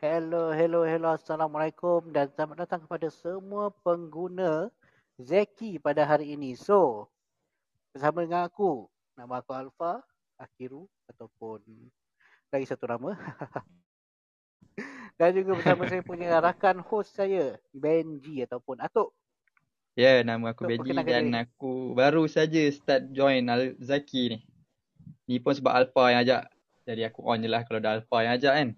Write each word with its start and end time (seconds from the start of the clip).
Hello, 0.00 0.48
hello, 0.48 0.80
hello. 0.88 1.12
Assalamualaikum 1.12 2.08
dan 2.08 2.32
selamat 2.32 2.64
datang 2.64 2.80
kepada 2.88 3.12
semua 3.12 3.68
pengguna 3.84 4.72
Zeki 5.20 5.76
pada 5.76 6.08
hari 6.08 6.32
ini. 6.32 6.56
So, 6.56 7.12
bersama 7.92 8.24
dengan 8.24 8.48
aku, 8.48 8.88
nama 9.12 9.44
aku 9.44 9.52
Alfa, 9.52 10.00
Akiru 10.40 10.88
ataupun 11.04 11.60
lagi 12.48 12.64
satu 12.64 12.88
nama. 12.88 13.12
dan 15.20 15.36
juga 15.36 15.60
bersama 15.60 15.84
saya 15.84 16.00
punya 16.00 16.40
rakan 16.48 16.80
host 16.80 17.12
saya, 17.12 17.60
Benji 17.68 18.40
ataupun 18.40 18.80
Atuk. 18.80 19.12
Ya, 20.00 20.16
yeah, 20.16 20.18
nama 20.24 20.56
aku 20.56 20.64
Untuk 20.64 20.80
Benji 20.80 20.96
dan 20.96 21.28
diri. 21.28 21.44
aku 21.44 21.92
baru 21.92 22.24
saja 22.24 22.72
start 22.72 23.12
join 23.12 23.44
Al 23.52 23.76
Zaki 23.76 24.32
ni. 24.32 24.38
Ni 25.28 25.44
pun 25.44 25.52
sebab 25.52 25.76
Alpha 25.76 26.08
yang 26.08 26.24
ajak. 26.24 26.48
Jadi 26.88 27.04
aku 27.04 27.20
on 27.20 27.44
je 27.44 27.52
lah 27.52 27.68
kalau 27.68 27.84
dah 27.84 28.00
Alpha 28.00 28.24
yang 28.24 28.40
ajak 28.40 28.54
kan. 28.56 28.70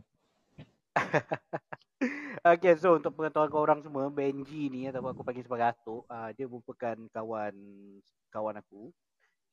Okay, 2.43 2.75
so 2.75 2.99
untuk 2.99 3.15
pengetahuan 3.15 3.47
kau 3.47 3.63
orang 3.63 3.81
semua, 3.87 4.11
Benji 4.11 4.67
ni 4.67 4.91
ataupun 4.91 5.15
aku 5.15 5.23
panggil 5.23 5.47
sebagai 5.47 5.71
Atuk, 5.71 6.03
uh, 6.11 6.35
dia 6.35 6.51
merupakan 6.51 6.99
kawan 7.15 7.55
kawan 8.35 8.59
aku. 8.59 8.91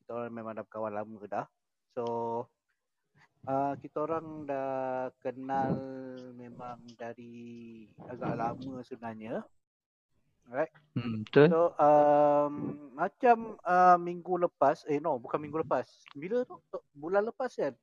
Kita 0.02 0.18
orang 0.18 0.34
memang 0.34 0.58
dah 0.58 0.66
kawan 0.66 0.98
lama 0.98 1.22
dah. 1.30 1.46
So, 1.94 2.04
uh, 3.46 3.78
kita 3.78 4.10
orang 4.10 4.50
dah 4.50 5.14
kenal 5.22 5.78
memang 6.34 6.82
dari 6.98 7.86
agak 8.10 8.34
lama 8.34 8.82
sebenarnya. 8.82 9.46
Alright. 10.50 10.74
Hmm, 10.98 11.22
betul. 11.22 11.46
So, 11.54 11.60
um, 11.78 12.54
macam 12.98 13.62
uh, 13.62 14.02
minggu 14.02 14.50
lepas, 14.50 14.82
eh 14.90 14.98
no, 14.98 15.22
bukan 15.22 15.38
minggu 15.38 15.62
lepas. 15.62 15.86
Bila 16.18 16.42
tu? 16.42 16.58
Tu- 16.74 16.86
Bulan 16.98 17.30
lepas 17.30 17.54
kan? 17.54 17.78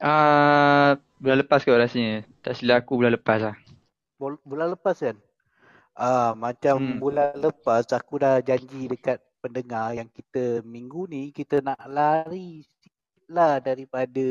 Ah, 0.00 0.96
bulan 1.20 1.38
lepas 1.44 1.60
kot 1.64 1.76
rasanya. 1.80 2.24
Tak 2.44 2.52
silap 2.58 2.84
aku 2.84 2.92
bulan 3.00 3.12
lepas 3.16 3.38
lah. 3.46 3.56
Bul- 4.20 4.40
Bulan 4.44 4.68
lepas 4.76 4.96
kan? 5.00 5.16
Ah, 5.96 6.32
macam 6.36 6.76
Hmm. 6.76 7.00
bulan 7.02 7.34
lepas 7.38 7.84
aku 7.98 8.14
dah 8.24 8.40
janji 8.48 8.88
dekat 8.92 9.18
pendengar 9.42 9.94
yang 9.98 10.08
kita 10.18 10.60
minggu 10.66 11.02
ni 11.14 11.22
kita 11.34 11.60
nak 11.64 11.80
lari 11.88 12.64
lah 13.30 13.58
daripada 13.62 14.26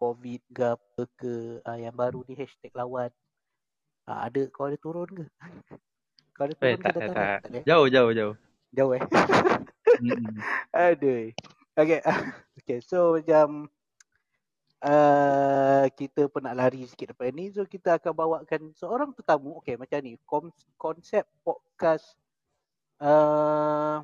COVID 0.00 0.40
ke 0.56 0.64
apa 0.76 1.02
ke 1.20 1.34
ah, 1.68 1.78
yang 1.80 1.94
baru 1.96 2.20
ni 2.28 2.34
hashtag 2.40 2.72
lawan. 2.76 3.10
Ah, 4.08 4.28
ada 4.28 4.42
kau 4.54 4.66
ada 4.70 4.78
turun 4.80 5.08
ke? 5.18 5.24
Kau 6.36 6.44
ada 6.48 6.54
Eh, 6.62 6.76
turun 6.76 6.80
ke 6.84 6.84
tak, 6.84 6.94
datang 6.94 7.16
tak, 7.16 7.16
tak? 7.20 7.32
tak. 7.52 7.64
Jauh, 7.66 7.86
jauh, 7.92 8.10
jauh. 8.14 8.34
Jauh 8.72 8.92
eh. 8.96 9.02
Aduh. 10.74 11.32
Okay. 11.76 12.00
okay. 12.60 12.78
So 12.84 13.16
macam 13.20 13.68
uh, 14.82 15.86
kita 15.94 16.26
pun 16.28 16.42
nak 16.42 16.58
lari 16.58 16.84
sikit 16.84 17.14
daripada 17.14 17.30
ni. 17.32 17.48
So 17.54 17.64
kita 17.64 17.96
akan 17.96 18.12
bawakan 18.12 18.60
seorang 18.74 19.14
tetamu. 19.14 19.62
Okay 19.62 19.78
macam 19.78 19.98
ni. 20.02 20.18
Konsep 20.76 21.24
podcast 21.46 22.18
uh, 22.98 24.02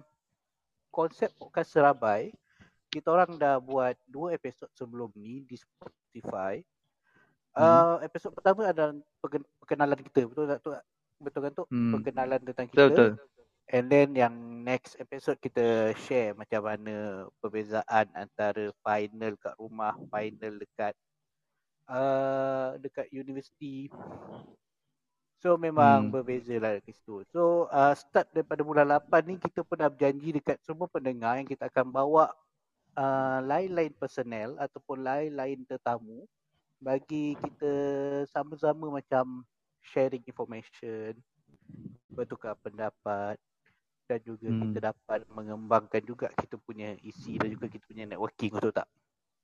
konsep 0.94 1.30
podcast 1.36 1.74
Serabai. 1.74 2.30
Kita 2.88 3.12
orang 3.12 3.36
dah 3.36 3.60
buat 3.60 3.98
dua 4.08 4.32
episod 4.32 4.70
sebelum 4.72 5.12
ni 5.12 5.44
di 5.44 5.60
Spotify. 5.60 6.64
Uh, 7.58 7.98
episod 8.06 8.30
pertama 8.32 8.70
adalah 8.70 8.94
perken- 9.20 9.50
perkenalan 9.60 9.98
kita. 9.98 10.30
Betul 10.30 10.44
tak? 10.46 10.58
Betul, 10.62 10.72
tak? 10.78 10.84
betul 11.18 11.40
kan 11.42 11.52
tu? 11.52 11.64
Hmm. 11.68 11.92
Perkenalan 11.98 12.40
tentang 12.46 12.66
kita. 12.70 12.86
Betul, 12.88 13.08
betul. 13.18 13.38
And 13.69 13.92
then 13.92 14.16
yang 14.16 14.34
next 14.64 14.97
episode 14.97 15.36
kita 15.44 15.92
share 15.97 16.33
macam 16.33 16.64
mana 16.64 17.28
perbezaan 17.41 18.08
antara 18.16 18.72
final 18.80 19.36
kat 19.36 19.55
rumah, 19.60 19.92
final 20.08 20.56
dekat 20.56 20.94
uh, 21.88 22.80
dekat 22.80 23.08
universiti. 23.12 23.92
So 25.38 25.55
memang 25.60 26.08
Hmm. 26.08 26.12
berbeza 26.12 26.56
lah 26.58 26.80
dekat 26.80 26.97
situ. 26.98 27.22
So 27.30 27.69
uh, 27.70 27.94
start 27.94 28.33
daripada 28.34 28.64
bulan 28.66 28.88
8 28.88 29.22
ni 29.28 29.36
kita 29.38 29.62
pun 29.62 29.78
dah 29.78 29.92
berjanji 29.92 30.34
dekat 30.34 30.59
semua 30.66 30.88
pendengar 30.91 31.38
yang 31.38 31.47
kita 31.48 31.69
akan 31.71 31.87
bawa 31.92 32.32
uh, 32.98 33.41
lain-lain 33.47 33.92
personel 33.97 34.56
ataupun 34.59 35.04
lain-lain 35.04 35.62
tetamu 35.69 36.26
bagi 36.82 37.34
kita 37.38 37.72
sama-sama 38.31 39.00
macam 39.03 39.44
sharing 39.82 40.22
information, 40.26 41.15
bertukar 42.10 42.54
pendapat 42.62 43.38
dan 44.08 44.19
juga 44.24 44.48
Hmm. 44.48 44.60
kita 44.64 44.78
dapat 44.91 45.20
mengembangkan 45.28 46.00
juga 46.02 46.26
kita 46.32 46.56
punya 46.56 46.96
isi 47.04 47.36
dan 47.36 47.52
juga 47.52 47.69
kita 47.69 47.84
punya 47.84 48.08
networking 48.08 48.56
betul 48.56 48.72
tak? 48.72 48.88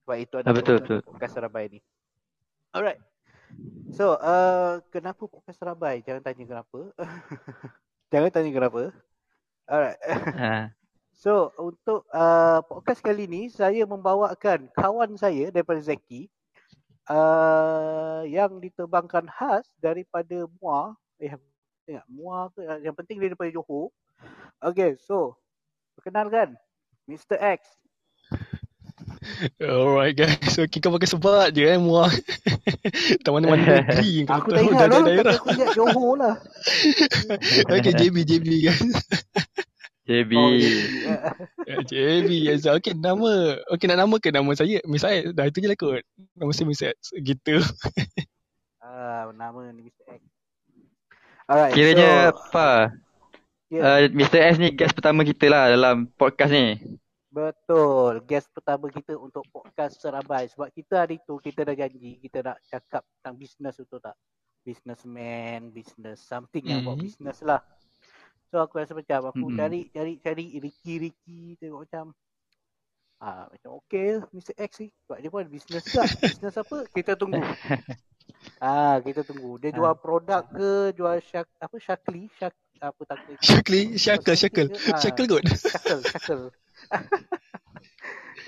Sebab 0.03 0.17
itu 0.17 0.35
Ah, 0.35 0.41
adalah 0.41 0.57
betul, 0.57 0.77
betul. 0.81 0.99
podcast 1.05 1.35
Serabai 1.37 1.65
ni. 1.69 1.81
Alright. 2.73 3.01
So, 3.93 4.17
uh, 4.19 4.83
kenapa 4.89 5.29
podcast 5.29 5.61
Serabai? 5.61 6.01
Jangan 6.01 6.25
tanya 6.25 6.45
kenapa. 6.45 6.81
Jangan 8.13 8.31
tanya 8.33 8.51
kenapa. 8.51 8.83
Alright. 9.69 10.01
Ah. 10.01 10.67
So, 11.15 11.55
untuk 11.57 12.05
uh, 12.11 12.59
podcast 12.67 12.99
kali 12.99 13.25
ni 13.25 13.47
saya 13.47 13.87
membawakan 13.87 14.67
kawan 14.75 15.15
saya 15.15 15.49
daripada 15.49 15.79
Zeki 15.79 16.27
uh, 17.07 18.27
yang 18.27 18.59
diterbangkan 18.59 19.31
khas 19.31 19.71
daripada 19.79 20.45
Muar. 20.59 20.99
Eh, 21.17 21.33
tengok 21.87 22.07
Muar 22.11 22.51
ke? 22.51 22.61
Yang 22.83 22.95
penting 22.99 23.17
dia 23.23 23.29
daripada 23.31 23.51
Johor. 23.53 23.95
Okay, 24.65 24.97
so 24.97 25.37
perkenalkan 25.99 26.57
Mr. 27.05 27.37
X. 27.37 27.65
Alright 29.61 30.17
guys, 30.17 30.57
okay 30.57 30.81
kau 30.81 30.93
pakai 30.93 31.09
sebat 31.09 31.53
je 31.53 31.65
eh 31.65 31.77
muah. 31.77 32.09
tak 33.25 33.31
mana-mana 33.33 33.61
negeri 33.85 34.25
kau 34.25 34.41
Aku 34.41 34.49
tahu 34.53 34.73
tak 34.73 34.73
ingat 34.73 34.89
dah 34.89 34.89
lah, 34.89 35.03
daerah. 35.05 35.35
aku 35.37 35.47
ingat 35.53 35.69
Johor 35.77 36.13
lah. 36.17 36.35
Okay 37.75 37.93
JB 37.93 38.17
JB 38.25 38.47
guys. 38.65 38.81
JB. 40.05 40.33
Oh, 40.37 41.81
JB 41.89 42.29
yes. 42.45 42.69
Okay 42.69 42.93
nama, 42.93 43.57
okay 43.73 43.89
nak 43.89 44.05
nama 44.05 44.17
ke 44.21 44.29
nama 44.29 44.53
saya? 44.53 44.81
Miss 44.85 45.05
Ais, 45.05 45.33
dah 45.33 45.49
itu 45.49 45.65
je 45.65 45.69
lah 45.69 45.77
kot. 45.81 46.05
Nama 46.37 46.51
saya 46.53 46.67
Miss 46.69 46.85
Ais, 46.85 47.09
gitu. 47.25 47.57
Ah, 48.85 49.33
nama 49.33 49.73
ni 49.73 49.89
Mr. 49.89 50.05
X. 50.13 50.21
Alright, 51.49 51.73
Kiranya 51.73 52.33
so, 52.33 52.41
apa? 52.53 52.69
Yeah, 53.71 53.85
Uh, 53.85 54.09
Mr. 54.11 54.41
S 54.41 54.57
ni 54.57 54.71
guest 54.73 54.95
pertama 54.95 55.23
kita 55.23 55.47
lah 55.49 55.69
dalam 55.71 56.09
podcast 56.15 56.53
ni. 56.53 56.79
betul. 57.29 58.23
Guest 58.25 58.49
pertama 58.55 58.87
kita 58.89 59.19
untuk 59.19 59.43
podcast 59.51 59.99
Serabai. 59.99 60.47
Sebab 60.47 60.71
kita 60.71 61.05
hari 61.05 61.19
tu, 61.23 61.37
kita 61.39 61.67
dah 61.67 61.75
janji, 61.75 62.23
kita 62.23 62.41
nak 62.41 62.63
cakap 62.63 63.03
tentang 63.19 63.35
business 63.35 63.75
betul 63.77 63.99
tak? 63.99 64.15
Businessman, 64.65 65.69
business, 65.69 66.25
something 66.25 66.65
yang 66.65 66.81
about 66.81 66.97
Mhm. 66.97 67.05
business 67.05 67.43
lah. 67.43 67.61
So 68.49 68.63
aku 68.63 68.79
rasa 68.79 68.95
macam 68.95 69.29
aku 69.29 69.51
Mm-mm. 69.51 69.59
cari 69.59 69.81
cari 69.91 70.13
cari 70.23 70.47
Ricky-Ricky 70.63 71.59
tengok 71.59 71.85
macam 71.85 72.15
ah 73.19 73.51
macam 73.51 73.83
okay 73.83 74.23
Mr. 74.31 74.55
X 74.55 74.79
ni 74.79 74.89
sebab 75.05 75.19
dia 75.19 75.29
pun 75.29 75.43
ada 75.43 75.51
business 75.51 75.85
tak? 75.91 76.07
business 76.23 76.55
apa? 76.55 76.87
Kita 76.89 77.19
tunggu. 77.19 77.43
ah 78.61 79.01
kita 79.01 79.25
tunggu. 79.25 79.61
Dia 79.61 79.71
jual 79.75 79.95
produk 79.99 80.43
ke, 80.47 80.93
jual 80.97 81.21
syak 81.25 81.49
apa 81.61 81.77
Shakli, 81.81 82.29
syak 82.37 82.55
apa 82.81 83.01
tak. 83.09 83.19
Syakli, 83.41 83.97
Syakal, 83.97 84.35
Syakal. 84.37 84.67
Ah. 84.73 84.99
Syakal 85.01 85.25
kot. 85.29 85.45
Shackle, 85.49 86.03
shackle. 86.09 86.45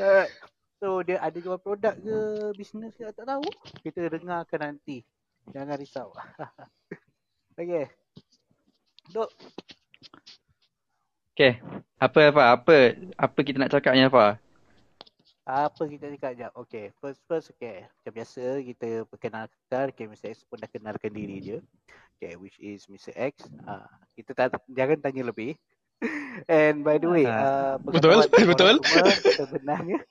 Alright. 0.00 0.32
So 0.76 1.00
dia 1.00 1.16
ada 1.25 1.41
jual 1.41 1.56
produk 1.56 1.97
ke 1.97 2.16
bisnes 2.53 2.92
ke 3.00 3.09
tak 3.09 3.25
tahu. 3.25 3.48
Kita 3.81 4.12
dengarkan 4.12 4.60
nanti. 4.60 5.00
Jangan 5.48 5.81
risau. 5.81 6.12
okay. 7.56 7.88
Dok, 9.08 9.32
Okay. 11.37 11.60
Apa 12.00 12.32
apa 12.32 12.43
apa 12.56 12.76
apa 13.12 13.38
kita 13.44 13.60
nak 13.60 13.69
cakap 13.69 13.93
ni 13.93 14.08
apa? 14.08 14.41
Apa 15.47 15.87
kita 15.87 16.11
cakap 16.19 16.33
jap? 16.34 16.53
Okay, 16.67 16.91
first 16.99 17.23
first 17.31 17.55
okay. 17.55 17.87
Macam 17.87 18.12
biasa 18.19 18.43
kita 18.67 19.07
perkenalkan, 19.07 19.95
okay 19.95 20.11
Mr. 20.11 20.34
X 20.34 20.43
pun 20.43 20.59
dah 20.59 20.67
kenalkan 20.67 21.15
diri 21.15 21.38
dia. 21.38 21.59
Okay, 22.19 22.35
which 22.35 22.59
is 22.59 22.91
Mr. 22.91 23.15
X. 23.15 23.47
Ah, 23.62 23.87
kita 24.19 24.35
tak, 24.35 24.59
jangan 24.67 24.99
tanya 24.99 25.31
lebih. 25.31 25.55
And 26.50 26.82
by 26.82 26.99
the 26.99 27.09
way, 27.09 27.25
uh. 27.31 27.79
Betul, 27.79 28.26
betul. 28.26 28.75
semua 28.82 29.15
sebenarnya. 29.38 30.03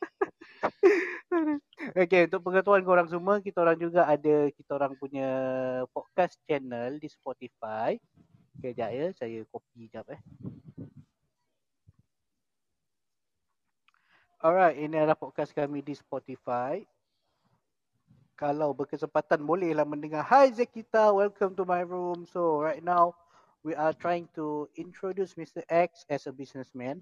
okay, 2.00 2.32
untuk 2.32 2.42
pengetahuan 2.48 2.88
korang 2.88 3.12
semua, 3.12 3.44
kita 3.44 3.60
orang 3.60 3.76
juga 3.76 4.08
ada 4.08 4.48
kita 4.56 4.72
orang 4.72 4.96
punya 4.96 5.30
podcast 5.92 6.40
channel 6.48 6.96
di 6.96 7.12
Spotify. 7.12 8.00
Okay, 8.56 8.72
sekejap 8.72 8.90
ya, 8.96 9.08
saya 9.20 9.44
copy 9.52 9.92
sekejap 9.92 10.16
eh. 10.16 10.22
Alright, 14.46 14.78
ini 14.78 14.94
adalah 14.94 15.18
podcast 15.18 15.50
kami 15.58 15.82
di 15.82 15.98
Spotify. 15.98 16.78
Kalau 18.38 18.78
berkesempatan 18.78 19.42
bolehlah 19.42 19.90
mendengar. 19.90 20.22
Hi 20.30 20.54
Zekita, 20.54 21.10
welcome 21.10 21.58
to 21.58 21.66
my 21.66 21.82
room. 21.82 22.30
So 22.30 22.62
right 22.62 22.86
now 22.86 23.18
we 23.66 23.74
are 23.74 23.90
trying 23.90 24.30
to 24.38 24.70
introduce 24.78 25.34
Mr. 25.34 25.66
X 25.66 26.06
as 26.14 26.30
a 26.30 26.34
businessman. 26.36 27.02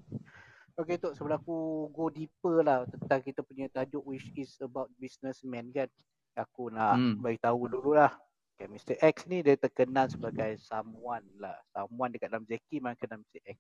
Okay 0.79 0.95
Tok, 0.95 1.19
sebelum 1.19 1.35
aku 1.35 1.91
go 1.91 2.07
deeper 2.07 2.63
lah 2.63 2.87
tentang 2.87 3.19
kita 3.19 3.43
punya 3.43 3.67
tajuk 3.67 4.07
which 4.07 4.31
is 4.39 4.55
about 4.63 4.87
businessman 4.95 5.67
kan. 5.75 5.91
Aku 6.39 6.71
nak 6.71 6.95
Hmm. 6.95 7.19
bagi 7.19 7.43
tahu 7.43 7.67
dululah. 7.67 8.15
Okay, 8.55 8.71
Mr. 8.71 8.95
X 9.03 9.27
ni 9.27 9.43
dia 9.43 9.59
terkenal 9.59 10.07
sebagai 10.07 10.55
someone 10.63 11.27
lah. 11.43 11.59
Someone 11.75 12.15
dekat 12.15 12.31
dalam 12.31 12.47
Zeki 12.47 12.79
memang 12.79 12.95
kenal 12.95 13.19
Mr. 13.19 13.41
X. 13.51 13.57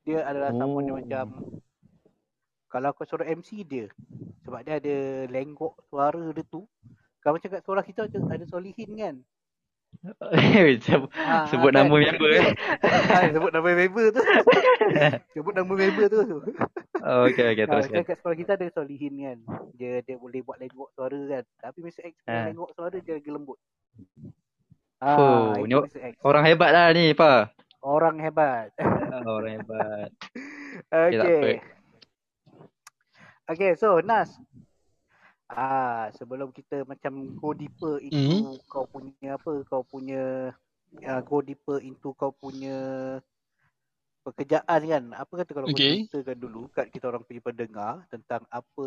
Dia 0.00 0.24
adalah 0.24 0.48
someone 0.56 0.88
yang 0.88 0.96
Oh. 0.96 1.02
macam 1.04 1.26
kalau 2.76 2.92
kau 2.92 3.08
suruh 3.08 3.24
MC 3.24 3.64
dia 3.64 3.88
sebab 4.42 4.60
dia 4.60 4.76
ada 4.76 4.96
lenggok 5.26 5.80
suara 5.82 6.20
dia 6.30 6.44
tu. 6.44 6.68
Kalau 7.18 7.34
macam 7.34 7.48
kat 7.48 7.60
sekolah 7.60 7.82
kita 7.82 8.00
ada, 8.04 8.18
ada 8.30 8.44
Solihin 8.44 8.90
kan. 8.94 9.16
Sebut, 10.86 11.08
Ah, 11.16 11.48
sebut 11.48 11.72
kan? 11.72 11.88
nama 11.88 11.96
member 11.96 12.30
eh. 12.30 12.52
Ah, 13.08 13.26
sebut 13.26 13.48
nama 13.50 13.64
member 13.66 14.06
tu. 14.12 14.22
sebut 15.34 15.52
nama 15.52 15.72
member 15.72 16.06
tu. 16.06 16.20
Oh, 16.98 17.24
okay, 17.24 17.50
okay, 17.50 17.64
Ha, 17.64 17.70
teruskan. 17.72 17.96
kan 17.96 18.04
kat 18.04 18.16
sekolah 18.20 18.36
kita 18.36 18.52
ada 18.54 18.68
Solihin 18.68 19.14
kan. 19.16 19.38
Dia 19.72 20.04
dia 20.04 20.14
boleh 20.14 20.44
buat 20.44 20.60
lenggok 20.60 20.92
suara 20.92 21.16
kan. 21.16 21.44
Tapi 21.58 21.78
Mr. 21.80 22.02
X 22.04 22.14
punya 22.20 22.38
Ha. 22.38 22.46
lenggok 22.46 22.70
suara 22.70 22.96
dia 22.96 23.14
lagi 23.16 23.30
lembut. 23.32 23.58
Oh, 24.98 25.50
Ah, 25.50 25.58
ni 25.58 25.66
itu 25.66 25.76
o- 25.76 25.84
Mr. 25.84 26.00
X. 26.04 26.14
Orang 26.20 26.44
hebat 26.44 26.70
lah 26.70 26.86
ni, 26.90 27.10
Pa. 27.10 27.50
Orang 27.80 28.16
hebat. 28.16 28.70
Oh, 29.24 29.40
orang 29.40 29.58
hebat. 29.58 30.10
Okay, 30.86 31.16
okay. 31.18 31.54
Okay, 33.46 33.78
so 33.78 34.02
Nas. 34.02 34.34
Ah, 35.46 36.10
sebelum 36.18 36.50
kita 36.50 36.82
macam 36.82 37.30
go 37.38 37.54
deeper 37.54 38.02
into 38.02 38.58
kau 38.66 38.82
punya 38.90 39.38
apa, 39.38 39.62
kau 39.70 39.86
punya 39.86 40.50
uh, 41.06 41.20
go 41.22 41.38
deeper 41.38 41.78
into 41.78 42.10
kau 42.18 42.34
punya 42.34 42.74
pekerjaan 44.26 44.80
kan. 44.82 45.04
Apa 45.14 45.32
kata 45.46 45.50
kalau 45.54 45.70
kau 45.70 45.78
Okay. 45.78 46.10
ceritakan 46.10 46.38
dulu 46.42 46.66
kat 46.74 46.90
kita 46.90 47.06
orang 47.06 47.22
punya 47.22 47.38
pendengar 47.38 48.02
tentang 48.10 48.42
apa 48.50 48.86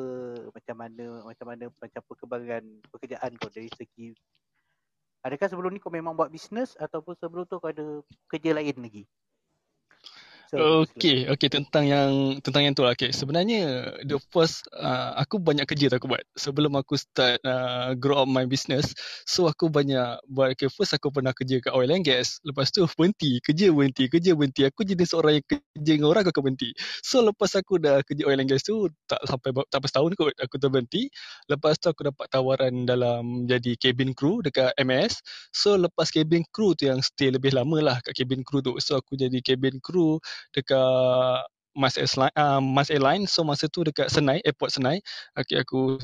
macam 0.51 0.75
mana 0.75 1.05
macam 1.23 1.45
mana 1.47 1.65
macam 1.71 2.01
perkembangan 2.03 2.63
pekerjaan 2.91 3.31
kau 3.39 3.47
dari 3.47 3.71
segi 3.71 4.11
Adakah 5.19 5.51
sebelum 5.51 5.75
ni 5.75 5.83
kau 5.83 5.91
memang 5.91 6.15
buat 6.15 6.31
bisnes 6.31 6.79
ataupun 6.79 7.11
sebelum 7.19 7.43
tu 7.43 7.59
kau 7.59 7.67
ada 7.67 7.99
kerja 8.31 8.55
lain 8.55 8.75
lagi? 8.79 9.03
Okay, 10.49 11.29
okay 11.29 11.45
tentang 11.45 11.85
yang 11.85 12.41
tentang 12.41 12.65
yang 12.65 12.73
tu 12.73 12.81
lah. 12.81 12.97
Okay, 12.97 13.13
sebenarnya 13.13 13.93
the 14.01 14.17
first 14.33 14.65
uh, 14.73 15.13
aku 15.13 15.37
banyak 15.37 15.61
kerja 15.69 15.93
tu 15.93 16.01
aku 16.01 16.09
buat 16.09 16.25
sebelum 16.33 16.73
aku 16.73 16.97
start 16.97 17.37
uh, 17.45 17.93
grow 17.93 18.25
up 18.25 18.29
my 18.29 18.49
business. 18.49 18.97
So 19.29 19.45
aku 19.45 19.69
banyak 19.69 20.17
buat. 20.25 20.57
Okay, 20.57 20.65
first 20.73 20.97
aku 20.97 21.13
pernah 21.13 21.37
kerja 21.37 21.61
kat 21.61 21.69
oil 21.69 21.93
and 21.93 22.01
gas. 22.01 22.41
Lepas 22.41 22.73
tu 22.73 22.81
berhenti, 22.97 23.37
kerja 23.45 23.69
berhenti, 23.69 24.09
kerja 24.09 24.33
berhenti. 24.33 24.65
Aku 24.65 24.81
jenis 24.81 25.13
orang 25.13 25.37
yang 25.37 25.45
kerja 25.45 25.91
dengan 25.93 26.09
orang 26.09 26.25
aku 26.25 26.33
akan 26.33 26.43
berhenti. 26.49 26.69
So 27.05 27.21
lepas 27.21 27.53
aku 27.53 27.77
dah 27.77 28.01
kerja 28.01 28.25
oil 28.25 28.41
and 28.41 28.49
gas 28.49 28.65
tu 28.65 28.89
tak 29.05 29.21
sampai 29.29 29.53
tak 29.53 29.77
sampai 29.77 29.89
setahun 29.93 30.11
kot 30.17 30.33
aku 30.41 30.55
terberhenti. 30.57 31.13
Lepas 31.45 31.77
tu 31.77 31.93
aku 31.93 32.09
dapat 32.09 32.25
tawaran 32.33 32.89
dalam 32.89 33.45
jadi 33.45 33.77
cabin 33.77 34.17
crew 34.17 34.41
dekat 34.41 34.73
MS. 34.81 35.21
So 35.53 35.77
lepas 35.77 36.09
cabin 36.09 36.41
crew 36.49 36.73
tu 36.73 36.89
yang 36.89 37.05
stay 37.05 37.29
lebih 37.29 37.53
lama 37.53 37.77
lah 37.93 37.97
kat 38.01 38.17
cabin 38.17 38.41
crew 38.41 38.65
tu. 38.65 38.73
So 38.81 38.97
aku 38.97 39.13
jadi 39.13 39.37
cabin 39.45 39.77
crew 39.77 40.17
dekat 40.55 41.45
Mas 41.77 41.95
Airline, 41.95 42.35
uh, 42.35 42.59
Mas 42.59 42.89
Airline. 42.89 43.23
So 43.29 43.45
masa 43.47 43.69
tu 43.71 43.85
dekat 43.85 44.11
Senai, 44.11 44.43
airport 44.43 44.73
Senai. 44.73 44.99
Okay, 45.37 45.61
aku 45.61 46.01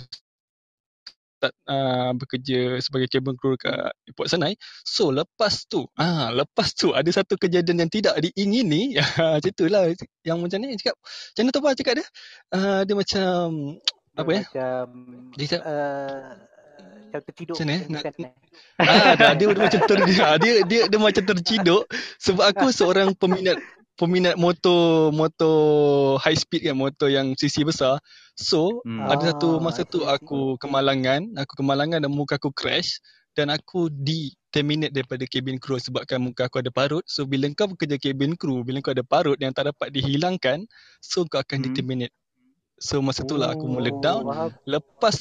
start 1.36 1.54
uh, 1.68 2.16
bekerja 2.16 2.80
sebagai 2.80 3.12
cabin 3.12 3.36
crew 3.36 3.60
dekat 3.60 3.92
airport 4.08 4.28
Senai. 4.32 4.54
So 4.88 5.12
lepas 5.12 5.68
tu, 5.68 5.84
ah 6.00 6.32
lepas 6.32 6.72
tu 6.72 6.96
ada 6.96 7.10
satu 7.12 7.36
kejadian 7.36 7.86
yang 7.86 7.92
tidak 7.92 8.16
diingini. 8.24 8.96
macam 9.36 9.52
tu 9.52 9.66
lah. 9.68 9.92
Yang 10.24 10.38
macam 10.40 10.58
ni 10.64 10.80
cakap, 10.80 10.96
macam 11.02 11.42
mana 11.44 11.52
tu 11.52 11.60
apa 11.60 11.70
cakap 11.76 11.94
dia? 12.00 12.08
Uh, 12.56 12.82
dia 12.88 12.96
macam, 12.96 13.36
Dia 14.16 14.20
apa 14.22 14.32
ya? 14.32 14.42
Macam 14.48 14.86
Dia 15.36 15.46
cakap, 15.50 15.64
uh, 15.68 16.24
macam 17.16 17.20
terciduk. 17.32 17.56
Macam 17.56 17.68
mana? 17.68 17.80
macam 17.80 17.94
Nak- 17.96 18.04
kan, 18.04 18.14
eh? 18.20 18.34
Ah, 18.76 19.14
dah, 19.16 19.32
dia, 19.36 19.46
dia 19.48 19.64
macam 19.64 19.82
ter 19.88 19.98
dia, 20.04 20.28
dia 20.40 20.54
dia 20.68 20.82
dia 20.92 21.00
macam 21.00 21.24
terciduk 21.24 21.84
sebab 22.20 22.44
aku 22.52 22.66
seorang 22.76 23.12
peminat 23.16 23.60
peminat 23.96 24.36
motor 24.36 25.12
motor 25.16 25.56
high 26.20 26.36
speed 26.38 26.68
kan 26.68 26.76
motor 26.76 27.08
yang 27.08 27.34
cc 27.36 27.64
besar. 27.64 28.00
So 28.36 28.84
Hmm. 28.84 29.08
ada 29.08 29.32
satu 29.32 29.58
Ah, 29.58 29.64
masa 29.64 29.82
tu 29.88 30.04
aku 30.04 30.60
kemalangan, 30.60 31.36
aku 31.40 31.54
kemalangan 31.64 32.04
dan 32.04 32.12
muka 32.12 32.36
aku 32.36 32.52
crash 32.52 33.00
dan 33.36 33.52
aku 33.52 33.88
di 33.92 34.32
terminate 34.52 34.96
daripada 34.96 35.28
cabin 35.28 35.60
crew 35.60 35.76
sebabkan 35.80 36.24
muka 36.24 36.48
aku 36.48 36.64
ada 36.64 36.72
parut. 36.72 37.04
So 37.08 37.28
bila 37.28 37.48
kau 37.56 37.68
bekerja 37.72 38.00
cabin 38.00 38.36
crew, 38.40 38.64
bila 38.64 38.80
kau 38.80 38.96
ada 38.96 39.04
parut 39.04 39.36
yang 39.40 39.52
tak 39.52 39.72
dapat 39.72 39.92
dihilangkan, 39.92 40.64
so 41.04 41.28
kau 41.28 41.44
akan 41.44 41.60
Hmm. 41.60 41.66
di 41.68 41.70
terminate. 41.76 42.14
So 42.80 43.00
masa 43.00 43.24
tu 43.24 43.40
lah 43.40 43.56
aku 43.56 43.68
mula 43.72 43.92
Oh, 43.92 44.00
down. 44.04 44.24
Lepas 44.68 45.18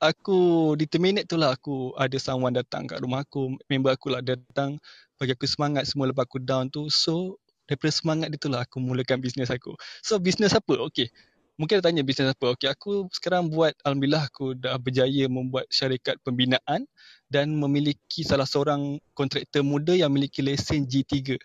aku 0.00 0.72
di 0.76 0.84
terminate 0.84 1.24
tu 1.28 1.40
lah 1.40 1.56
aku 1.56 1.96
ada 1.96 2.16
someone 2.20 2.52
datang 2.52 2.84
kat 2.84 3.00
rumah 3.00 3.24
aku. 3.24 3.56
Member 3.68 3.96
aku 3.96 4.12
lah 4.12 4.20
datang 4.20 4.76
bagi 5.16 5.32
aku 5.32 5.48
semangat 5.48 5.88
semua 5.88 6.08
lepas 6.12 6.28
aku 6.28 6.40
down 6.40 6.68
tu. 6.68 6.88
So 6.92 7.40
daripada 7.68 7.92
semangat 7.92 8.32
dia 8.32 8.40
tu 8.40 8.48
lah 8.48 8.64
aku 8.64 8.80
mulakan 8.80 9.20
bisnes 9.20 9.52
aku. 9.52 9.76
So 10.00 10.16
bisnes 10.16 10.56
apa? 10.56 10.80
Okay. 10.88 11.12
Mungkin 11.60 11.78
ada 11.78 11.92
tanya 11.92 12.00
bisnes 12.00 12.32
apa. 12.32 12.56
Okay 12.56 12.72
aku 12.72 13.12
sekarang 13.12 13.52
buat 13.52 13.76
Alhamdulillah 13.84 14.24
aku 14.32 14.56
dah 14.56 14.80
berjaya 14.80 15.28
membuat 15.28 15.68
syarikat 15.68 16.16
pembinaan 16.24 16.88
dan 17.28 17.52
memiliki 17.52 18.24
salah 18.24 18.48
seorang 18.48 18.96
kontraktor 19.12 19.60
muda 19.60 19.92
yang 19.92 20.08
memiliki 20.08 20.40
lesen 20.40 20.88
G3. 20.88 21.36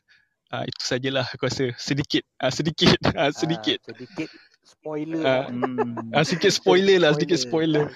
Ah 0.48 0.64
itu 0.64 0.80
sajalah 0.80 1.28
aku 1.28 1.52
rasa 1.52 1.76
sedikit 1.76 2.24
ah 2.40 2.54
sedikit 2.54 2.96
ah 3.20 3.30
sedikit 3.36 3.84
Ah, 3.84 3.92
sedikit 3.92 4.30
spoiler. 4.64 5.22
Lah. 5.22 5.46
Hmm. 5.52 6.14
ah 6.16 6.24
sedikit 6.24 6.52
spoiler 6.56 6.98
lah 7.04 7.12
sedikit 7.20 7.40
spoiler. 7.42 7.92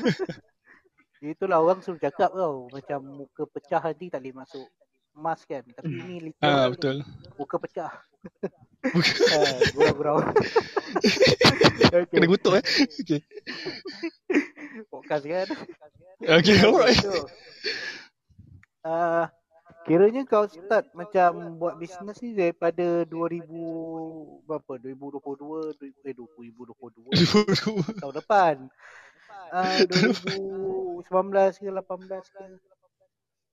Itulah 1.18 1.64
orang 1.64 1.82
suruh 1.82 1.98
cakap 1.98 2.30
tau. 2.30 2.70
Macam 2.70 3.00
muka 3.02 3.50
pecah 3.50 3.82
nanti 3.82 4.12
tak 4.12 4.22
boleh 4.22 4.36
masuk 4.38 4.68
emas 5.18 5.42
kan. 5.50 5.66
Tapi 5.66 5.94
ini 6.06 6.16
literal 6.32 6.62
Ah 6.62 6.70
ni. 6.70 6.78
betul. 6.78 7.02
Muka 7.38 7.58
pecah. 7.58 7.92
Ah, 9.34 9.58
Gurau-gurau. 9.74 10.22
okay. 11.98 12.06
Kena 12.14 12.28
kutuk 12.30 12.62
eh. 12.62 12.64
Okay. 13.02 13.22
Podcast 14.94 15.26
kan. 15.26 15.48
Okay, 16.22 16.58
alright. 16.68 17.02
So, 17.02 17.30
uh, 18.86 19.26
kiranya 19.86 20.24
kau 20.30 20.46
start 20.50 20.92
macam 20.94 21.58
buat 21.62 21.78
bisnes 21.82 22.22
ni 22.22 22.38
daripada 22.38 23.06
2000 23.06 24.46
berapa? 24.46 24.74
2022, 24.82 25.78
2000, 25.78 26.08
eh 26.08 26.14
2022 26.14 28.02
tahun 28.02 28.14
depan. 28.22 28.56
Uh, 29.48 29.80
2019 31.08 31.64
ke 31.64 31.70
18 31.72 32.34
ke? 32.36 32.46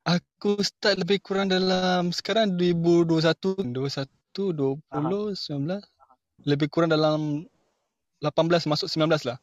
Aku 0.04 0.60
start 0.60 1.00
lebih 1.00 1.16
kurang 1.24 1.48
dalam 1.48 2.12
sekarang 2.12 2.60
2021, 2.60 3.72
21, 3.72 4.52
20, 4.52 5.32
19. 5.32 5.80
Lebih 6.44 6.68
kurang 6.68 6.92
dalam 6.92 7.48
18 8.20 8.68
masuk 8.68 8.84
19 8.84 9.24
lah. 9.24 9.40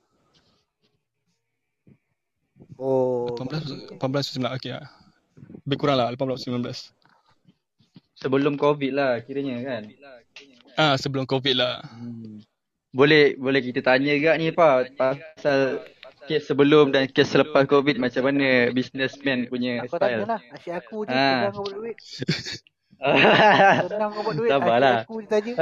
Oh. 2.77 3.33
18, 3.33 3.97
18 3.97 4.37
19 4.37 4.57
okey 4.61 4.77
lah. 4.77 4.85
Lebih 5.65 5.77
kurang 5.81 5.97
lah 5.97 6.13
18 6.13 6.45
19. 6.53 6.93
Sebelum 8.21 8.53
COVID 8.53 8.91
lah 8.93 9.17
kiranya 9.25 9.65
kan. 9.65 9.89
Ah 10.77 10.93
sebelum 10.93 11.25
Covid 11.25 11.57
lah. 11.57 11.81
Hmm. 11.89 12.37
Boleh 12.93 13.33
boleh 13.33 13.65
kita 13.65 13.81
tanya 13.81 14.13
juga 14.13 14.37
ni 14.37 14.53
Pak 14.53 14.93
pasal 14.93 15.81
kes 16.31 16.47
sebelum 16.47 16.95
dan 16.95 17.11
kes 17.11 17.27
selepas 17.35 17.67
COVID 17.67 17.99
macam 17.99 18.23
mana 18.23 18.71
businessman 18.71 19.51
punya 19.51 19.83
tanya 19.83 19.91
style. 19.91 20.23
lah. 20.23 20.41
Asyik 20.55 20.73
aku 20.79 21.03
je 21.03 21.11
Ah. 21.11 21.51
senang 21.51 21.51
kau 21.51 21.63
buat 21.67 21.75
duit. 21.75 21.97
Senang 23.91 24.09
kau 24.15 24.21
buat 24.23 24.35
duit. 24.39 24.49
Sabarlah. 24.53 24.97
Aku 25.03 25.15
je 25.19 25.27
tanya. 25.27 25.53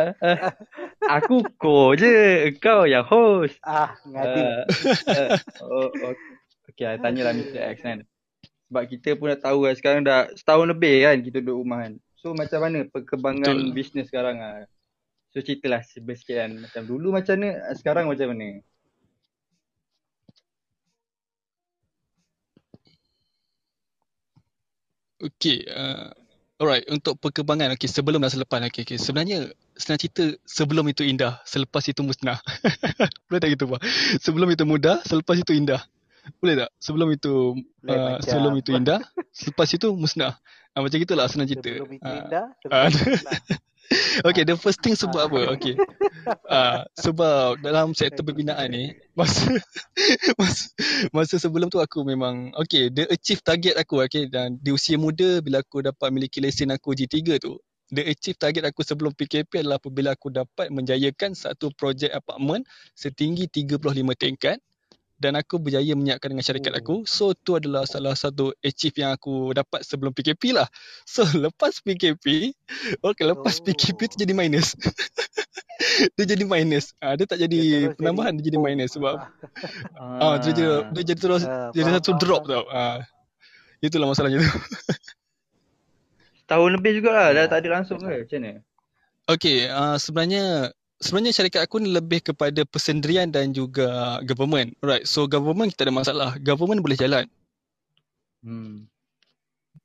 Aku 1.09 1.37
ko 1.57 1.97
je, 1.97 2.53
kau 2.61 2.85
yang 2.85 3.01
host. 3.01 3.57
Ah, 3.65 3.97
ngadi. 4.05 4.41
Uh, 4.45 4.61
uh, 5.09 5.29
oh, 5.65 5.89
oh, 5.89 6.13
okay, 6.69 6.85
I 6.85 7.01
tanyalah 7.01 7.33
Mr. 7.33 7.63
X 7.73 7.81
kan. 7.81 8.05
Sebab 8.69 8.83
kita 8.85 9.17
pun 9.17 9.33
dah 9.33 9.39
tahu 9.41 9.65
kan 9.65 9.73
sekarang 9.73 10.01
dah 10.05 10.29
setahun 10.37 10.69
lebih 10.69 11.01
kan 11.01 11.17
kita 11.25 11.41
duduk 11.41 11.65
rumah 11.65 11.81
kan. 11.89 11.97
So 12.19 12.37
macam 12.37 12.59
mana 12.61 12.85
perkembangan 12.85 13.55
Betul. 13.57 13.73
bisnes 13.73 14.05
sekarang 14.11 14.37
ah? 14.37 14.67
So 15.33 15.41
ceritalah 15.41 15.81
sikit 15.81 16.35
kan. 16.37 16.51
Macam 16.61 16.85
dulu 16.85 17.15
macam 17.15 17.33
mana, 17.39 17.49
sekarang 17.73 18.05
macam 18.05 18.35
mana? 18.35 18.61
Okey, 25.19 25.67
uh, 25.67 26.07
alright 26.63 26.87
untuk 26.87 27.19
perkembangan 27.19 27.75
okey 27.75 27.91
sebelum 27.91 28.23
dan 28.23 28.31
selepas 28.31 28.63
okey 28.71 28.87
okey. 28.87 28.95
Sebenarnya 28.95 29.51
senang 29.75 29.99
cerita 29.99 30.31
sebelum 30.47 30.87
itu 30.87 31.03
indah, 31.03 31.43
selepas 31.43 31.83
itu 31.91 31.99
musnah. 32.07 32.39
Boleh 33.27 33.39
tak 33.43 33.51
gitu 33.51 33.67
Pak? 33.67 33.83
Sebelum 34.23 34.47
itu 34.47 34.63
mudah, 34.63 35.03
selepas 35.03 35.35
itu 35.35 35.51
indah. 35.51 35.83
Boleh 36.37 36.55
tak? 36.65 36.69
Sebelum 36.77 37.09
itu 37.09 37.33
Lain 37.81 37.97
uh, 37.97 38.05
macam. 38.15 38.25
sebelum 38.29 38.53
itu 38.61 38.69
indah, 38.77 39.01
selepas 39.33 39.67
itu 39.73 39.87
musnah. 39.97 40.37
Ah, 40.71 40.85
macam 40.85 41.01
gitulah 41.01 41.25
senang 41.25 41.49
cerita. 41.49 41.65
Sebelum 41.73 41.91
itu 41.97 42.05
Ah, 42.05 42.17
indah, 42.21 42.45
Ah. 42.69 42.87
sebelum 42.87 43.17
indah. 43.25 43.41
Okay, 44.21 44.45
the 44.45 44.53
first 44.53 44.85
thing 44.85 44.93
sebab 44.93 45.33
apa? 45.33 45.39
Okay. 45.57 45.73
Uh, 46.45 46.85
sebab 46.93 47.57
dalam 47.57 47.97
sektor 47.97 48.21
pembinaan 48.21 48.69
ni, 48.69 48.93
masa, 49.17 49.49
masa, 50.39 50.69
masa 51.09 51.35
sebelum 51.41 51.73
tu 51.73 51.81
aku 51.81 52.05
memang, 52.05 52.53
okay, 52.53 52.93
the 52.93 53.09
achieve 53.09 53.41
target 53.41 53.73
aku, 53.81 54.05
okay, 54.05 54.29
dan 54.29 54.61
di 54.61 54.69
usia 54.69 54.93
muda 54.93 55.41
bila 55.41 55.65
aku 55.65 55.81
dapat 55.81 56.13
miliki 56.13 56.37
lesen 56.37 56.69
aku 56.69 56.93
G3 56.93 57.41
tu, 57.41 57.57
the 57.89 58.05
achieve 58.05 58.37
target 58.37 58.61
aku 58.69 58.85
sebelum 58.85 59.09
PKP 59.17 59.65
adalah 59.65 59.81
apabila 59.81 60.13
aku 60.13 60.29
dapat 60.29 60.69
menjayakan 60.69 61.33
satu 61.33 61.73
projek 61.73 62.13
apartmen 62.13 62.61
setinggi 62.93 63.49
35 63.49 63.81
tingkat 64.13 64.61
dan 65.19 65.35
aku 65.35 65.59
berjaya 65.59 65.91
menyiapkan 65.93 66.31
dengan 66.31 66.41
syarikat 66.41 66.73
Oh. 66.73 66.79
aku. 66.79 66.95
So 67.03 67.35
tu 67.35 67.59
adalah 67.59 67.83
salah 67.83 68.15
satu 68.15 68.55
achieve 68.63 68.95
yang 68.97 69.11
aku 69.11 69.51
dapat 69.51 69.83
sebelum 69.83 70.15
PKP 70.15 70.55
lah. 70.55 70.65
So 71.05 71.27
lepas 71.27 71.83
PKP, 71.83 72.55
okay 73.03 73.25
lepas 73.27 73.59
Oh. 73.59 73.63
PKP 73.67 73.99
tu 74.09 74.15
jadi 74.15 74.31
minus. 74.31 74.73
dia 76.15 76.25
jadi 76.25 76.43
minus. 76.43 76.95
Ah 76.99 77.19
dia 77.19 77.27
tak 77.27 77.39
jadi 77.39 77.59
Dia 77.59 77.95
penambahan 77.95 78.35
jadi 78.35 78.41
dia 78.41 78.49
jadi 78.55 78.59
minus 78.63 78.89
sebab 78.95 79.15
Ah. 79.99 80.19
ah 80.23 80.35
dia 80.39 80.55
jadi 80.55 80.63
dia 80.95 81.03
jadi 81.11 81.19
terus 81.19 81.43
Ah, 81.43 81.69
jadi 81.75 81.99
satu 81.99 82.15
drop 82.15 82.47
tau. 82.47 82.63
Ah 82.71 83.03
itulah 83.79 84.07
masalahnya 84.07 84.39
tu. 84.39 84.51
Tahun 86.47 86.69
lebih 86.73 86.97
jugalah 86.97 87.29
dah 87.29 87.45
Ya. 87.45 87.49
tak 87.51 87.61
ada 87.61 87.69
langsung 87.77 88.01
ke 88.01 88.09
macam 88.25 88.39
mana? 88.41 88.61
Okay, 89.29 89.69
uh, 89.69 89.93
sebenarnya 90.01 90.73
sebenarnya 90.99 91.31
syarikat 91.35 91.65
aku 91.65 91.79
ni 91.79 91.89
lebih 91.91 92.19
kepada 92.19 92.63
persendirian 92.67 93.31
dan 93.31 93.55
juga 93.55 94.19
government. 94.27 94.75
Alright, 94.83 95.07
so 95.07 95.25
government 95.25 95.73
kita 95.73 95.87
ada 95.87 95.95
masalah. 95.95 96.29
Government 96.43 96.83
boleh 96.83 96.99
jalan. 96.99 97.25
Hmm. 98.43 98.87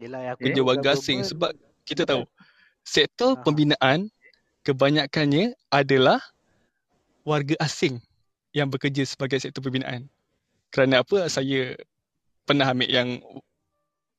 Yelah, 0.02 0.34
aku 0.34 0.50
Kerja 0.50 0.60
warga 0.62 0.88
asing 0.94 1.22
sebab 1.22 1.54
kita 1.86 2.02
tahu 2.02 2.26
sektor 2.82 3.38
Aha. 3.38 3.42
pembinaan 3.46 4.10
kebanyakannya 4.66 5.54
adalah 5.70 6.18
warga 7.22 7.54
asing 7.62 8.02
yang 8.52 8.68
bekerja 8.68 9.06
sebagai 9.06 9.38
sektor 9.38 9.62
pembinaan. 9.62 10.10
Kerana 10.74 11.06
apa? 11.06 11.30
Saya 11.30 11.78
pernah 12.44 12.68
ambil 12.74 12.90
yang 12.90 13.08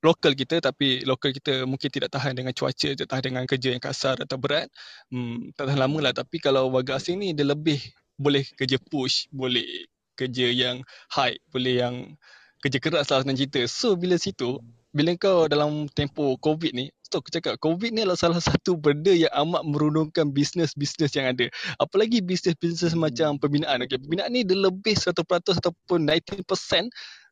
lokal 0.03 0.35
kita 0.35 0.59
tapi 0.59 1.03
lokal 1.07 1.31
kita 1.31 1.63
mungkin 1.63 1.89
tidak 1.91 2.11
tahan 2.11 2.35
dengan 2.35 2.51
cuaca, 2.51 2.89
tidak 2.93 3.07
tahan 3.07 3.23
dengan 3.23 3.43
kerja 3.47 3.69
yang 3.73 3.83
kasar 3.83 4.15
atau 4.19 4.37
berat. 4.39 4.67
Hmm, 5.13 5.51
tak 5.55 5.71
tahan 5.71 5.79
lama 5.79 6.09
lah. 6.09 6.13
Tapi 6.15 6.37
kalau 6.41 6.71
warga 6.73 6.99
asing 6.99 7.21
ni 7.21 7.31
dia 7.31 7.47
lebih 7.47 7.79
boleh 8.15 8.43
kerja 8.55 8.79
push, 8.79 9.27
boleh 9.31 9.65
kerja 10.15 10.47
yang 10.51 10.81
high, 11.11 11.35
boleh 11.51 11.73
yang 11.83 11.95
kerja 12.63 12.79
keras 12.81 13.11
lah 13.11 13.21
senang 13.21 13.37
cerita. 13.37 13.61
So 13.69 13.93
bila 13.99 14.15
situ, 14.17 14.57
bila 14.95 15.11
kau 15.19 15.45
dalam 15.51 15.91
tempoh 15.91 16.39
COVID 16.39 16.71
ni, 16.71 16.87
so 17.03 17.19
aku 17.19 17.27
cakap 17.27 17.59
COVID 17.59 17.91
ni 17.91 18.07
adalah 18.07 18.15
salah 18.15 18.39
satu 18.39 18.79
benda 18.79 19.11
yang 19.11 19.29
amat 19.35 19.67
merunungkan 19.67 20.31
bisnes-bisnes 20.31 21.11
yang 21.13 21.35
ada. 21.35 21.51
Apalagi 21.83 22.23
bisnes-bisnes 22.23 22.95
macam 22.95 23.35
pembinaan. 23.35 23.83
Okay, 23.83 23.99
pembinaan 23.99 24.31
ni 24.31 24.47
dia 24.47 24.55
lebih 24.55 24.95
100% 24.95 25.13
ataupun 25.59 26.07
19% 26.07 26.47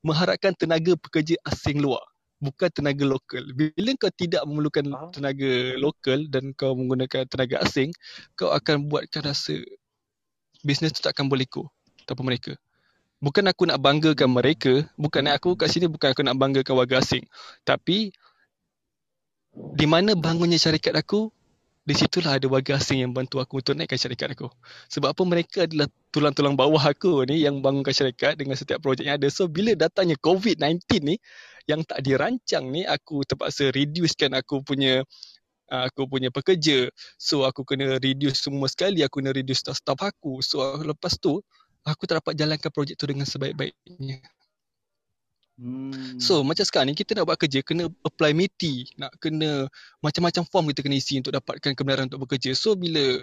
mengharapkan 0.03 0.51
tenaga 0.59 0.93
pekerja 0.99 1.39
asing 1.47 1.79
luar. 1.79 2.03
Bukan 2.43 2.69
tenaga 2.75 3.07
lokal. 3.07 3.43
Bila 3.55 3.95
kau 3.95 4.11
tidak 4.11 4.43
memerlukan 4.43 4.83
Faham. 4.83 5.09
tenaga 5.15 5.51
lokal 5.79 6.27
dan 6.27 6.51
kau 6.51 6.75
menggunakan 6.75 7.23
tenaga 7.23 7.63
asing, 7.63 7.95
kau 8.35 8.51
akan 8.51 8.91
buatkan 8.91 9.23
rasa 9.23 9.55
bisnes 10.59 10.91
tu 10.91 10.99
tak 10.99 11.15
akan 11.15 11.31
boleh 11.31 11.47
go 11.47 11.71
tanpa 12.03 12.27
mereka. 12.27 12.51
Bukan 13.23 13.47
aku 13.47 13.63
nak 13.63 13.79
banggakan 13.79 14.35
mereka, 14.35 14.83
bukan 14.99 15.31
aku 15.31 15.55
kat 15.55 15.71
sini 15.71 15.87
bukan 15.87 16.11
aku 16.11 16.27
nak 16.27 16.35
banggakan 16.35 16.75
warga 16.75 16.99
asing. 16.99 17.23
Tapi 17.63 18.11
di 19.55 19.85
mana 19.87 20.11
bangunnya 20.11 20.59
syarikat 20.59 20.99
aku, 20.99 21.31
di 21.83 21.93
situlah 21.99 22.39
ada 22.39 22.47
warga 22.47 22.79
asing 22.79 23.03
yang 23.03 23.11
bantu 23.11 23.43
aku 23.43 23.59
untuk 23.59 23.75
naikkan 23.75 23.99
syarikat 23.99 24.31
aku. 24.31 24.47
Sebab 24.87 25.11
apa 25.11 25.23
mereka 25.27 25.67
adalah 25.67 25.91
tulang-tulang 26.15 26.55
bawah 26.55 26.79
aku 26.79 27.27
ni 27.27 27.43
yang 27.43 27.59
bangunkan 27.59 27.91
syarikat 27.91 28.39
dengan 28.39 28.55
setiap 28.55 28.79
projek 28.79 29.03
yang 29.03 29.19
ada. 29.19 29.27
So 29.27 29.51
bila 29.51 29.75
datangnya 29.75 30.15
COVID-19 30.23 30.79
ni 31.03 31.19
yang 31.67 31.83
tak 31.83 31.99
dirancang 32.07 32.71
ni 32.71 32.87
aku 32.87 33.27
terpaksa 33.27 33.67
reducekan 33.75 34.31
aku 34.31 34.63
punya 34.63 35.03
uh, 35.71 35.83
aku 35.91 36.07
punya 36.07 36.31
pekerja. 36.31 36.87
So 37.19 37.43
aku 37.43 37.67
kena 37.67 37.99
reduce 37.99 38.47
semua 38.47 38.71
sekali, 38.71 39.03
aku 39.03 39.19
kena 39.19 39.35
reduce 39.35 39.67
staff-staff 39.67 39.99
aku. 39.99 40.39
So 40.39 40.63
lepas 40.79 41.19
tu 41.19 41.43
aku 41.83 42.07
tak 42.07 42.23
dapat 42.23 42.39
jalankan 42.39 42.71
projek 42.71 42.95
tu 42.95 43.11
dengan 43.11 43.27
sebaik-baiknya. 43.27 44.23
Hmm. 45.53 46.17
So 46.17 46.41
macam 46.41 46.65
sekarang 46.65 46.89
ni 46.89 46.97
kita 46.97 47.13
nak 47.13 47.29
buat 47.29 47.37
kerja 47.37 47.61
kena 47.61 47.85
apply 48.01 48.33
MITI, 48.33 48.97
nak 48.97 49.13
kena 49.21 49.69
macam-macam 50.01 50.43
form 50.49 50.65
kita 50.73 50.81
kena 50.81 50.97
isi 50.97 51.21
untuk 51.21 51.37
dapatkan 51.37 51.77
kebenaran 51.77 52.09
untuk 52.09 52.25
bekerja. 52.25 52.57
So 52.57 52.73
bila 52.73 53.21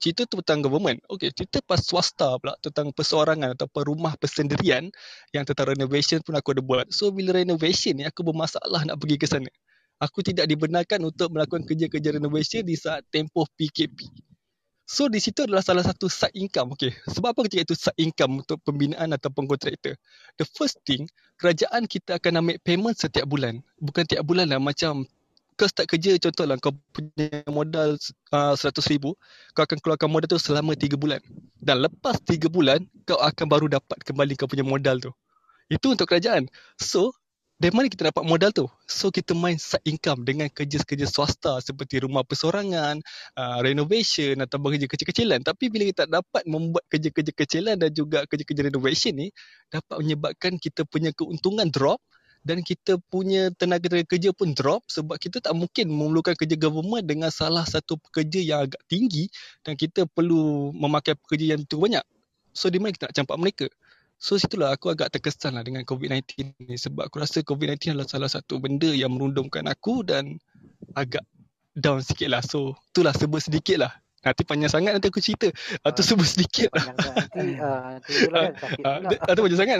cerita 0.00 0.24
tu 0.24 0.40
tentang 0.40 0.64
government, 0.64 1.04
okay 1.08 1.28
cerita 1.32 1.60
pas 1.60 1.80
swasta 1.80 2.40
pula 2.40 2.56
tentang 2.64 2.92
perseorangan 2.96 3.56
atau 3.56 3.68
rumah 3.84 4.16
persendirian 4.16 4.88
yang 5.36 5.44
tentang 5.44 5.76
renovation 5.76 6.24
pun 6.24 6.36
aku 6.36 6.56
ada 6.56 6.62
buat. 6.64 6.88
So 6.88 7.12
bila 7.12 7.36
renovation 7.36 8.00
ni 8.00 8.04
aku 8.08 8.24
bermasalah 8.24 8.88
nak 8.88 8.96
pergi 8.96 9.16
ke 9.20 9.28
sana. 9.28 9.50
Aku 9.96 10.20
tidak 10.20 10.44
dibenarkan 10.48 11.00
untuk 11.08 11.32
melakukan 11.32 11.64
kerja-kerja 11.64 12.20
renovation 12.20 12.60
di 12.64 12.76
saat 12.76 13.00
tempoh 13.08 13.48
PKP. 13.56 14.04
So 14.86 15.10
di 15.10 15.18
situ 15.18 15.42
adalah 15.42 15.66
salah 15.66 15.82
satu 15.82 16.06
side 16.06 16.38
income. 16.38 16.78
Okay. 16.78 16.94
Sebab 17.10 17.34
apa 17.34 17.40
kita 17.50 17.66
itu 17.66 17.74
side 17.74 17.98
income 17.98 18.46
untuk 18.46 18.62
pembinaan 18.62 19.10
ataupun 19.18 19.50
kontraktor? 19.50 19.98
The 20.38 20.46
first 20.46 20.78
thing, 20.86 21.10
kerajaan 21.42 21.90
kita 21.90 22.22
akan 22.22 22.38
ambil 22.38 22.56
payment 22.62 22.94
setiap 22.94 23.26
bulan. 23.26 23.66
Bukan 23.82 24.06
tiap 24.06 24.22
bulan 24.22 24.46
lah 24.46 24.62
macam 24.62 25.02
kau 25.56 25.66
start 25.66 25.88
kerja 25.88 26.20
contohlah 26.20 26.60
kau 26.60 26.76
punya 26.92 27.40
modal 27.48 27.96
uh, 28.30 28.52
100 28.54 28.76
ribu, 28.92 29.16
kau 29.56 29.64
akan 29.64 29.80
keluarkan 29.80 30.08
modal 30.12 30.28
tu 30.28 30.38
selama 30.38 30.76
3 30.76 30.94
bulan. 30.94 31.18
Dan 31.58 31.82
lepas 31.82 32.20
3 32.22 32.46
bulan, 32.46 32.84
kau 33.08 33.18
akan 33.18 33.46
baru 33.48 33.66
dapat 33.66 33.98
kembali 34.06 34.38
kau 34.38 34.46
punya 34.46 34.62
modal 34.62 35.00
tu. 35.02 35.10
Itu 35.66 35.96
untuk 35.96 36.06
kerajaan. 36.06 36.46
So, 36.78 37.10
dari 37.56 37.72
mana 37.72 37.88
kita 37.88 38.12
dapat 38.12 38.24
modal 38.28 38.52
tu? 38.52 38.68
So, 38.84 39.08
kita 39.08 39.32
main 39.32 39.56
side 39.56 39.80
income 39.88 40.28
dengan 40.28 40.52
kerja-kerja 40.52 41.08
swasta 41.08 41.56
seperti 41.64 42.04
rumah 42.04 42.20
persorangan, 42.20 43.00
uh, 43.32 43.58
renovation 43.64 44.36
atau 44.44 44.60
kerja 44.60 44.84
kecil-kecilan. 44.84 45.40
Tapi 45.40 45.72
bila 45.72 45.88
kita 45.88 46.04
dapat 46.04 46.44
membuat 46.44 46.84
kerja-kerja 46.92 47.32
kecilan 47.32 47.80
dan 47.80 47.90
juga 47.96 48.28
kerja-kerja 48.28 48.68
renovation 48.68 49.16
ni, 49.16 49.32
dapat 49.72 49.96
menyebabkan 50.04 50.60
kita 50.60 50.84
punya 50.84 51.16
keuntungan 51.16 51.72
drop 51.72 51.96
dan 52.44 52.60
kita 52.60 53.00
punya 53.08 53.48
tenaga-tenaga 53.56 54.04
kerja 54.04 54.30
pun 54.36 54.52
drop 54.52 54.84
sebab 54.92 55.16
kita 55.16 55.40
tak 55.40 55.56
mungkin 55.56 55.88
memerlukan 55.88 56.36
kerja 56.36 56.54
government 56.60 57.08
dengan 57.08 57.32
salah 57.32 57.64
satu 57.64 57.96
pekerja 57.98 58.38
yang 58.38 58.60
agak 58.68 58.84
tinggi 58.86 59.32
dan 59.64 59.80
kita 59.80 60.04
perlu 60.06 60.76
memakai 60.76 61.16
pekerja 61.16 61.56
yang 61.56 61.64
tu 61.64 61.80
banyak. 61.80 62.04
So 62.52 62.68
di 62.68 62.78
mana 62.78 62.92
kita 62.92 63.10
nak 63.10 63.16
campak 63.16 63.36
mereka? 63.40 63.66
So 64.16 64.40
situlah 64.40 64.72
aku 64.72 64.88
agak 64.96 65.12
terkesan 65.12 65.60
lah 65.60 65.62
dengan 65.62 65.84
COVID-19 65.84 66.56
ni 66.64 66.80
sebab 66.80 67.12
aku 67.12 67.20
rasa 67.20 67.44
COVID-19 67.44 67.92
adalah 67.92 68.08
salah 68.08 68.32
satu 68.32 68.56
benda 68.56 68.88
yang 68.88 69.12
merundumkan 69.12 69.68
aku 69.68 70.00
dan 70.02 70.40
agak 70.96 71.22
down 71.76 72.00
sikit 72.00 72.32
lah. 72.32 72.40
So 72.40 72.72
itulah 72.96 73.12
sebut 73.12 73.44
sedikit 73.44 73.84
lah. 73.84 73.92
Nanti 74.24 74.42
panjang 74.42 74.72
sangat 74.72 74.90
nanti 74.96 75.06
aku 75.12 75.20
cerita. 75.22 75.46
Atau 75.86 76.02
Ah, 76.02 76.06
sebut 76.08 76.26
sedikit 76.26 76.66
lah. 76.74 76.84
Panjang 76.90 76.98
tak 76.98 77.14
nanti 77.36 77.54
ah, 77.62 77.94
nanti 77.94 78.10
tu 78.18 78.26
lah 78.32 78.42
kan 78.42 78.52
sakit 78.58 78.82
Ah, 78.82 78.98
pula. 78.98 79.10
Atau 79.28 79.40
panjang 79.44 79.60
sangat. 79.60 79.76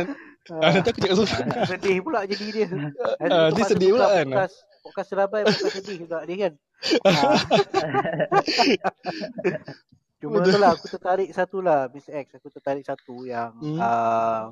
Ah, 0.53 0.71
nanti 0.71 0.89
aku 0.93 1.01
cakap 1.03 1.17
susah. 1.19 1.39
Ah, 1.43 1.67
sedih 1.67 1.99
pula 2.05 2.21
jadi 2.29 2.45
dia. 2.53 2.69
Ah, 3.27 3.49
tu 3.51 3.57
dia 3.59 3.65
sedih 3.67 3.91
pula 3.97 4.07
kan? 4.13 4.29
Podcast, 4.31 4.57
podcast 4.85 5.09
Serabai 5.11 5.43
podcast 5.49 5.75
sedih 5.81 5.97
juga 6.07 6.19
dia 6.29 6.37
kan. 6.37 6.53
Cuma 10.27 10.43
tu 10.43 10.59
lah 10.59 10.71
aku 10.75 10.87
tertarik 10.91 11.31
satu 11.31 11.63
lah 11.63 11.87
Miss 11.95 12.11
X 12.11 12.35
aku 12.35 12.51
tertarik 12.51 12.83
satu 12.83 13.23
yang 13.23 13.55
Hmm. 13.63 13.79
uh, 13.79 14.51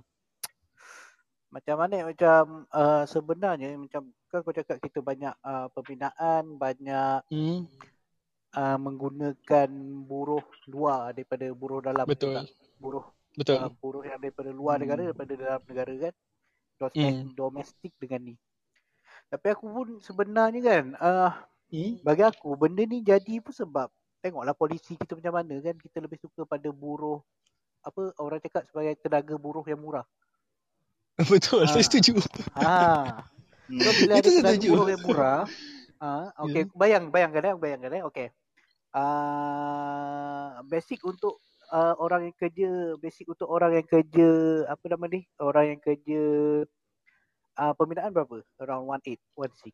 macam 1.50 1.76
mana 1.78 2.10
macam 2.10 2.66
uh, 2.70 3.02
sebenarnya 3.06 3.74
macam 3.78 4.10
kan 4.30 4.42
kau 4.42 4.54
cakap 4.54 4.78
kita 4.82 4.98
banyak 5.02 5.34
uh, 5.42 5.66
pembinaan 5.70 6.58
banyak 6.58 7.22
Hmm, 7.30 7.66
uh, 8.58 8.78
menggunakan 8.78 9.70
buruh 10.06 10.42
luar 10.66 11.14
daripada 11.14 11.46
buruh 11.54 11.78
dalam 11.82 12.06
betul. 12.06 12.34
juga. 12.34 12.42
buruh 12.78 13.04
Betul. 13.34 13.58
uh, 13.62 13.70
buruh 13.82 14.02
yang 14.02 14.18
daripada 14.18 14.50
luar 14.50 14.78
Hmm. 14.78 14.82
negara 14.86 15.00
daripada 15.10 15.32
dalam 15.34 15.60
negara 15.66 15.92
kan 16.10 16.14
Domestik, 16.74 17.14
Hmm. 17.14 17.30
domestik 17.38 17.92
dengan 18.02 18.20
ni 18.30 18.34
tapi 19.30 19.46
aku 19.54 19.64
pun 19.70 19.88
sebenarnya 20.02 20.60
kan 20.62 20.84
uh, 20.98 21.32
Hmm. 21.70 21.98
bagi 22.02 22.22
aku 22.22 22.54
benda 22.58 22.82
ni 22.86 23.02
jadi 23.02 23.38
pun 23.42 23.54
sebab 23.54 23.90
tengoklah 24.24 24.56
polisi 24.56 24.96
kita 24.96 25.12
macam 25.12 25.36
mana 25.36 25.60
kan 25.60 25.76
kita 25.76 26.00
lebih 26.00 26.16
suka 26.16 26.48
pada 26.48 26.72
buruh 26.72 27.20
apa 27.84 28.16
orang 28.16 28.40
cakap 28.40 28.64
sebagai 28.64 28.96
tenaga 29.04 29.36
buruh 29.36 29.60
yang 29.68 29.76
murah. 29.76 30.08
Betul, 31.30 31.68
saya 31.68 31.78
Ah. 31.78 31.84
setuju. 31.84 32.12
Ha. 32.56 32.72
So 33.64 33.88
bila 33.96 34.12
ada 34.14 34.20
Itu 34.20 34.28
saya 34.28 34.40
tenaga 34.40 34.56
setuju. 34.56 34.68
buruh 34.72 34.88
yang 34.88 35.02
murah, 35.02 35.40
ah 35.96 36.28
okey 36.44 36.68
bayang 36.72 37.08
bayangkan 37.08 37.42
eh 37.44 37.54
bayangkan 37.56 37.92
eh 37.96 38.02
okey. 38.04 38.28
Ah 38.94 40.60
basic 40.64 41.00
untuk 41.00 41.40
uh, 41.68 41.96
orang 41.96 42.28
yang 42.28 42.36
kerja 42.36 42.68
basic 42.96 43.24
untuk 43.24 43.48
orang 43.48 43.72
yang 43.74 43.86
kerja 43.88 44.28
apa 44.68 44.84
nama 44.88 45.04
ni? 45.08 45.24
Orang 45.40 45.64
yang 45.64 45.80
kerja 45.80 46.20
uh, 47.56 47.72
pembinaan 47.72 48.12
berapa? 48.12 48.44
Around 48.60 48.84
18, 49.00 49.16
16. 49.32 49.72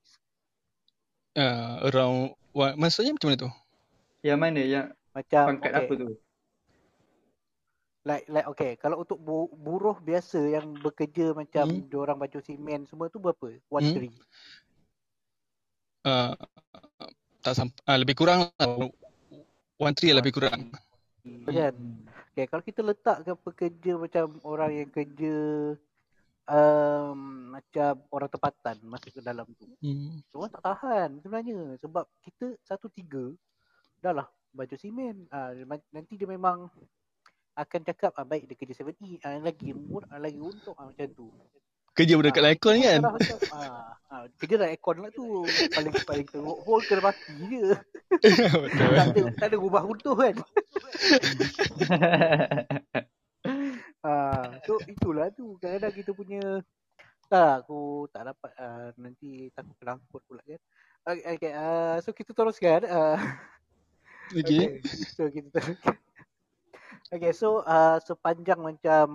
Uh, 1.35 1.79
around 1.87 2.19
what, 2.51 2.75
maksudnya 2.75 3.15
macam 3.15 3.31
mana 3.31 3.43
tu? 3.43 3.51
Yang 4.21 4.39
mana 4.39 4.61
yang 4.61 4.87
Macam 5.11 5.43
pangkat 5.57 5.73
okay, 5.73 5.81
apa 5.85 5.93
tu? 5.97 6.09
like 8.01 8.25
like 8.33 8.49
okay, 8.49 8.73
kalau 8.81 9.05
untuk 9.05 9.21
bu- 9.21 9.53
buruh 9.53 10.01
biasa 10.01 10.41
yang 10.49 10.73
bekerja 10.81 11.37
macam 11.37 11.69
Hmm. 11.69 11.85
hmm. 11.85 12.01
orang 12.01 12.17
baju 12.17 12.39
simen 12.41 12.89
semua 12.89 13.13
tu 13.13 13.21
berapa? 13.21 13.61
One 13.69 13.85
Hmm. 13.85 13.95
three. 13.97 14.13
Uh, 16.01 16.33
tak 17.45 17.61
sampai, 17.61 17.77
uh, 17.85 17.99
lebih 18.01 18.17
kurang 18.17 18.49
lah. 18.57 18.89
One 19.77 19.93
three 19.93 20.17
lebih 20.17 20.33
kurang. 20.33 20.73
Kan? 21.45 21.77
Okay, 22.33 22.49
kalau 22.49 22.65
kita 22.65 22.81
letakkan 22.81 23.37
pekerja 23.37 24.01
macam 24.01 24.41
orang 24.49 24.81
yang 24.81 24.89
kerja 24.89 25.37
um, 26.49 27.53
macam 27.53 28.01
orang 28.09 28.31
tempatan 28.33 28.77
masuk 28.81 29.13
ke 29.13 29.21
dalam 29.21 29.45
tu. 29.61 29.69
Hmm. 29.85 30.25
Orang 30.33 30.49
tak 30.49 30.65
tahan 30.65 31.21
sebenarnya 31.21 31.77
sebab 31.85 32.09
kita 32.25 32.57
satu 32.65 32.89
tiga 32.89 33.37
dah 34.01 34.13
lah 34.17 34.29
baju 34.51 34.77
simen. 34.77 35.29
Ah, 35.31 35.55
nanti 35.95 36.19
dia 36.19 36.27
memang 36.27 36.67
akan 37.55 37.81
cakap 37.85 38.13
ah, 38.17 38.27
baik 38.27 38.49
dia 38.49 38.57
kerja 38.57 38.75
7E 38.83 39.21
ah, 39.23 39.39
lagi 39.39 39.71
mur, 39.77 40.03
ah, 40.11 40.19
lagi 40.19 40.41
untung 40.41 40.75
ah, 40.81 40.89
macam 40.91 41.09
tu. 41.13 41.29
Kerja 41.91 42.15
pun 42.17 42.25
dekat 42.25 42.43
Ah, 42.47 42.51
aircon 42.55 42.77
kan? 42.81 43.01
macam, 43.03 43.39
ah, 43.53 43.93
ah, 44.09 44.25
kerja 44.41 44.55
dah 44.57 44.69
aircon 44.71 44.97
lah 45.03 45.11
tu. 45.13 45.45
Paling 45.47 45.93
paling 46.07 46.27
teruk 46.27 46.59
pun 46.65 46.81
kena 46.87 47.03
mati 47.05 47.35
je. 47.51 47.77
Betul. 48.65 48.91
tak 48.97 49.07
ada 49.07 49.23
tak 49.39 49.47
ada 49.53 49.57
runtuh 49.59 50.17
kan. 50.17 50.35
Ah, 54.01 54.57
so 54.65 54.81
itulah 54.89 55.29
tu 55.29 55.61
kadang-kadang 55.61 55.93
kita 55.93 56.17
punya 56.17 56.65
tak 57.29 57.69
aku 57.69 58.09
tak 58.09 58.33
dapat 58.33 58.53
uh, 58.57 58.89
nanti 58.97 59.53
takut 59.53 59.77
kelangkut 59.77 60.25
pula 60.25 60.41
kan. 60.41 60.61
Okay, 61.05 61.25
okay 61.37 61.53
uh, 61.53 62.01
so 62.01 62.17
kita 62.17 62.33
teruskan. 62.33 62.89
Uh, 62.89 63.21
Okay. 64.31 64.81
So 65.15 65.27
kita. 65.31 65.59
Okay 67.11 67.35
so 67.35 67.67
uh, 67.67 67.99
sepanjang 67.99 68.63
macam 68.63 69.07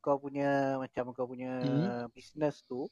kau 0.00 0.16
punya 0.16 0.80
macam 0.80 1.12
kau 1.12 1.28
punya 1.28 1.52
Hmm. 1.60 2.08
business 2.16 2.64
tu 2.64 2.88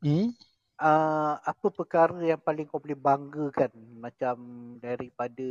Hmm. 0.00 0.32
uh, 0.80 1.36
apa 1.36 1.66
perkara 1.68 2.16
yang 2.24 2.40
paling 2.40 2.64
kau 2.64 2.80
boleh 2.80 2.96
banggakan 2.96 3.68
macam 4.00 4.36
daripada 4.80 5.50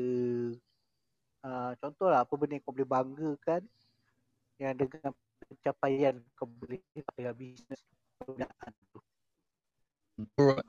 uh, 1.46 1.72
contohlah 1.78 2.26
apa 2.26 2.34
benda 2.34 2.58
yang 2.58 2.66
kau 2.66 2.74
boleh 2.74 2.90
banggakan 2.90 3.62
yang 4.58 4.74
dengan 4.74 5.14
pencapaian 5.46 6.16
kau 6.34 6.50
boleh 6.50 6.82
dalam 7.14 7.36
bisnes 7.38 7.82
perniagaan 8.18 8.74
tu. 8.90 9.00
Alright. 10.34 10.66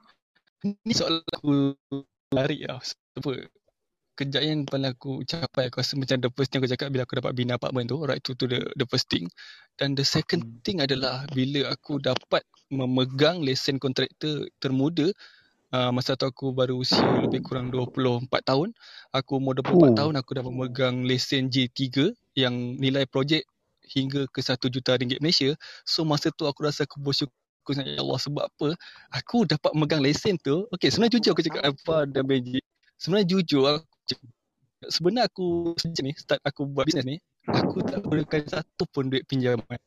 Ni 0.84 0.92
soalan 0.92 1.24
aku 1.32 1.72
lari 2.36 2.68
lah. 2.68 2.84
Sebab 3.16 3.48
kejayaan 4.18 4.66
paling 4.66 4.90
aku 4.92 5.22
capai 5.24 5.70
aku 5.70 5.78
rasa 5.80 5.94
macam 5.94 6.18
the 6.18 6.30
first 6.34 6.50
thing 6.50 6.58
aku 6.60 6.70
cakap 6.74 6.90
bila 6.90 7.06
aku 7.06 7.22
dapat 7.22 7.32
bina 7.38 7.54
apartment 7.56 7.86
tu. 7.88 8.02
Right, 8.02 8.18
tu 8.20 8.34
tu 8.34 8.50
the, 8.50 8.66
the 8.74 8.86
first 8.90 9.06
thing. 9.08 9.30
Dan 9.78 9.94
the 9.94 10.02
second 10.02 10.42
Hmm. 10.42 10.58
thing 10.66 10.82
adalah 10.82 11.30
bila 11.30 11.70
aku 11.70 12.02
dapat 12.02 12.42
memegang 12.74 13.40
lesen 13.46 13.78
kontraktor 13.78 14.50
termuda 14.60 15.06
Uh, 15.70 15.94
masa 15.94 16.18
tu 16.18 16.26
aku 16.26 16.50
baru 16.50 16.80
usia 16.82 17.14
lebih 17.22 17.44
kurang 17.46 17.70
24 17.70 18.42
tahun. 18.42 18.74
Aku 19.14 19.38
umur 19.38 19.54
24 19.54 19.92
Oh. 19.92 19.94
tahun 19.94 20.14
aku 20.18 20.30
dah 20.40 20.44
memegang 20.48 21.06
lesen 21.06 21.52
J3 21.52 22.10
yang 22.34 22.56
nilai 22.80 23.06
projek 23.06 23.46
hingga 23.84 24.26
ke 24.34 24.40
1 24.42 24.72
juta 24.72 24.96
ringgit 24.98 25.22
Malaysia. 25.22 25.54
So 25.86 26.08
masa 26.08 26.32
tu 26.32 26.48
aku 26.50 26.66
rasa 26.66 26.88
aku 26.90 26.98
bersyukur 27.04 27.36
sangat 27.76 27.94
ya 27.94 28.02
Allah 28.02 28.16
sebab 28.18 28.44
apa? 28.50 28.68
Aku 29.12 29.44
dapat 29.44 29.70
memegang 29.76 30.00
lesen 30.00 30.40
tu. 30.40 30.64
Okay 30.72 30.88
sebenarnya 30.90 31.20
jujur 31.20 31.30
aku 31.36 31.44
cakap 31.46 31.62
apa 31.68 31.96
dan 32.10 32.24
Benji. 32.26 32.64
Sebenarnya 32.98 33.28
jujur 33.38 33.62
aku 33.68 33.97
sebenarnya 34.86 35.26
aku 35.26 35.74
sejak 35.76 36.02
ni 36.06 36.12
start 36.14 36.40
aku 36.46 36.64
buat 36.70 36.86
bisnes 36.86 37.04
ni 37.04 37.18
aku 37.48 37.80
tak 37.82 38.04
gunakan 38.04 38.42
satu 38.46 38.84
pun 38.88 39.08
duit 39.08 39.24
pinjaman. 39.24 39.80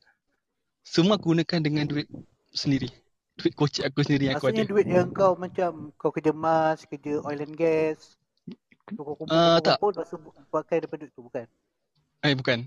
Semua 0.81 1.15
aku 1.15 1.37
gunakan 1.37 1.61
dengan 1.61 1.85
duit 1.85 2.09
sendiri. 2.51 2.89
Duit 3.37 3.53
kocek 3.53 3.85
aku 3.85 4.01
sendiri 4.01 4.33
yang 4.33 4.37
aku 4.41 4.49
Maksudnya 4.49 4.65
ada. 4.65 4.71
duit 4.73 4.87
yang 4.89 5.07
kau 5.13 5.33
macam 5.37 5.71
kau 5.95 6.09
kerja 6.09 6.33
mas, 6.33 6.83
kerja 6.89 7.21
oil 7.21 7.41
and 7.45 7.53
gas. 7.53 8.17
Kau 8.91 9.13
kumpul 9.15 9.29
kumpul 9.29 9.61
tak. 9.61 9.77
kumpul 9.77 9.91
lepas 9.93 10.07
tu 10.09 10.17
bu- 10.17 10.35
pakai 10.49 10.75
daripada 10.83 11.05
duit 11.05 11.13
tu 11.13 11.21
bukan? 11.23 11.45
Eh 12.25 12.33
bukan. 12.33 12.59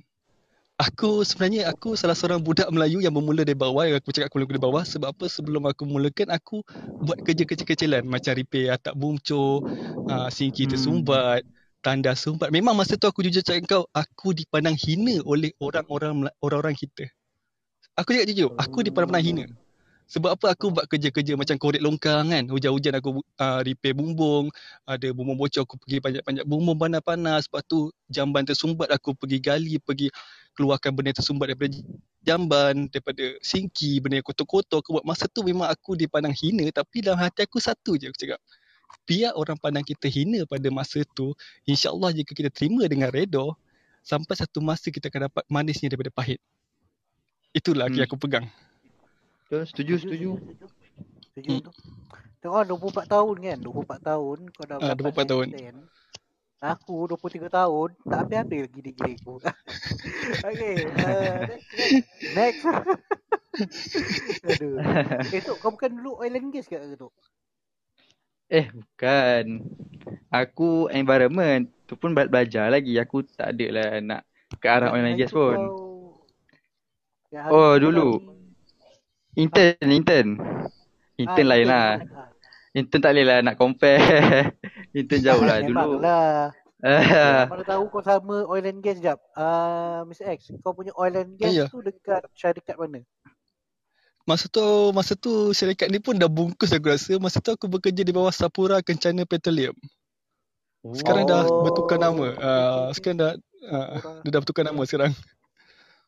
Aku 0.74 1.22
sebenarnya 1.22 1.70
aku 1.70 1.94
salah 1.94 2.18
seorang 2.18 2.42
budak 2.42 2.66
Melayu 2.66 2.98
yang 2.98 3.14
bermula 3.14 3.46
dari 3.46 3.54
bawah 3.54 3.86
yang 3.86 3.94
aku 3.94 4.10
cakap 4.10 4.26
aku 4.26 4.42
mula 4.42 4.50
dari 4.50 4.58
bawah 4.58 4.82
sebab 4.82 5.14
apa 5.14 5.30
sebelum 5.30 5.70
aku 5.70 5.86
mulakan 5.86 6.34
aku 6.34 6.66
buat 6.98 7.14
kerja 7.22 7.46
kecil-kecilan 7.46 8.02
macam 8.02 8.34
repair 8.34 8.74
atap 8.74 8.98
bungcur, 8.98 9.62
uh, 10.10 10.26
sinki 10.34 10.66
Hmm. 10.66 10.74
tersumbat, 10.74 11.46
tanda 11.78 12.18
sumbat. 12.18 12.50
Memang 12.50 12.74
masa 12.74 12.98
tu 12.98 13.06
aku 13.06 13.22
jujur 13.22 13.46
cakap 13.46 13.62
kau 13.70 13.84
aku 13.94 14.34
dipandang 14.34 14.74
hina 14.74 15.22
oleh 15.22 15.54
orang-orang 15.62 16.26
orang-orang 16.42 16.74
kita. 16.74 17.06
Aku 17.94 18.10
cakap 18.10 18.26
jujur, 18.34 18.50
aku 18.58 18.82
dipandang 18.82 19.22
hina. 19.22 19.46
Sebab 20.10 20.36
apa 20.36 20.52
aku 20.52 20.74
buat 20.74 20.86
kerja-kerja 20.90 21.32
macam 21.38 21.56
korek 21.56 21.80
longkang 21.80 22.34
kan. 22.34 22.44
Hujan-hujan 22.50 22.98
aku 22.98 23.22
uh, 23.40 23.60
repair 23.64 23.94
bumbung. 23.94 24.50
Ada 24.84 25.14
bumbung 25.16 25.38
bocor 25.38 25.64
aku 25.64 25.80
pergi 25.80 26.02
panjat-panjat 26.02 26.44
bumbung 26.44 26.76
panas-panas. 26.76 27.46
Lepas 27.48 27.62
tu 27.64 27.88
jamban 28.12 28.44
tersumbat 28.44 28.90
aku 28.92 29.16
pergi 29.16 29.38
gali, 29.40 29.78
pergi 29.80 30.10
keluarkan 30.54 30.94
benda 30.94 31.10
tersumbat 31.12 31.50
daripada 31.52 31.74
jamban, 32.22 32.86
daripada 32.88 33.24
sinki, 33.42 33.98
benda 33.98 34.22
yang 34.22 34.26
kotor-kotor. 34.26 34.80
Aku 34.80 34.96
buat 34.96 35.06
masa 35.06 35.26
tu 35.26 35.42
memang 35.42 35.66
aku 35.68 35.98
dipandang 35.98 36.32
hina. 36.32 36.70
Tapi 36.70 37.02
dalam 37.04 37.18
hati 37.18 37.44
aku 37.44 37.58
satu 37.58 37.98
je 37.98 38.08
aku 38.08 38.18
cakap. 38.18 38.40
Biar 39.04 39.34
orang 39.34 39.58
pandang 39.58 39.84
kita 39.84 40.06
hina 40.06 40.46
pada 40.46 40.70
masa 40.70 41.02
tu. 41.12 41.34
InsyaAllah 41.66 42.14
jika 42.14 42.32
kita 42.32 42.48
terima 42.48 42.86
dengan 42.86 43.10
redha. 43.10 43.44
Sampai 44.04 44.36
satu 44.36 44.60
masa 44.60 44.88
kita 44.92 45.08
akan 45.10 45.28
dapat 45.28 45.44
manisnya 45.50 45.90
daripada 45.90 46.12
pahit. 46.14 46.38
Itulah 47.54 47.86
Hmm. 47.90 47.96
yang 48.00 48.06
aku 48.06 48.18
pegang. 48.18 48.46
Betul, 49.46 49.62
setuju, 49.68 49.94
setuju. 50.00 50.30
Setuju 51.30 51.48
Hmm. 51.50 51.62
tu. 51.66 51.72
Tengok 52.44 52.62
24 52.68 53.06
tahun 53.08 53.36
kan, 53.40 53.58
24 53.64 54.00
tahun 54.04 54.38
kau 54.52 54.64
dah 54.68 54.76
Ah, 54.76 54.92
dapat 54.92 54.96
24 55.00 55.26
tahun. 55.32 55.46
lesen. 55.56 55.76
Aku 56.64 57.04
23 57.04 57.52
tahun, 57.52 57.92
tak 58.08 58.18
habis-habis 58.24 58.60
lagi 58.64 58.80
degree 58.80 59.16
aku. 59.20 59.36
okay, 60.48 60.74
uh, 60.96 61.44
next. 62.32 62.64
Aduh. 64.48 64.80
Eh, 65.28 65.42
Tok, 65.44 65.60
kau 65.60 65.76
bukan 65.76 65.92
dulu 65.92 66.24
oil 66.24 66.32
and 66.40 66.48
gas 66.48 66.64
ke 66.64 66.80
tu? 66.96 67.12
Eh, 68.48 68.72
bukan. 68.72 69.60
Aku 70.32 70.88
environment. 70.88 71.68
Tu 71.84 72.00
pun 72.00 72.16
bela- 72.16 72.32
belajar 72.32 72.72
lagi. 72.72 72.96
Aku 72.96 73.28
tak 73.28 73.52
ada 73.52 73.66
lah 73.68 73.88
nak 74.00 74.20
ke 74.56 74.64
arah 74.64 74.88
oil 74.96 75.04
and 75.04 75.20
gas 75.20 75.36
pun. 75.36 75.60
Oh, 77.52 77.76
dulu. 77.76 78.24
Intern, 79.36 79.88
intern. 79.92 80.28
Intern 81.20 81.48
lain 81.50 81.66
lah. 81.68 82.00
Intern 82.72 83.02
tak 83.04 83.12
boleh 83.12 83.26
lah 83.28 83.38
nak 83.44 83.60
compare. 83.60 84.00
intern 84.94 85.20
jauh 85.20 85.42
lah 85.42 85.58
dulu. 85.60 85.74
Memanglah. 85.74 86.54
Ah, 86.80 87.48
Mana 87.50 87.64
tahu 87.64 87.88
kau 87.88 88.00
sama 88.00 88.44
oil 88.44 88.64
and 88.64 88.78
gas 88.78 89.00
jap. 89.00 89.16
Ah, 89.32 90.04
Mr. 90.04 90.30
X, 90.32 90.52
kau 90.60 90.72
punya 90.72 90.92
oil 90.94 91.16
and 91.16 91.34
gas 91.34 91.50
Ya. 91.50 91.64
tu 91.66 91.80
dekat 91.80 92.22
syarikat 92.32 92.76
mana? 92.76 93.00
Masa 94.24 94.48
tu 94.48 94.64
masa 94.90 95.12
tu 95.12 95.52
syarikat 95.52 95.88
ni 95.88 95.98
pun 95.98 96.14
dah 96.14 96.28
bungkus 96.28 96.72
aku 96.72 96.88
rasa. 96.88 97.16
Masa 97.18 97.40
tu 97.40 97.50
aku 97.50 97.68
bekerja 97.68 98.00
di 98.00 98.08
bawah 98.08 98.30
Sapura 98.30 98.80
Kencana 98.80 99.24
Petroleum. 99.24 99.76
Sekarang 100.92 101.24
dah 101.24 101.44
Oh. 101.44 101.60
bertukar 101.62 101.96
nama. 101.96 102.26
Uh, 102.36 102.88
sekarang 102.92 103.16
dah 103.18 103.32
uh, 103.64 103.88
Sapura. 103.94 104.20
dia 104.20 104.30
dah 104.30 104.40
bertukar 104.40 104.64
nama 104.64 104.82
sekarang. 104.82 105.12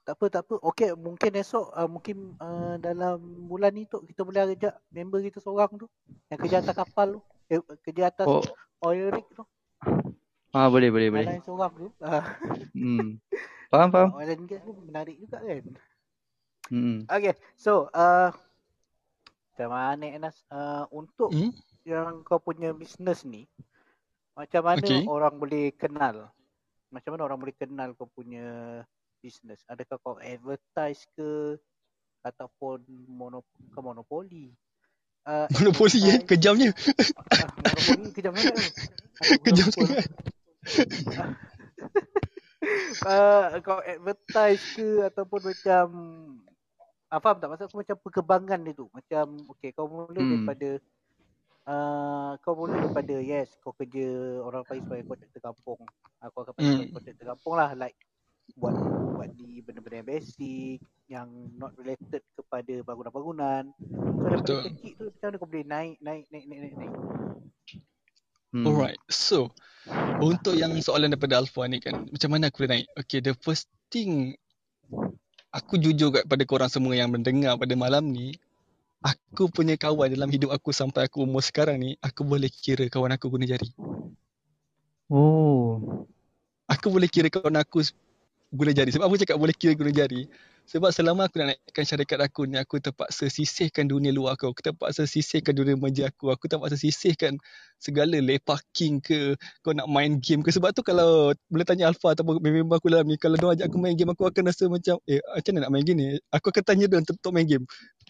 Tak 0.06 0.14
apa, 0.14 0.24
tak 0.30 0.42
apa. 0.44 0.54
Okey, 0.62 0.94
mungkin 0.94 1.30
esok, 1.34 1.66
uh, 1.68 1.88
mungkin 1.90 2.16
uh, 2.38 2.78
dalam 2.78 3.18
bulan 3.48 3.72
ni 3.72 3.84
tu 3.84 3.98
kita 4.02 4.22
boleh 4.22 4.54
ajak 4.54 4.76
member 4.88 5.18
kita 5.20 5.40
seorang 5.40 5.72
tu. 5.74 5.88
Yang 6.28 6.38
kerja 6.42 6.56
atas 6.60 6.74
kapal 6.74 7.08
tu. 7.16 7.20
Eh, 7.46 7.60
kerja 7.82 8.08
atas 8.08 8.26
Oh, 8.26 8.42
oil 8.84 9.08
rig 9.12 9.28
tu. 9.32 9.44
ah 10.56 10.68
boleh 10.68 10.88
boleh 10.92 11.08
boleh. 11.12 11.26
Lain 11.28 11.42
seorang 11.44 11.72
tu. 11.76 11.88
Hmm. 12.76 13.16
Faham 13.72 13.88
faham. 13.88 14.08
oil 14.14 14.30
and 14.30 14.44
gas 14.44 14.60
pun 14.60 14.76
menarik 14.84 15.16
juga 15.16 15.40
kan. 15.40 15.64
Hmm. 16.68 16.98
Okay, 17.08 17.34
so 17.56 17.88
uh, 17.96 18.28
macam 19.56 19.68
mana 19.72 20.04
Enas? 20.12 20.36
Uh, 20.52 20.84
untuk 20.92 21.32
Hmm? 21.32 21.54
yang 21.86 22.20
kau 22.26 22.36
punya 22.42 22.74
business 22.76 23.24
ni, 23.24 23.48
macam 24.36 24.66
mana 24.66 24.84
Okey. 24.84 25.08
orang 25.08 25.34
boleh 25.40 25.72
kenal? 25.72 26.28
Macam 26.92 27.16
mana 27.16 27.22
orang 27.24 27.40
boleh 27.40 27.56
kenal 27.56 27.96
kau 27.96 28.10
punya 28.12 28.82
business? 29.24 29.64
Adakah 29.70 29.96
kau 30.02 30.20
advertise 30.20 31.08
ke 31.16 31.56
ataupun 32.26 32.82
monop 33.08 33.46
ke 33.72 33.78
monopoli? 33.80 34.52
Uh, 35.26 35.50
Monopoli 35.58 35.98
eh 36.06 36.22
advertise- 36.22 36.22
kejamnya. 36.22 36.70
Monopoli 36.70 38.10
kejam 38.16 38.32
sangat 38.32 38.54
tu. 38.54 38.62
Aku 39.26 39.42
Kejam 39.42 39.66
sangat. 39.74 40.06
uh, 43.06 43.44
kau 43.58 43.82
advertise 43.82 44.62
ke 44.74 44.86
ataupun 45.04 45.40
macam 45.50 45.86
ah, 47.06 47.18
faham 47.18 47.36
tak 47.38 47.48
maksud 47.50 47.64
aku 47.66 47.78
macam 47.82 47.96
perkembangan 48.00 48.58
dia 48.62 48.74
tu 48.74 48.86
macam 48.90 49.24
okay 49.50 49.70
kau 49.70 49.86
mula 49.86 50.14
Hmm. 50.14 50.30
daripada 50.30 50.68
uh, 51.66 52.30
kau 52.42 52.54
mula 52.54 52.78
daripada 52.78 53.14
yes 53.18 53.50
kau 53.58 53.74
kerja 53.74 54.06
orang 54.42 54.62
panggil 54.62 54.86
sebagai 54.86 55.04
kontraktor 55.06 55.42
kampung. 55.42 55.80
Uh, 56.22 56.28
kau 56.30 56.40
akan 56.42 56.54
panggil 56.54 56.74
Hmm. 56.86 56.94
kontraktor 56.94 57.26
kampung 57.34 57.54
lah 57.54 57.70
like 57.74 57.98
buat 58.54 58.76
buat 59.18 59.30
di 59.34 59.58
benda-benda 59.66 60.00
yang 60.00 60.08
basic 60.08 60.78
yang 61.10 61.28
not 61.58 61.74
related 61.74 62.22
kepada 62.38 62.74
bangunan-bangunan. 62.86 63.74
So 63.82 64.22
daripada 64.22 64.42
Betul. 64.42 64.60
kecil 64.70 64.92
tu 64.94 65.04
macam 65.10 65.26
mana 65.26 65.36
kau 65.36 65.48
boleh 65.50 65.66
naik 65.66 65.96
naik 65.98 66.24
naik 66.30 66.44
naik 66.46 66.60
naik. 66.62 66.74
naik. 66.78 66.92
Hmm. 68.54 68.64
Alright, 68.64 69.00
so 69.10 69.50
untuk 70.22 70.54
yang 70.56 70.72
soalan 70.80 71.12
daripada 71.12 71.42
Alfa 71.42 71.66
ni 71.66 71.78
kan, 71.82 72.06
macam 72.08 72.28
mana 72.30 72.48
aku 72.48 72.62
boleh 72.62 72.72
naik? 72.72 72.86
Okay, 73.04 73.20
the 73.20 73.34
first 73.42 73.66
thing 73.90 74.34
aku 75.54 75.78
jujur 75.78 76.12
kat 76.14 76.24
pada 76.26 76.42
korang 76.44 76.70
semua 76.70 76.94
yang 76.98 77.10
mendengar 77.12 77.56
pada 77.56 77.74
malam 77.78 78.10
ni, 78.10 78.34
aku 79.02 79.46
punya 79.48 79.78
kawan 79.78 80.10
dalam 80.10 80.28
hidup 80.28 80.50
aku 80.52 80.74
sampai 80.74 81.06
aku 81.06 81.22
umur 81.22 81.42
sekarang 81.44 81.78
ni, 81.78 81.94
aku 82.02 82.26
boleh 82.26 82.50
kira 82.50 82.86
kawan 82.90 83.14
aku 83.14 83.30
guna 83.30 83.46
jari. 83.46 83.70
Oh. 85.06 86.02
Aku 86.66 86.90
boleh 86.90 87.06
kira 87.06 87.30
kawan 87.30 87.62
aku 87.62 87.86
guna 88.56 88.72
jari. 88.72 88.90
Sebab 88.90 89.06
aku 89.06 89.20
cakap 89.20 89.36
boleh 89.36 89.54
kira 89.54 89.76
guna 89.76 89.92
jari? 89.92 90.26
Sebab 90.66 90.90
selama 90.90 91.30
aku 91.30 91.38
nak 91.38 91.54
naikkan 91.54 91.86
syarikat 91.86 92.18
aku 92.18 92.42
ni, 92.50 92.58
aku 92.58 92.82
terpaksa 92.82 93.30
sisihkan 93.30 93.86
dunia 93.86 94.10
luar 94.10 94.34
aku. 94.34 94.50
Aku 94.50 94.60
terpaksa 94.66 95.06
sisihkan 95.06 95.54
dunia 95.54 95.78
meja 95.78 96.10
aku. 96.10 96.34
Aku 96.34 96.50
terpaksa 96.50 96.74
sisihkan 96.74 97.38
segala 97.78 98.18
lepaking 98.18 98.98
ke, 98.98 99.38
kau 99.62 99.70
nak 99.70 99.86
main 99.86 100.18
game 100.18 100.42
ke. 100.42 100.50
Sebab 100.50 100.74
tu 100.74 100.82
kalau 100.82 101.30
boleh 101.46 101.62
tanya 101.62 101.86
Alpha 101.86 102.18
ataupun 102.18 102.42
member 102.42 102.82
aku 102.82 102.90
dalam 102.90 103.06
ni, 103.06 103.14
kalau 103.14 103.38
dia 103.38 103.62
ajak 103.62 103.66
aku 103.70 103.78
main 103.78 103.94
game, 103.94 104.10
aku 104.10 104.26
akan 104.26 104.42
rasa 104.42 104.66
macam, 104.66 104.98
eh 105.06 105.22
macam 105.22 105.50
mana 105.54 105.62
nak 105.62 105.70
main 105.70 105.84
game 105.86 105.98
ni? 106.02 106.06
Aku 106.34 106.50
akan 106.50 106.62
tanya 106.66 106.84
dia 106.90 106.98
untuk, 106.98 107.14
untuk 107.14 107.30
main 107.30 107.46
game. 107.46 107.64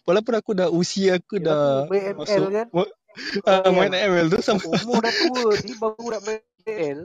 Walaupun 0.08 0.34
aku 0.40 0.50
dah 0.56 0.68
usia 0.72 1.20
aku 1.20 1.42
Ya, 1.42 1.52
dah 1.52 1.64
BML 1.92 2.14
masuk 2.16 2.48
kan? 2.56 2.66
ah, 3.48 3.68
main 3.68 3.92
ML 3.92 4.32
tu 4.32 4.40
sama 4.40 4.64
Umur 4.64 5.04
dah 5.04 5.12
tua 5.12 5.52
ni 5.60 5.72
baru 5.76 6.04
nak 6.08 6.22
main 6.24 6.40
BML. 6.64 7.00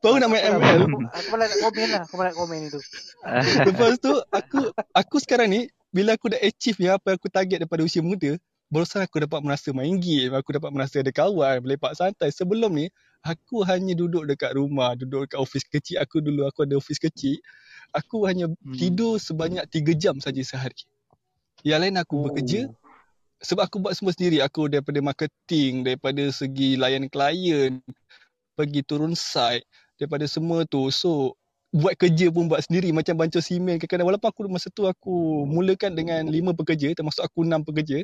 Baru 0.00 0.16
nak 0.22 0.28
main 0.32 0.42
ML. 0.56 0.80
Aku, 1.12 1.28
malah 1.32 1.46
nak 1.48 1.58
komen 1.62 1.86
lah. 1.92 2.02
Aku 2.06 2.14
malah 2.16 2.30
nak 2.32 2.38
komen 2.38 2.58
itu. 2.68 2.80
Lepas 3.68 3.98
tu 4.00 4.12
aku 4.32 4.58
aku 4.94 5.16
sekarang 5.20 5.48
ni 5.52 5.60
bila 5.90 6.14
aku 6.14 6.32
dah 6.32 6.40
achieve 6.44 6.76
yang 6.80 7.00
apa 7.00 7.14
yang 7.14 7.18
aku 7.18 7.30
target 7.32 7.56
daripada 7.64 7.82
usia 7.84 8.04
muda, 8.04 8.36
barusan 8.68 9.00
aku 9.00 9.22
dapat 9.22 9.40
merasa 9.40 9.72
main 9.72 9.96
game, 9.96 10.34
aku 10.36 10.56
dapat 10.56 10.70
merasa 10.74 11.00
ada 11.00 11.08
kawan, 11.08 11.64
melepak 11.64 11.96
santai. 11.96 12.28
Sebelum 12.34 12.68
ni 12.74 12.86
aku 13.24 13.64
hanya 13.64 13.96
duduk 13.96 14.28
dekat 14.28 14.54
rumah, 14.54 14.92
duduk 14.98 15.30
dekat 15.30 15.40
office 15.40 15.64
kecil 15.64 16.02
aku 16.02 16.20
dulu 16.20 16.44
aku 16.44 16.68
ada 16.68 16.76
office 16.76 17.00
kecil. 17.00 17.40
Aku 17.94 18.26
hanya 18.28 18.50
Hmm. 18.50 18.76
tidur 18.76 19.16
sebanyak 19.16 19.64
3 19.70 19.94
jam 19.96 20.18
saja 20.20 20.42
sehari. 20.42 20.84
Yang 21.64 21.80
lain 21.88 21.96
aku 21.96 22.16
bekerja 22.28 22.60
sebab 23.40 23.62
aku 23.68 23.76
buat 23.80 23.94
semua 23.96 24.12
sendiri. 24.12 24.42
Aku 24.44 24.68
daripada 24.68 24.98
marketing, 25.00 25.86
daripada 25.86 26.28
segi 26.28 26.76
layan 26.76 27.08
klien, 27.08 27.80
pergi 28.56 28.80
turun 28.82 29.12
site, 29.12 29.68
daripada 30.00 30.24
semua 30.28 30.64
tu. 30.68 30.88
So 30.92 31.36
buat 31.74 31.96
kerja 31.98 32.32
pun 32.32 32.48
buat 32.48 32.64
sendiri. 32.64 32.92
Macam 32.94 33.20
bancuh 33.20 33.42
simen 33.44 33.76
kadang-kadang 33.76 34.08
walaupun 34.08 34.28
aku 34.32 34.40
masa 34.48 34.72
tu 34.72 34.88
aku 34.88 35.44
mulakan 35.44 35.92
dengan 35.92 36.24
lima 36.28 36.56
pekerja 36.56 36.92
termasuk 36.96 37.20
aku 37.20 37.44
enam 37.44 37.60
pekerja 37.66 38.00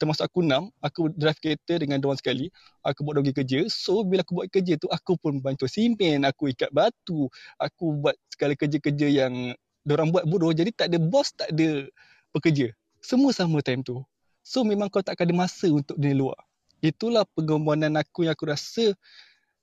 termasuk 0.00 0.24
aku 0.24 0.40
enam 0.40 0.72
aku 0.80 1.12
drive 1.12 1.36
kereta 1.38 1.76
dengan 1.76 2.00
diorang 2.00 2.16
sekali 2.16 2.48
aku 2.82 3.04
buat 3.04 3.20
pergi 3.20 3.34
kerja. 3.36 3.60
So 3.68 4.02
bila 4.06 4.24
aku 4.24 4.32
buat 4.40 4.48
kerja 4.48 4.74
tu 4.80 4.88
aku 4.88 5.20
pun 5.20 5.38
bancuh 5.44 5.68
simen 5.68 6.24
aku 6.24 6.52
ikat 6.52 6.72
batu 6.72 7.28
aku 7.60 8.00
buat 8.00 8.16
segala 8.32 8.56
kerja-kerja 8.56 9.06
yang 9.08 9.52
diorang 9.84 10.08
buat 10.08 10.24
bodoh. 10.24 10.50
Jadi 10.54 10.72
tak 10.72 10.88
ada 10.94 10.98
bos 10.98 11.28
tak 11.36 11.52
ada 11.52 11.86
pekerja. 12.32 12.72
Semua 13.02 13.34
sama 13.34 13.60
time 13.60 13.84
tu. 13.84 14.00
So 14.42 14.64
memang 14.66 14.90
kau 14.90 15.04
tak 15.04 15.20
ada 15.20 15.34
masa 15.34 15.70
untuk 15.70 15.94
dunia 15.98 16.18
luar. 16.18 16.38
Itulah 16.82 17.22
pengorbanan 17.38 17.94
aku 17.94 18.26
yang 18.26 18.34
aku 18.34 18.50
rasa 18.50 18.90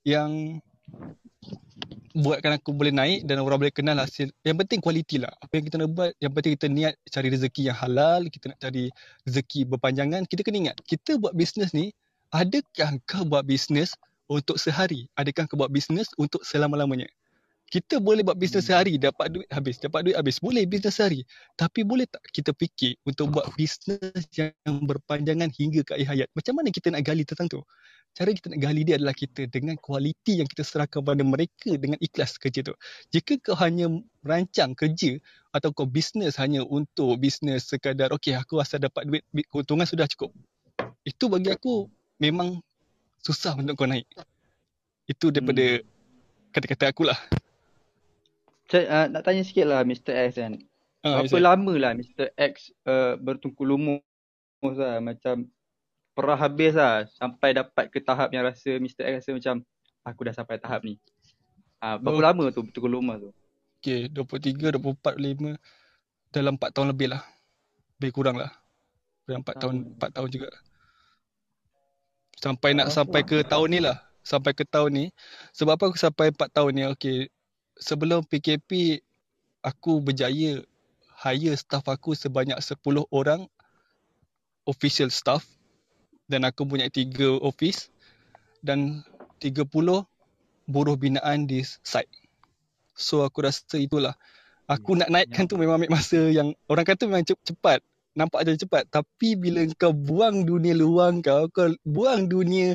yang 0.04 0.60
buatkan 2.10 2.58
aku 2.58 2.74
boleh 2.74 2.90
naik 2.90 3.22
dan 3.26 3.38
orang 3.38 3.62
boleh 3.62 3.74
kenal 3.74 3.96
hasil. 3.98 4.34
Yang 4.42 4.56
penting 4.66 4.78
kualiti 4.82 5.16
lah. 5.22 5.30
Apa 5.38 5.60
yang 5.60 5.64
kita 5.70 5.76
nak 5.78 5.90
buat, 5.94 6.10
yang 6.18 6.32
penting 6.34 6.52
kita 6.58 6.66
niat 6.66 6.94
cari 7.06 7.28
rezeki 7.30 7.62
yang 7.70 7.76
halal, 7.78 8.26
kita 8.26 8.50
nak 8.50 8.58
cari 8.58 8.84
rezeki 9.26 9.60
berpanjangan. 9.70 10.26
Kita 10.26 10.40
kena 10.42 10.70
ingat, 10.70 10.76
kita 10.84 11.16
buat 11.22 11.32
bisnes 11.38 11.70
ni, 11.70 11.94
adakah 12.34 12.98
kau 13.06 13.22
buat 13.22 13.46
bisnes 13.46 13.94
untuk 14.26 14.58
sehari? 14.58 15.06
Adakah 15.14 15.46
kau 15.46 15.58
buat 15.58 15.70
bisnes 15.70 16.10
untuk 16.18 16.42
selama-lamanya? 16.42 17.06
Kita 17.70 18.02
boleh 18.02 18.26
buat 18.26 18.34
bisnes 18.34 18.66
sehari, 18.66 18.98
dapat 18.98 19.30
duit 19.30 19.46
habis, 19.54 19.78
dapat 19.78 20.10
duit 20.10 20.18
habis. 20.18 20.42
Boleh 20.42 20.66
bisnes 20.66 20.90
sehari. 20.90 21.22
Tapi 21.54 21.86
boleh 21.86 22.02
tak 22.10 22.18
kita 22.34 22.50
fikir 22.58 22.98
untuk 23.06 23.30
buat 23.30 23.46
bisnes 23.54 24.26
yang 24.34 24.50
berpanjangan 24.82 25.54
hingga 25.54 25.86
ke 25.86 25.94
akhir 25.94 26.08
hayat? 26.10 26.28
Macam 26.34 26.58
mana 26.58 26.74
kita 26.74 26.90
nak 26.90 27.06
gali 27.06 27.22
tentang 27.22 27.46
tu? 27.46 27.62
Cara 28.20 28.36
kita 28.36 28.52
nak 28.52 28.60
gali 28.60 28.84
dia 28.84 29.00
adalah 29.00 29.16
kita 29.16 29.48
dengan 29.48 29.80
kualiti 29.80 30.44
yang 30.44 30.48
kita 30.52 30.60
serahkan 30.60 31.00
pada 31.00 31.24
mereka 31.24 31.72
dengan 31.80 31.96
ikhlas 32.04 32.36
kerja 32.36 32.60
tu. 32.60 32.76
Jika 33.16 33.40
kau 33.40 33.56
hanya 33.56 33.88
merancang 34.20 34.76
kerja 34.76 35.16
atau 35.56 35.72
kau 35.72 35.88
bisnes 35.88 36.36
hanya 36.36 36.60
untuk 36.68 37.16
bisnes 37.16 37.64
sekadar 37.64 38.12
okey 38.12 38.36
aku 38.36 38.60
asal 38.60 38.76
dapat 38.76 39.08
duit, 39.08 39.24
keuntungan 39.48 39.88
sudah 39.88 40.04
cukup. 40.04 40.36
Itu 41.08 41.32
bagi 41.32 41.48
aku 41.48 41.88
memang 42.20 42.60
susah 43.24 43.56
untuk 43.56 43.80
kau 43.80 43.88
naik. 43.88 44.04
Itu 45.08 45.32
daripada 45.32 45.80
Hmm. 45.80 45.88
kata-kata 46.52 46.92
aku 46.92 47.08
lah. 47.08 47.16
Cik, 48.68 48.84
uh, 48.84 49.06
nak 49.16 49.24
tanya 49.24 49.42
sikit 49.48 49.64
lah 49.64 49.80
Mr. 49.80 50.12
X 50.28 50.36
kan. 50.36 50.60
Ah, 51.00 51.24
Berapa 51.24 51.56
lama 51.56 51.72
lah 51.72 51.96
Mr. 51.96 52.36
X 52.36 52.68
uh, 52.84 53.16
bertungku 53.16 53.64
lumus 53.64 54.04
lah 54.76 55.00
macam 55.00 55.48
perah 56.20 56.38
habis 56.38 56.72
lah 56.76 57.08
sampai 57.16 57.56
dapat 57.56 57.88
ke 57.88 57.98
tahap 57.98 58.28
yang 58.30 58.44
rasa 58.44 58.76
Mr. 58.76 59.08
X 59.08 59.24
rasa 59.24 59.30
macam 59.32 59.54
aku 60.04 60.20
dah 60.28 60.34
sampai 60.36 60.56
tahap 60.60 60.84
ni. 60.84 61.00
Uh, 61.80 61.96
berapa 61.96 62.20
Oh. 62.20 62.24
lama 62.28 62.44
tu 62.52 62.60
bertungku 62.60 62.88
lumus 62.92 63.16
tu? 63.18 63.30
Okey, 63.80 64.12
23, 64.12 64.76
24, 64.76 65.16
5 65.16 65.56
dalam 66.28 66.60
4 66.60 66.68
tahun 66.76 66.92
lebih 66.92 67.08
lah. 67.16 67.24
Lebih 67.96 68.12
kurang 68.12 68.36
lah. 68.36 68.52
Dalam 69.24 69.40
4 69.40 69.56
tahun, 69.56 69.74
4 69.96 70.10
tahun 70.12 70.28
juga. 70.28 70.48
Sampai 72.40 72.72
nak 72.72 72.88
sampai 72.92 73.24
ke 73.24 73.40
tahun 73.44 73.68
ni 73.72 73.80
lah. 73.80 73.96
Sampai 74.20 74.52
ke 74.52 74.64
tahun 74.68 74.90
ni. 74.92 75.04
Sebab 75.56 75.76
apa 75.76 75.84
aku 75.88 75.96
sampai 75.96 76.32
4 76.32 76.52
tahun 76.52 76.72
ni? 76.76 76.82
Okey, 76.92 77.28
sebelum 77.80 78.24
PKP 78.28 79.00
aku 79.64 80.00
berjaya 80.00 80.60
hire 81.20 81.56
staff 81.56 81.84
aku 81.84 82.16
sebanyak 82.16 82.56
10 82.60 82.76
orang 83.12 83.44
official 84.64 85.08
staff 85.08 85.44
dan 86.30 86.46
aku 86.46 86.62
punya 86.62 86.86
3 86.86 87.42
office 87.42 87.90
dan 88.62 89.02
30 89.42 90.06
buruh 90.70 90.94
binaan 90.94 91.50
di 91.50 91.66
site. 91.66 92.06
So 92.94 93.26
aku 93.26 93.42
rasa 93.42 93.76
itulah. 93.80 94.14
Aku 94.70 94.94
nak 94.94 95.10
naikkan 95.10 95.50
tu 95.50 95.58
memang 95.58 95.82
ambil 95.82 95.98
masa 95.98 96.30
yang 96.30 96.54
orang 96.70 96.86
kata 96.86 97.10
memang 97.10 97.26
cep- 97.26 97.42
cepat. 97.42 97.82
Nampak 98.14 98.42
je 98.46 98.66
cepat. 98.66 98.86
Tapi 98.90 99.38
bila 99.38 99.62
kau 99.78 99.94
buang 99.94 100.42
dunia 100.46 100.74
luar 100.74 101.14
kau, 101.22 101.46
kau 101.50 101.70
buang 101.86 102.26
dunia 102.30 102.74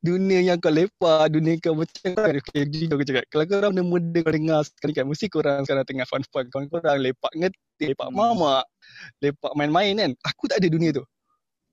dunia 0.00 0.40
yang 0.40 0.58
kau 0.60 0.72
lepak, 0.72 1.28
dunia 1.32 1.56
kau 1.60 1.76
macam 1.76 2.12
kau 2.16 2.32
okay, 2.32 2.64
jujur 2.68 2.96
aku 2.96 3.04
cakap. 3.08 3.24
Kalau 3.32 3.44
korang 3.48 3.72
benda 3.76 3.84
muda 3.84 4.18
kau 4.24 4.32
dengar 4.32 4.60
sekali 4.64 4.92
kan, 4.96 5.04
mesti 5.08 5.26
korang 5.28 5.64
sekarang 5.64 5.84
tengah 5.88 6.08
fun-fun. 6.08 6.44
Korang 6.52 6.98
lepak 7.00 7.32
ngetik, 7.36 7.92
lepak 7.96 8.10
mamak, 8.12 8.64
lepak 9.20 9.52
main-main 9.56 9.94
kan. 9.96 10.12
Aku 10.28 10.48
tak 10.48 10.64
ada 10.64 10.68
dunia 10.72 10.92
tu. 10.96 11.04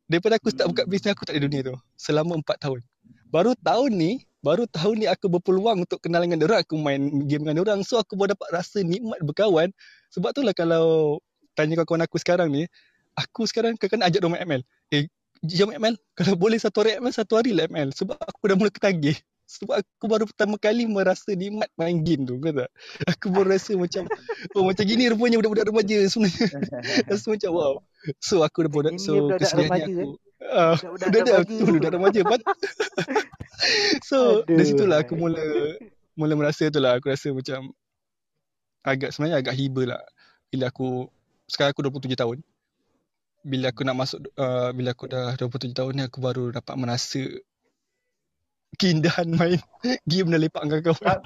Daripada 0.07 0.39
aku 0.39 0.47
start 0.51 0.71
buka 0.71 0.83
Hmm. 0.87 0.91
bisnes 0.91 1.11
aku 1.11 1.27
tak 1.27 1.35
ada 1.35 1.43
dunia 1.43 1.61
tu. 1.67 1.75
Selama 1.99 2.39
4 2.39 2.57
tahun. 2.63 2.79
Baru 3.27 3.51
tahun 3.59 3.91
ni, 3.91 4.11
baru 4.39 4.63
tahun 4.71 5.03
ni 5.03 5.07
aku 5.11 5.27
berpeluang 5.27 5.83
untuk 5.83 5.99
kenal 5.99 6.23
dengan 6.23 6.39
orang, 6.47 6.63
aku 6.63 6.79
main 6.79 7.27
game 7.27 7.43
dengan 7.43 7.67
orang. 7.67 7.83
So 7.83 7.99
aku 7.99 8.15
baru 8.15 8.39
dapat 8.39 8.47
rasa 8.55 8.87
nikmat 8.87 9.19
berkawan. 9.19 9.75
Sebab 10.15 10.31
tu 10.31 10.47
lah 10.47 10.55
kalau 10.55 11.19
tanya 11.59 11.75
kawan-kawan 11.83 12.07
aku 12.07 12.17
sekarang 12.23 12.55
ni, 12.55 12.63
aku 13.19 13.43
sekarang 13.43 13.75
kadang-kadang 13.75 14.07
ajak 14.07 14.19
dia 14.23 14.29
main 14.31 14.43
ML. 14.47 14.61
Eh, 14.95 15.03
jom 15.43 15.75
ML. 15.75 15.99
Kalau 16.15 16.39
boleh 16.39 16.55
satu 16.55 16.87
hari 16.87 16.95
ML, 17.03 17.11
satu 17.11 17.33
hari 17.35 17.51
lah 17.51 17.67
ML. 17.67 17.91
Sebab 17.91 18.15
aku 18.15 18.43
dah 18.47 18.55
mula 18.55 18.71
ketagih. 18.71 19.19
Sebab 19.47 19.79
aku 19.79 20.05
baru 20.11 20.27
pertama 20.27 20.59
kali 20.59 20.83
merasa 20.83 21.31
nikmat 21.31 21.71
main 21.79 22.03
game 22.03 22.27
tu. 22.27 22.35
Kau 22.35 22.51
tak? 22.51 22.67
Aku 23.07 23.31
baru 23.31 23.55
rasa 23.55 23.79
macam, 23.79 24.03
oh 24.59 24.67
macam 24.67 24.83
gini 24.83 25.07
rupanya 25.07 25.39
budak-budak 25.39 25.71
remaja 25.71 25.97
sebenarnya. 26.11 26.47
rasa 27.09 27.25
macam 27.31 27.51
wow. 27.55 27.73
So 28.19 28.43
aku 28.43 28.67
dah 28.67 28.71
budak, 28.71 28.99
so 28.99 29.31
kesedihannya 29.39 29.87
remaja, 29.87 29.93
aku. 30.03 30.09
Ah, 30.51 30.75
Budak-budak 30.75 31.07
dah 31.07 31.19
dah 31.23 31.37
remaja 31.39 31.39
betul 31.47 31.63
tu. 31.63 31.73
budak 31.79 31.91
remaja. 31.95 32.19
Pat. 32.27 32.41
so 34.11 34.17
dari 34.43 34.61
Aduh. 34.61 34.67
situlah 34.67 34.97
aku 35.01 35.13
mula 35.15 35.43
mula 36.19 36.33
merasa 36.35 36.67
tu 36.67 36.79
lah. 36.83 36.99
Aku 36.99 37.07
rasa 37.07 37.31
macam 37.31 37.71
agak 38.83 39.15
sebenarnya 39.15 39.39
agak 39.39 39.55
hiba 39.55 39.95
lah. 39.95 40.01
Bila 40.51 40.67
aku, 40.71 41.07
sekarang 41.47 41.71
aku 41.71 41.87
27 41.87 42.19
tahun. 42.19 42.37
Bila 43.47 43.71
aku 43.71 43.87
nak 43.87 43.95
masuk, 43.95 44.19
uh, 44.35 44.75
bila 44.75 44.91
aku 44.91 45.07
dah 45.07 45.39
27 45.39 45.71
tahun 45.71 45.91
ni 45.95 46.03
aku 46.03 46.19
baru 46.19 46.51
dapat 46.51 46.75
merasa 46.75 47.23
keindahan 48.75 49.27
main 49.31 49.59
game 50.11 50.27
dan 50.27 50.43
lepak 50.43 50.67
dengan 50.67 50.81
kawan. 50.91 51.21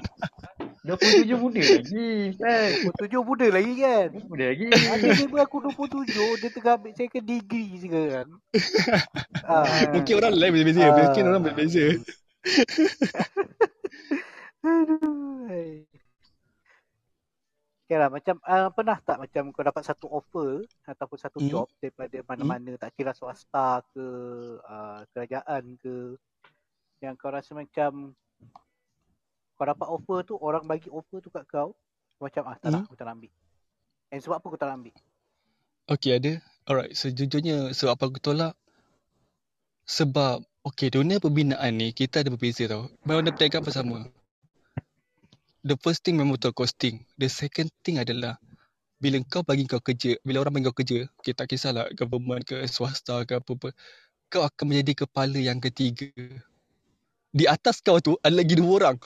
27 0.82 1.30
muda 1.38 1.62
lagi. 1.62 2.34
Kan? 2.42 2.70
27 2.98 3.22
muda 3.22 3.48
lagi 3.54 3.74
kan? 3.82 4.10
Muda 4.30 4.46
lagi. 4.50 4.66
Ada 4.70 5.06
neighbor 5.14 5.42
aku 5.42 5.58
27, 5.70 6.42
dia 6.42 6.50
tengah 6.50 6.74
ambil 6.78 6.94
second 6.98 7.26
degree 7.26 7.72
sekarang. 7.82 8.30
ah. 9.46 9.66
Mungkin 9.94 10.14
orang 10.18 10.34
lain 10.38 10.52
beza-beza. 10.58 10.82
Ah. 10.90 10.94
Mungkin 11.10 11.24
orang 11.30 11.44
berbeza. 11.46 11.86
Aduh. 14.66 15.46
hai. 15.50 15.86
Okay 17.86 18.00
lah, 18.00 18.08
macam 18.08 18.40
uh, 18.48 18.72
pernah 18.72 18.98
tak 19.04 19.20
macam 19.20 19.52
kau 19.52 19.68
dapat 19.68 19.84
satu 19.84 20.08
offer 20.08 20.64
ataupun 20.88 21.18
satu 21.20 21.44
Hmm. 21.44 21.50
job 21.52 21.68
daripada 21.84 22.24
mana-mana 22.24 22.80
tak 22.80 22.96
kira 22.96 23.12
swasta 23.12 23.84
ke 23.92 24.06
uh, 24.64 25.04
kerajaan 25.12 25.76
ke 25.76 26.16
yang 27.02 27.18
kau 27.18 27.34
rasa 27.34 27.58
macam 27.58 28.14
kau 29.58 29.66
dapat 29.66 29.88
offer 29.90 30.26
tu 30.26 30.38
orang 30.38 30.66
bagi 30.66 30.90
offer 30.94 31.18
tu 31.22 31.34
kat 31.34 31.46
kau 31.50 31.74
macam 32.22 32.46
ah 32.46 32.56
tak 32.62 32.70
nak 32.70 32.86
Hmm. 32.86 32.88
aku 32.90 32.96
tak 32.98 33.06
nak 33.10 33.16
ambil. 33.18 33.34
And 34.14 34.20
sebab 34.22 34.36
apa 34.38 34.46
kau 34.46 34.60
tak 34.62 34.68
nak 34.70 34.78
ambil? 34.78 34.96
Okay 35.90 36.12
ada. 36.22 36.32
Alright, 36.70 36.94
sejujurnya 36.94 37.74
sebab 37.74 37.98
apa 37.98 38.04
aku 38.06 38.22
tolak? 38.22 38.54
Sebab, 39.90 40.46
okay, 40.62 40.94
dunia 40.94 41.18
pembinaan 41.18 41.74
ni 41.74 41.90
kita 41.90 42.22
ada 42.22 42.30
berbeza 42.30 42.70
tau. 42.70 42.86
Mana 43.02 43.34
perniagaan 43.34 43.66
pun 43.66 43.74
sama. 43.74 43.98
The 45.66 45.74
first 45.82 46.06
thing 46.06 46.22
memang 46.22 46.38
betul 46.38 46.54
costing. 46.54 47.02
The 47.18 47.30
second 47.30 47.74
thing 47.82 47.98
adalah 47.98 48.38
bila 49.02 49.18
kau 49.26 49.42
bagi 49.42 49.66
kau 49.66 49.82
kerja, 49.82 50.22
bila 50.22 50.46
orang 50.46 50.62
bagi 50.62 50.70
kau 50.70 50.78
kerja, 50.78 51.10
okay, 51.18 51.34
tak 51.34 51.50
kisahlah 51.50 51.90
government 51.98 52.46
ke 52.46 52.62
swasta 52.70 53.26
ke 53.26 53.42
apa-apa, 53.42 53.74
kau 54.30 54.46
akan 54.46 54.66
menjadi 54.70 55.06
kepala 55.06 55.42
yang 55.42 55.58
ketiga. 55.58 56.14
Di 57.32 57.48
atas 57.48 57.80
kau 57.80 57.98
tu 58.04 58.20
ada 58.22 58.36
lagi 58.36 58.60
dua 58.60 58.84
orang. 58.84 58.98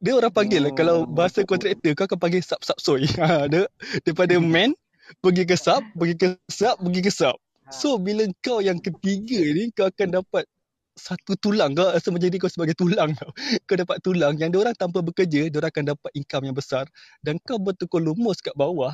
Dia 0.00 0.16
orang 0.16 0.32
panggil 0.32 0.64
lah, 0.64 0.72
kalau 0.72 1.04
bahasa 1.04 1.44
kontraktor 1.44 1.92
kau 1.92 2.08
akan 2.08 2.16
panggil 2.16 2.40
sub-sub 2.40 2.78
soy. 2.80 3.04
Ha, 3.20 3.52
dia, 3.52 3.68
daripada 4.00 4.40
man, 4.40 4.72
pergi 5.20 5.44
ke 5.44 5.56
sub, 5.60 5.84
pergi 5.92 6.14
ke 6.16 6.26
sub, 6.48 6.80
pergi 6.80 7.00
ke 7.04 7.12
sub. 7.12 7.36
Ha. 7.36 7.68
So 7.68 8.00
bila 8.00 8.24
kau 8.40 8.64
yang 8.64 8.80
ketiga 8.80 9.44
ni 9.52 9.68
kau 9.76 9.92
akan 9.92 10.24
dapat 10.24 10.48
satu 10.96 11.36
tulang 11.36 11.76
kau 11.76 11.92
rasa 11.92 12.08
menjadi 12.08 12.40
kau 12.40 12.48
sebagai 12.48 12.72
tulang 12.76 13.12
tau. 13.16 13.32
Kau 13.68 13.76
dapat 13.76 14.00
tulang 14.04 14.36
yang 14.36 14.52
orang 14.52 14.76
tanpa 14.76 15.00
bekerja 15.00 15.48
dia 15.48 15.60
akan 15.60 15.96
dapat 15.96 16.10
income 16.12 16.44
yang 16.48 16.56
besar 16.56 16.84
dan 17.24 17.40
kau 17.40 17.56
betul-betul 17.56 18.12
lumus 18.12 18.44
kat 18.44 18.52
bawah 18.52 18.92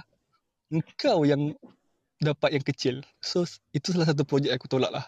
kau 0.99 1.23
yang 1.27 1.55
dapat 2.23 2.59
yang 2.59 2.65
kecil. 2.65 3.03
So 3.23 3.47
itu 3.75 3.91
salah 3.95 4.11
satu 4.11 4.23
projek 4.23 4.55
aku 4.55 4.67
tolak 4.71 4.91
lah. 4.91 5.07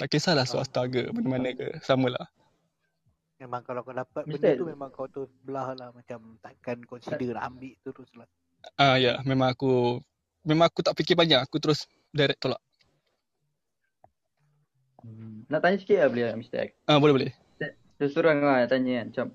Tak 0.00 0.16
kisahlah 0.16 0.48
swasta 0.48 0.88
ke 0.88 1.12
mana-mana 1.12 1.52
ke 1.52 1.76
samalah. 1.84 2.28
Memang 3.40 3.64
kalau 3.64 3.80
kau 3.80 3.96
dapat 3.96 4.28
benda 4.28 4.36
Mister- 4.36 4.60
tu 4.60 4.68
memang 4.68 4.92
kau 4.92 5.08
tu 5.08 5.24
belah 5.42 5.72
lah 5.72 5.88
macam 5.90 6.36
takkan 6.38 6.84
consider 6.84 7.32
nak 7.32 7.48
ambil 7.48 7.72
terus 7.80 8.12
lah. 8.12 8.28
Ah 8.76 9.00
ya, 9.00 9.16
memang 9.24 9.48
aku 9.48 9.96
memang 10.44 10.68
aku 10.68 10.84
tak 10.84 10.92
fikir 10.92 11.16
banyak, 11.16 11.40
aku 11.40 11.56
terus 11.56 11.88
direct 12.12 12.44
tolak. 12.44 12.60
Hmm. 15.00 15.48
Nak 15.48 15.60
tanya 15.64 15.76
sikit 15.80 15.96
lah 16.04 16.08
boleh 16.12 16.36
Mr. 16.36 16.58
X? 16.68 16.70
Ah 16.84 17.00
boleh 17.00 17.14
boleh. 17.16 17.32
Terus 17.96 18.12
terang 18.12 18.44
lah 18.44 18.64
nak 18.64 18.68
tanya 18.68 18.92
kan. 19.00 19.06
Macam 19.08 19.26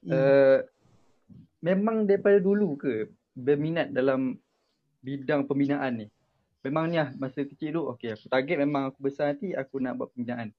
Hmm. 0.00 0.16
uh, 0.16 0.58
memang 1.60 2.08
daripada 2.08 2.40
dulu 2.40 2.72
ke 2.78 3.10
berminat 3.36 3.92
dalam 3.92 4.38
bidang 5.02 5.44
pembinaan 5.44 5.92
ni? 5.92 6.06
Memang 6.62 6.88
ni 6.88 6.96
lah 6.96 7.12
masa 7.18 7.42
kecil 7.42 7.74
tu 7.74 7.82
okay 7.84 8.14
aku 8.14 8.30
target 8.30 8.56
memang 8.56 8.88
aku 8.88 9.02
besar 9.02 9.34
nanti 9.34 9.52
aku 9.52 9.76
nak 9.76 9.98
buat 9.98 10.08
pembinaan. 10.14 10.54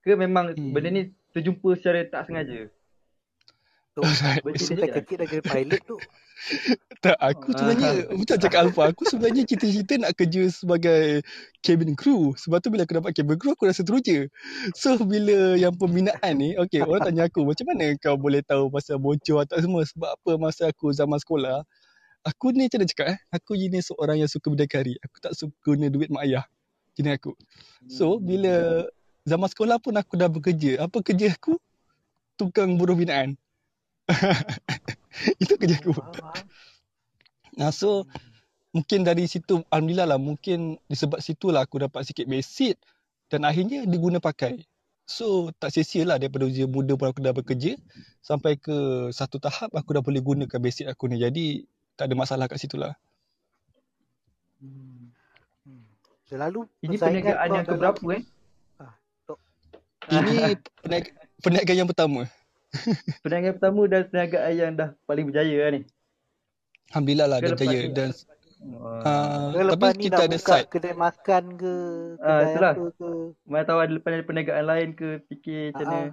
Ke 0.00 0.16
memang 0.16 0.56
Hmm. 0.56 0.72
benda 0.72 0.88
ni 0.90 1.02
terjumpa 1.34 1.70
secara 1.76 2.06
tak 2.06 2.30
sengaja? 2.30 2.70
Tu 3.94 4.02
ni 4.74 4.90
kecil 4.90 5.18
jadi 5.22 5.38
pilot 5.38 5.82
tu. 5.86 5.98
Tak, 7.04 7.20
aku 7.20 7.52
sebenarnya 7.52 8.10
macam 8.16 8.36
cakap 8.40 8.58
Alfa, 8.64 8.82
aku 8.90 9.04
sebenarnya 9.06 9.44
cita-cita 9.44 10.00
nak 10.00 10.16
kerja 10.16 10.48
sebagai 10.50 11.20
cabin 11.60 11.92
crew. 11.94 12.32
Sebab 12.36 12.58
tu 12.64 12.68
bila 12.72 12.88
aku 12.88 12.96
dapat 12.96 13.12
cabin 13.12 13.36
crew 13.38 13.52
aku 13.52 13.68
rasa 13.68 13.84
teruja. 13.84 14.28
So 14.72 14.96
bila 15.04 15.54
yang 15.56 15.76
pembinaan 15.76 16.34
ni, 16.36 16.56
okay 16.56 16.80
orang 16.80 17.06
tanya 17.06 17.28
aku 17.28 17.44
macam 17.44 17.64
mana 17.70 17.92
kau 18.00 18.16
boleh 18.16 18.40
tahu 18.44 18.72
pasal 18.72 18.96
bocor 19.00 19.44
atau 19.44 19.56
semua. 19.60 19.84
Sebab 19.84 20.10
apa 20.16 20.30
masa 20.40 20.72
aku 20.72 20.90
zaman 20.96 21.20
sekolah, 21.20 21.62
aku 22.24 22.56
ni 22.56 22.66
macam 22.66 22.82
mana 22.82 22.88
cakap 22.88 23.06
eh, 23.14 23.18
aku 23.30 23.52
jenis 23.54 23.92
seorang 23.92 24.16
yang 24.24 24.30
suka 24.32 24.48
berdikari. 24.48 24.96
Aku 25.04 25.16
tak 25.20 25.32
suka 25.36 25.54
guna 25.60 25.92
duit 25.92 26.08
mak 26.08 26.24
ayah. 26.24 26.44
Jenis 26.96 27.20
aku. 27.20 27.36
So 27.88 28.16
bila 28.16 28.84
zaman 29.24 29.48
sekolah 29.48 29.80
pun 29.80 29.96
aku 29.96 30.14
dah 30.14 30.28
bekerja. 30.28 30.84
Apa 30.84 31.00
kerja 31.00 31.32
aku? 31.32 31.56
Tukang 32.36 32.76
buruh 32.76 32.94
binaan. 32.94 33.36
Itu 35.42 35.56
kerja 35.56 35.80
aku. 35.80 35.96
Nah, 37.56 37.70
so 37.72 38.04
mungkin 38.74 39.06
dari 39.06 39.24
situ 39.24 39.62
alhamdulillah 39.70 40.14
lah 40.14 40.20
mungkin 40.20 40.76
disebab 40.90 41.22
situ 41.22 41.54
lah 41.54 41.64
aku 41.64 41.78
dapat 41.78 42.02
sikit 42.04 42.26
basic 42.26 42.76
dan 43.32 43.48
akhirnya 43.48 43.88
diguna 43.88 44.20
pakai. 44.20 44.60
So 45.04 45.52
tak 45.60 45.72
sia-sia 45.72 46.04
lah 46.08 46.16
daripada 46.16 46.48
usia 46.48 46.64
muda 46.64 46.96
pun 46.96 47.12
aku 47.12 47.20
dah 47.20 47.36
bekerja 47.36 47.76
sampai 48.24 48.56
ke 48.56 49.08
satu 49.12 49.36
tahap 49.36 49.68
aku 49.72 49.92
dah 49.94 50.02
boleh 50.04 50.20
gunakan 50.20 50.58
basic 50.60 50.88
aku 50.90 51.08
ni. 51.08 51.20
Jadi 51.22 51.64
tak 51.94 52.10
ada 52.10 52.14
masalah 52.18 52.50
kat 52.50 52.58
situ 52.58 52.74
lah. 52.74 52.96
Hmm. 54.58 55.12
Hmm. 55.62 55.84
Selalu 56.26 56.66
Ini 56.82 56.96
persaingan 56.98 57.22
perniagaan 57.22 57.36
kau 57.38 57.54
yang 57.54 57.64
dalam- 57.64 57.70
keberapa 57.70 58.04
eh? 58.18 58.22
Ini 60.04 60.58
perniaga, 60.80 61.10
perniagaan 61.40 61.78
yang 61.78 61.90
pertama. 61.90 62.20
Perniagaan 63.22 63.54
pertama 63.54 63.82
dan 63.86 64.02
perniagaan 64.10 64.52
yang 64.52 64.72
dah 64.74 64.90
paling 65.06 65.30
berjaya 65.30 65.56
lah 65.62 65.70
ni. 65.72 65.82
Alhamdulillah 66.90 67.26
lah 67.26 67.38
dah 67.38 67.50
lepas 67.54 67.58
berjaya 67.58 67.80
ni? 67.86 67.94
dan 67.94 68.10
Uh, 68.64 69.04
uh, 69.04 69.60
tapi 69.68 69.76
lepas 69.76 69.92
ni 69.92 70.08
kita 70.08 70.16
nak 70.16 70.24
ada 70.24 70.36
buka 70.40 70.48
side. 70.56 70.68
kedai 70.72 70.94
makan 70.96 71.44
ke, 71.52 71.74
Ah, 72.16 72.40
kedai 72.40 72.48
itulah. 72.48 72.72
apa 72.72 72.84
ke. 72.96 73.08
mana 73.44 73.64
tahu 73.68 73.78
ada 73.78 73.92
lepas 73.92 74.08
ada 74.08 74.24
perniagaan 74.24 74.64
lain 74.64 74.88
ke 74.96 75.08
fikir 75.28 75.60
macam 75.68 75.84
mana. 75.84 76.00
Ah, 76.00 76.08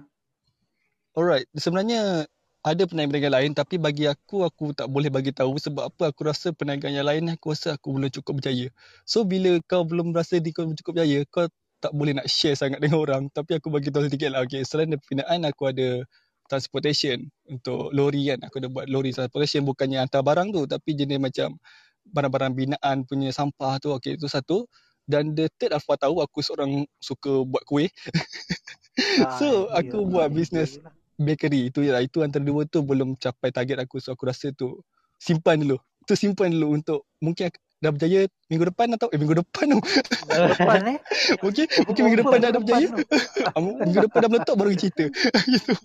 Alright, 1.16 1.48
sebenarnya 1.56 2.28
ada 2.60 2.82
perniagaan 2.84 3.32
lain 3.32 3.52
tapi 3.56 3.80
bagi 3.80 4.04
aku 4.04 4.44
aku 4.44 4.76
tak 4.76 4.84
boleh 4.86 5.08
bagi 5.08 5.32
tahu 5.32 5.56
sebab 5.56 5.88
apa 5.88 6.12
aku 6.12 6.28
rasa 6.28 6.52
perniagaan 6.52 6.92
yang 6.92 7.08
lain 7.08 7.32
aku 7.32 7.56
rasa 7.56 7.72
aku 7.72 7.88
belum 7.88 8.12
cukup 8.20 8.44
berjaya. 8.44 8.68
So 9.08 9.24
bila 9.24 9.56
kau 9.64 9.88
belum 9.88 10.12
rasa 10.12 10.36
diri 10.36 10.52
kau 10.52 10.68
cukup 10.68 11.00
berjaya, 11.00 11.24
kau 11.32 11.48
tak 11.82 11.92
boleh 11.92 12.14
nak 12.14 12.30
share 12.30 12.54
sangat 12.54 12.78
dengan 12.78 13.02
orang 13.02 13.22
tapi 13.34 13.58
aku 13.58 13.68
bagi 13.74 13.90
tahu 13.90 14.06
sedikit 14.06 14.30
lah. 14.30 14.46
Okay, 14.46 14.62
selain 14.62 14.94
pembinaan 14.94 15.42
aku 15.50 15.66
ada 15.74 16.06
transportation 16.46 17.26
untuk 17.50 17.90
lori 17.90 18.30
kan. 18.30 18.38
Aku 18.46 18.62
ada 18.62 18.70
buat 18.70 18.86
lori 18.86 19.10
transportation 19.10 19.66
bukannya 19.66 19.98
hantar 20.06 20.22
barang 20.22 20.54
tu 20.54 20.62
tapi 20.70 20.94
jenis 20.94 21.18
macam 21.18 21.58
barang-barang 22.06 22.52
binaan 22.54 23.02
punya 23.02 23.34
sampah 23.34 23.82
tu. 23.82 23.90
Okay, 23.98 24.14
itu 24.14 24.30
satu. 24.30 24.70
Dan 25.02 25.34
the 25.34 25.50
third 25.58 25.74
Alfa 25.74 25.98
tahu 25.98 26.22
aku 26.22 26.38
seorang 26.46 26.86
suka 27.02 27.42
buat 27.42 27.66
kuih. 27.66 27.90
ah, 29.26 29.34
So, 29.34 29.66
iya, 29.74 29.82
aku 29.82 30.06
iya, 30.06 30.08
buat 30.08 30.28
iya, 30.30 30.34
business 30.38 30.78
iya 30.78 30.86
lah. 30.86 30.94
bakery 31.18 31.60
itu 31.74 31.80
ya 31.82 31.98
itu 31.98 32.22
antara 32.22 32.46
dua 32.46 32.62
tu 32.70 32.80
belum 32.86 33.18
capai 33.18 33.50
target 33.50 33.82
aku 33.82 33.98
so 33.98 34.14
aku 34.14 34.26
rasa 34.26 34.50
tu 34.54 34.80
simpan 35.20 35.60
dulu 35.62 35.78
tu 36.08 36.18
simpan 36.18 36.50
dulu 36.50 36.82
untuk 36.82 37.06
mungkin 37.22 37.52
dah 37.82 37.90
berjaya 37.90 38.20
minggu 38.46 38.64
depan 38.70 38.86
atau 38.94 39.10
eh 39.10 39.18
minggu 39.18 39.42
depan 39.42 39.64
tu 39.74 39.78
Depan 40.30 40.80
eh. 40.86 40.98
mungkin 41.42 41.66
mungkin 41.82 42.02
minggu 42.06 42.18
depan 42.22 42.36
dah 42.38 42.48
ada 42.54 42.60
berjaya. 42.62 42.88
Ah, 43.50 43.58
minggu 43.58 44.00
depan 44.06 44.18
dah 44.22 44.30
meletup 44.30 44.54
baru 44.54 44.70
cerita 44.78 45.04
gitu 45.52 45.72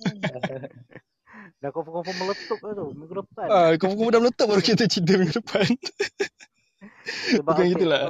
Dah 1.57 1.73
confirm-confirm 1.73 2.17
meletup 2.21 2.59
dah 2.61 2.73
tu 2.77 2.85
minggu 2.93 3.15
depan. 3.17 3.47
ah 3.49 3.69
kau 3.81 3.89
kau 3.97 4.13
dah 4.13 4.21
meletup 4.21 4.45
baru 4.45 4.61
kita 4.61 4.85
cerita 4.85 5.17
minggu 5.17 5.35
depan 5.41 5.65
Sebab 7.33 7.43
bukan 7.49 7.65
okay, 7.65 7.73
gitulah. 7.73 8.01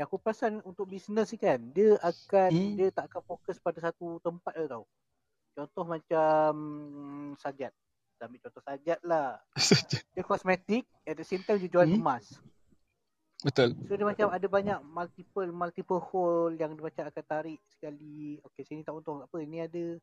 Yang 0.00 0.06
aku 0.08 0.16
perasan 0.16 0.52
untuk 0.64 0.88
bisnes 0.88 1.28
ni 1.28 1.36
kan, 1.36 1.60
dia 1.76 2.00
akan 2.00 2.48
Hmm. 2.48 2.72
dia 2.72 2.88
tak 2.88 3.12
akan 3.12 3.22
fokus 3.26 3.60
pada 3.60 3.84
satu 3.84 4.16
tempat 4.24 4.56
je 4.56 4.64
tau. 4.64 4.88
Contoh 5.52 5.84
macam 5.84 6.52
sajat. 7.36 7.68
Kita 8.20 8.28
ambil 8.28 8.44
contoh 8.44 8.60
sajat 8.60 9.00
lah. 9.00 9.40
Dia 10.12 10.20
kosmetik, 10.20 10.84
at 11.08 11.16
the 11.16 11.24
same 11.24 11.40
time 11.40 11.56
dia 11.56 11.72
jual 11.72 11.88
Hmm. 11.88 12.04
emas. 12.04 12.36
betul 13.40 13.72
So 13.88 13.96
dia 13.96 14.04
macam 14.04 14.28
ada 14.28 14.44
banyak 14.44 14.78
multiple 14.84 15.48
multiple 15.48 15.96
hole 15.96 16.52
yang 16.52 16.76
dia 16.76 16.84
macam 16.84 17.08
akan 17.08 17.24
tarik 17.24 17.56
sekali. 17.64 18.36
Okay 18.44 18.68
sini 18.68 18.84
tak 18.84 18.92
untung 18.92 19.24
apa 19.24 19.32
ini 19.40 19.64
ada 19.64 19.96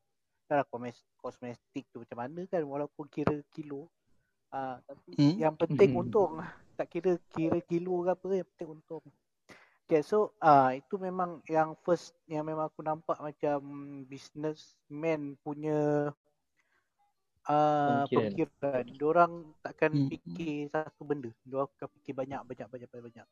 Dah 0.50 0.66
kosmes- 0.66 1.06
kosmetik 1.14 1.86
tu 1.94 2.02
macam 2.02 2.18
mana 2.18 2.42
kan 2.50 2.66
walaupun 2.66 3.06
kira 3.06 3.38
kilo. 3.54 3.86
Ah 4.50 4.82
tapi 4.82 5.14
Hmm. 5.14 5.38
yang 5.38 5.54
penting 5.54 5.94
Hmm. 5.94 6.02
untung. 6.02 6.32
Tak 6.74 6.90
kira 6.90 7.14
kira 7.30 7.62
kilo 7.62 8.02
ke 8.02 8.10
apa 8.10 8.26
yang 8.34 8.48
penting 8.50 8.68
untung. 8.74 9.04
Okay 9.86 10.02
so 10.02 10.34
ah 10.42 10.74
itu 10.74 10.98
memang 10.98 11.38
yang 11.46 11.78
first 11.86 12.18
yang 12.26 12.42
memang 12.42 12.66
aku 12.66 12.82
nampak 12.82 13.22
macam 13.22 13.62
businessman 14.02 15.38
punya 15.38 16.10
ah 17.48 18.04
Pemikiran. 18.08 18.32
pemikiran. 18.36 18.84
Diorang 19.00 19.32
takkan 19.64 19.92
Hmm. 19.96 20.08
fikir 20.08 20.68
satu 20.70 21.02
benda. 21.08 21.30
Diorang 21.44 21.68
akan 21.76 21.88
fikir 22.00 22.12
banyak 22.14 22.40
banyak 22.44 22.68
banyak 22.68 22.88
banyak 22.92 23.04
banyak. 23.12 23.26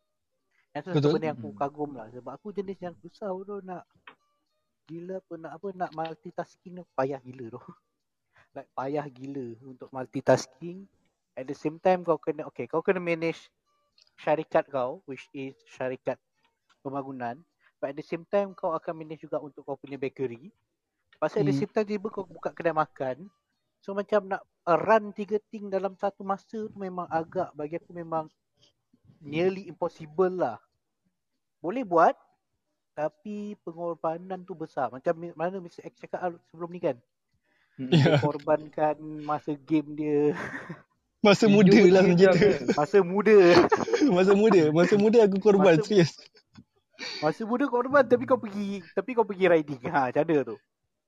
Yang 0.74 0.82
tu 0.84 0.90
satu 0.96 1.08
benda 1.12 1.26
yang 1.32 1.38
aku 1.38 1.50
Hmm. 1.52 1.60
kagum 1.60 1.90
lah 1.96 2.08
sebab 2.12 2.32
aku 2.36 2.48
jenis 2.52 2.78
yang 2.80 2.94
susah 3.00 3.30
tu 3.32 3.56
nak 3.64 3.84
gila 4.86 5.18
apa 5.18 5.34
nak 5.36 5.52
apa 5.58 5.66
nak 5.74 5.90
multitasking 5.92 6.78
tu 6.80 6.84
payah 6.96 7.20
gila 7.20 7.46
tu. 7.56 7.60
like 8.56 8.68
payah 8.72 9.06
gila 9.08 9.46
untuk 9.64 9.88
multitasking. 9.92 10.86
At 11.36 11.44
the 11.48 11.56
same 11.56 11.76
time 11.80 12.00
kau 12.04 12.16
kena 12.16 12.48
okay 12.48 12.64
kau 12.68 12.80
kena 12.80 13.00
manage 13.02 13.52
syarikat 14.20 14.64
kau 14.72 15.04
which 15.04 15.28
is 15.36 15.56
syarikat 15.68 16.16
pembangunan. 16.80 17.36
But 17.80 17.92
at 17.92 17.96
the 18.00 18.06
same 18.06 18.24
time 18.28 18.56
kau 18.56 18.72
akan 18.72 18.94
manage 18.96 19.28
juga 19.28 19.36
untuk 19.42 19.64
kau 19.68 19.76
punya 19.76 20.00
bakery. 20.00 20.48
Pasal 21.20 21.44
hmm. 21.44 21.48
at 21.48 21.48
the 21.52 21.54
Hmm. 21.54 21.60
same 21.64 21.72
time 21.72 21.86
tiba 21.88 22.08
kau 22.08 22.24
buka 22.24 22.52
kedai 22.52 22.72
makan. 22.72 23.28
So 23.86 23.94
macam 23.94 24.26
nak 24.26 24.42
uh, 24.66 24.74
run 24.74 25.14
tiga 25.14 25.38
thing 25.46 25.70
dalam 25.70 25.94
satu 25.94 26.26
masa 26.26 26.66
tu 26.66 26.74
memang 26.74 27.06
agak 27.06 27.54
bagi 27.54 27.78
aku 27.78 27.94
memang 27.94 28.26
nearly 29.22 29.70
impossible 29.70 30.34
lah. 30.34 30.58
Boleh 31.62 31.86
buat 31.86 32.18
tapi 32.98 33.54
pengorbanan 33.62 34.42
tu 34.42 34.58
besar. 34.58 34.90
Macam 34.90 35.14
mana 35.38 35.62
Mr. 35.62 35.86
X 35.86 36.02
cakap 36.02 36.34
sebelum 36.50 36.74
ni 36.74 36.82
kan. 36.82 36.98
Hmm. 37.78 37.94
Dia 37.94 38.18
Ya. 38.18 38.18
korbankan 38.26 38.98
masa 39.22 39.54
game 39.54 39.94
dia, 39.94 40.34
Masa 41.22 41.46
muda 41.46 41.78
lah 41.86 42.02
macam 42.02 42.32
tu. 42.34 42.50
masa 42.74 42.98
muda. 43.06 43.36
Masa 44.16 44.32
muda. 44.34 44.62
Masa 44.74 44.94
muda 44.98 45.18
aku 45.22 45.38
korban 45.38 45.78
Masa- 45.78 45.86
serius. 45.86 46.10
Masa 47.22 47.42
muda 47.46 47.70
korban 47.70 48.02
tapi 48.02 48.26
kau 48.26 48.38
pergi 48.40 48.82
tapi 48.98 49.14
kau 49.14 49.22
pergi 49.22 49.46
riding. 49.46 49.82
Ha, 49.86 50.10
macam 50.10 50.22
mana 50.26 50.42
tu? 50.42 50.56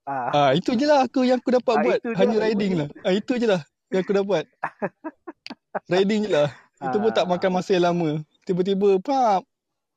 Ah, 0.09 0.29
Ah 0.33 0.51
itu 0.57 0.73
je 0.73 0.89
lah 0.89 1.05
aku 1.05 1.21
yang 1.21 1.37
aku 1.37 1.53
dapat 1.53 1.75
Ah, 1.77 1.83
buat. 1.85 1.99
Hanya 2.17 2.37
lah. 2.37 2.45
riding 2.49 2.73
lah. 2.73 2.87
Ah 3.05 3.13
itu 3.13 3.37
je 3.37 3.45
lah 3.45 3.61
yang 3.89 4.01
aku 4.01 4.13
dapat. 4.15 4.43
riding 5.93 6.25
je 6.25 6.31
lah. 6.33 6.49
Itu 6.81 6.97
pun 6.97 7.11
tak 7.13 7.29
Ah. 7.29 7.29
makan 7.29 7.49
masa 7.53 7.77
yang 7.77 7.85
lama. 7.85 8.25
Tiba-tiba 8.41 8.97
pap. 8.99 9.45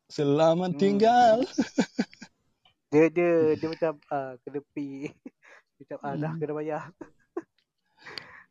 Selamat 0.06 0.76
Hmm. 0.76 0.80
tinggal. 0.80 1.36
dia 2.92 3.08
dia 3.08 3.56
dia 3.56 3.66
macam 3.66 3.96
ah 4.06 4.36
kena 4.44 4.60
pi 4.76 5.08
macam 5.80 5.96
ah 6.04 6.12
dah 6.12 6.28
Hmm. 6.28 6.38
kena 6.38 6.52
bayar. 6.52 6.82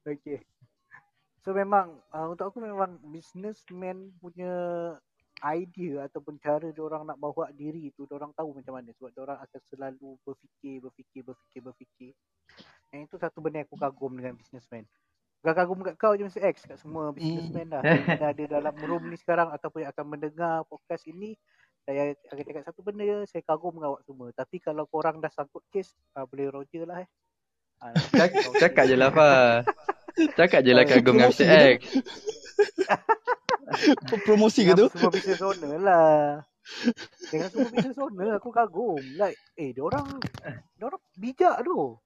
okay. 0.03 0.41
So 1.41 1.53
memang 1.53 2.01
uh, 2.09 2.25
untuk 2.27 2.49
aku 2.49 2.57
memang 2.57 2.97
businessman 3.03 4.09
punya 4.17 4.49
idea 5.43 6.05
ataupun 6.05 6.37
cara 6.37 6.69
dia 6.69 6.83
orang 6.85 7.03
nak 7.09 7.17
bawa 7.17 7.49
diri 7.51 7.89
tu 7.97 8.05
dia 8.05 8.15
orang 8.17 8.31
tahu 8.37 8.53
macam 8.57 8.77
mana 8.77 8.93
sebab 8.93 9.09
dia 9.09 9.21
orang 9.25 9.39
akan 9.41 9.61
selalu 9.73 10.09
berfikir 10.21 10.77
berfikir 10.81 11.21
berfikir 11.25 11.61
berfikir. 11.65 12.11
Yang 12.93 13.01
itu 13.09 13.15
satu 13.17 13.37
benda 13.39 13.63
yang 13.63 13.67
aku 13.69 13.77
kagum 13.79 14.11
dengan 14.13 14.33
businessman. 14.37 14.83
Bukan 15.41 15.55
kagum 15.57 15.79
kat 15.81 15.95
kau 15.97 16.13
je 16.13 16.23
Mr. 16.29 16.53
X 16.53 16.69
kat 16.69 16.77
semua 16.77 17.09
businessman 17.09 17.65
dah. 17.65 17.81
Yang 18.21 18.29
ada 18.29 18.43
dalam 18.61 18.75
room 18.85 19.09
ni 19.09 19.17
sekarang 19.17 19.49
ataupun 19.49 19.81
yang 19.81 19.89
akan 19.89 20.05
mendengar 20.05 20.61
podcast 20.69 21.09
ini 21.09 21.33
saya 21.81 22.13
akan 22.29 22.43
cakap 22.45 22.63
satu 22.69 22.85
benda 22.85 23.01
je 23.01 23.17
saya 23.25 23.41
kagum 23.41 23.73
dengan 23.73 23.97
awak 23.97 24.05
semua. 24.05 24.29
Tapi 24.37 24.61
kalau 24.61 24.85
korang 24.85 25.17
dah 25.17 25.33
sangkut 25.33 25.65
kes 25.73 25.97
uh, 26.13 26.29
boleh 26.29 26.53
roger 26.53 26.85
lah 26.85 27.01
eh. 27.01 27.09
Ah, 27.81 27.97
Cak- 28.21 28.53
Cakap 28.61 28.85
je 28.85 28.93
lah 28.93 29.09
Fa. 29.09 29.65
Cakap 30.37 30.61
je 30.61 30.71
lah 30.77 30.85
kagum 30.93 31.17
dengan 31.17 31.33
Mr. 31.33 31.81
X. 31.81 31.81
Promosi 34.27 34.67
ke 34.67 34.73
tu? 34.77 34.87
Semua 34.93 35.11
business 35.11 35.41
owner 35.41 35.75
lah. 35.81 36.43
Dengan 37.31 37.47
semua 37.49 37.69
business 37.73 37.97
owner 37.97 38.27
aku 38.37 38.49
kagum. 38.53 39.01
Like 39.17 39.37
eh 39.57 39.73
dia 39.73 39.83
orang 39.83 40.19
dia 40.77 40.85
orang 40.87 41.01
bijak 41.17 41.55
tu. 41.65 41.97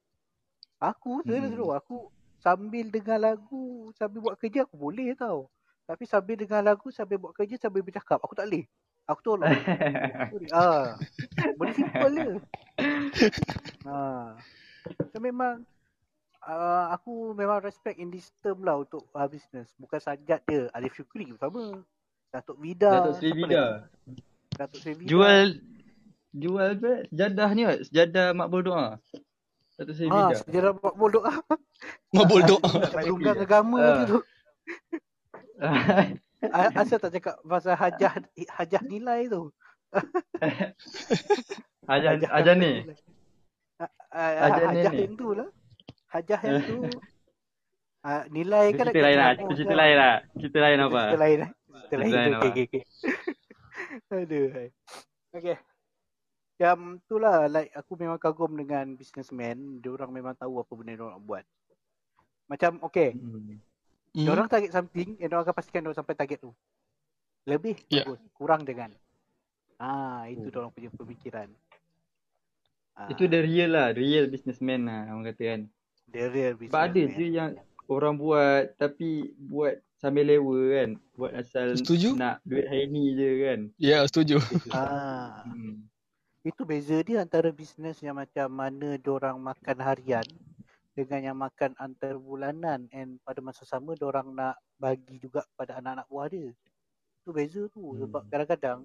Aku 0.79 1.23
serius 1.23 1.51
Hmm. 1.55 1.59
tu. 1.59 1.67
Aku 1.71 1.95
sambil 2.39 2.85
dengar 2.93 3.17
lagu, 3.17 3.89
sambil 3.97 4.19
buat 4.21 4.35
kerja 4.37 4.63
aku 4.69 4.75
boleh 4.77 5.17
tau. 5.17 5.49
Tapi 5.85 6.03
sambil 6.09 6.35
dengar 6.37 6.61
lagu, 6.65 6.89
sambil 6.89 7.17
buat 7.21 7.33
kerja, 7.37 7.61
sambil 7.61 7.85
bercakap, 7.85 8.17
aku 8.17 8.33
tak 8.33 8.49
boleh. 8.49 8.65
Aku 9.05 9.21
tolong. 9.21 9.53
Ah. 10.49 10.97
Benda 11.57 11.73
simple 11.77 12.17
je. 12.17 12.33
Ha. 13.85 14.33
So 15.13 15.17
memang 15.17 15.65
uh, 16.45 16.85
aku 16.89 17.33
memang 17.33 17.59
respect 17.59 17.97
in 17.97 18.09
this 18.09 18.29
term 18.39 18.61
lah 18.61 18.79
untuk 18.79 19.05
uh, 19.11 19.25
business. 19.25 19.73
Bukan 19.75 19.97
sajat 19.97 20.41
dia. 20.45 20.69
Alif 20.71 20.93
Syukri 20.93 21.29
sama. 21.35 21.81
Datuk 22.29 22.57
Vida. 22.57 22.91
Datuk 23.01 23.15
Sri 23.17 23.31
Vida. 23.31 23.47
lagi? 23.47 24.21
Datuk 24.53 24.79
Sri 24.79 24.93
Vida. 24.93 25.09
Jual 25.09 25.47
jual 26.31 26.67
apa? 26.75 26.91
Sejadah 27.07 27.49
ni 27.51 27.61
kot. 27.63 27.79
Sejadah 27.87 28.27
makbul 28.31 28.61
doa. 28.61 28.87
Datuk 29.75 29.95
Sri 29.95 30.07
Ha, 30.07 30.15
Vida. 30.31 30.35
sejarah 30.39 30.71
buat 30.73 30.95
bodoh 30.95 31.23
ah. 31.27 31.39
Mabul 32.11 32.41
doa. 32.43 32.71
Perlunggang 32.95 33.39
agama 33.39 33.79
Ah. 33.79 34.03
tu. 34.05 34.17
Asal 36.75 36.99
tak 36.99 37.11
cakap 37.11 37.35
pasal 37.41 37.73
hajah 37.73 38.11
hajah 38.53 38.81
nilai 38.83 39.25
tu. 39.27 39.49
Ajan 41.87 42.19
ajan 42.27 42.57
ni. 42.59 42.73
Ah, 43.79 43.87
ah, 44.11 44.31
Hajah 44.47 44.63
Hajah 44.71 44.91
ni. 44.91 45.01
yang 45.03 45.15
tu 45.15 45.31
lah. 45.31 45.47
Hajah 45.47 45.64
yang 46.21 46.61
tu. 46.63 46.79
Ah, 48.05 48.21
nilai 48.29 48.69
kan 48.77 48.93
cerita 48.93 49.01
lain 49.01 49.17
lah. 49.17 49.33
Cerita 49.49 49.73
lain 49.73 49.95
lah. 49.97 50.15
Cerita 50.37 50.59
lain 50.61 50.77
apa? 50.77 51.01
Cerita 51.09 51.17
lain 51.25 51.37
lah. 51.41 51.49
Cerita 51.65 51.95
lain. 51.97 52.11
lain 52.13 52.29
Okey, 52.37 52.49
okey, 52.53 52.63
okey. 52.69 52.83
Aduh. 54.21 54.47
Okey. 55.33 55.57
Yang 56.61 56.79
tu 57.09 57.15
lah, 57.17 57.49
like 57.49 57.73
aku 57.73 57.97
memang 57.97 58.21
kagum 58.21 58.53
dengan 58.53 58.93
businessman. 58.93 59.81
Dia 59.81 59.89
orang 59.89 60.13
memang 60.13 60.37
tahu 60.37 60.61
apa 60.61 60.69
benda 60.77 60.93
dia 60.93 61.01
orang 61.01 61.17
nak 61.17 61.25
buat. 61.25 61.43
Macam, 62.45 62.71
okay, 62.85 63.17
Hmm. 63.17 63.57
dia 64.13 64.29
orang 64.29 64.47
target 64.53 64.69
something, 64.69 65.17
and 65.17 65.25
dia 65.25 65.33
orang 65.33 65.49
akan 65.49 65.57
pastikan 65.57 65.81
dia 65.81 65.97
sampai 65.97 66.13
target 66.13 66.45
tu. 66.45 66.53
Lebih, 67.49 67.89
Ya. 67.89 68.05
bagus. 68.05 68.21
Kurang 68.37 68.69
jangan. 68.69 68.93
Ah, 69.81 70.29
itu 70.29 70.45
Oh. 70.45 70.53
dia 70.53 70.59
orang 70.61 70.73
punya 70.77 70.93
pemikiran. 70.93 71.49
Ah, 72.93 73.09
Itu 73.09 73.25
the 73.25 73.41
real 73.41 73.73
lah. 73.73 73.97
Real 73.97 74.29
businessman 74.29 74.85
lah 74.85 75.09
orang 75.09 75.33
kata 75.33 75.43
kan. 75.57 75.61
The 76.07 76.21
real 76.29 76.53
Sebab 76.57 76.81
ada 76.81 76.93
businessman. 76.93 77.17
je 77.17 77.25
yang 77.31 77.51
orang 77.85 78.15
buat 78.15 78.63
tapi 78.75 79.09
buat 79.37 79.77
sambil 79.95 80.25
lewa 80.27 80.59
kan. 80.73 80.89
Buat 81.13 81.31
asal 81.35 81.67
Setuju? 81.75 82.13
nak 82.13 82.41
duit 82.43 82.65
hari 82.65 82.85
ni 82.87 83.13
je 83.13 83.29
kan. 83.41 83.59
Ya, 83.77 84.03
setuju. 84.05 84.37
Ah, 84.69 85.41
Hmm. 85.45 85.85
Itu 86.41 86.61
beza 86.61 87.01
dia 87.01 87.25
antara 87.25 87.49
bisnes 87.49 87.97
yang 87.99 88.15
macam 88.15 88.45
mana 88.47 89.01
orang 89.01 89.41
makan 89.41 89.77
harian 89.81 90.21
dengan 90.93 91.19
yang 91.25 91.37
makan 91.37 91.73
antar 91.75 92.15
bulanan 92.15 92.85
and 92.93 93.17
pada 93.25 93.41
masa 93.41 93.65
sama 93.65 93.97
orang 93.97 94.29
nak 94.29 94.53
bagi 94.77 95.17
juga 95.17 95.41
pada 95.57 95.81
anak-anak 95.81 96.05
buah 96.05 96.27
dia. 96.29 96.53
Itu 97.19 97.33
beza 97.33 97.65
tu 97.67 97.97
sebab 97.97 98.21
Hmm. 98.21 98.29
kadang-kadang 98.29 98.79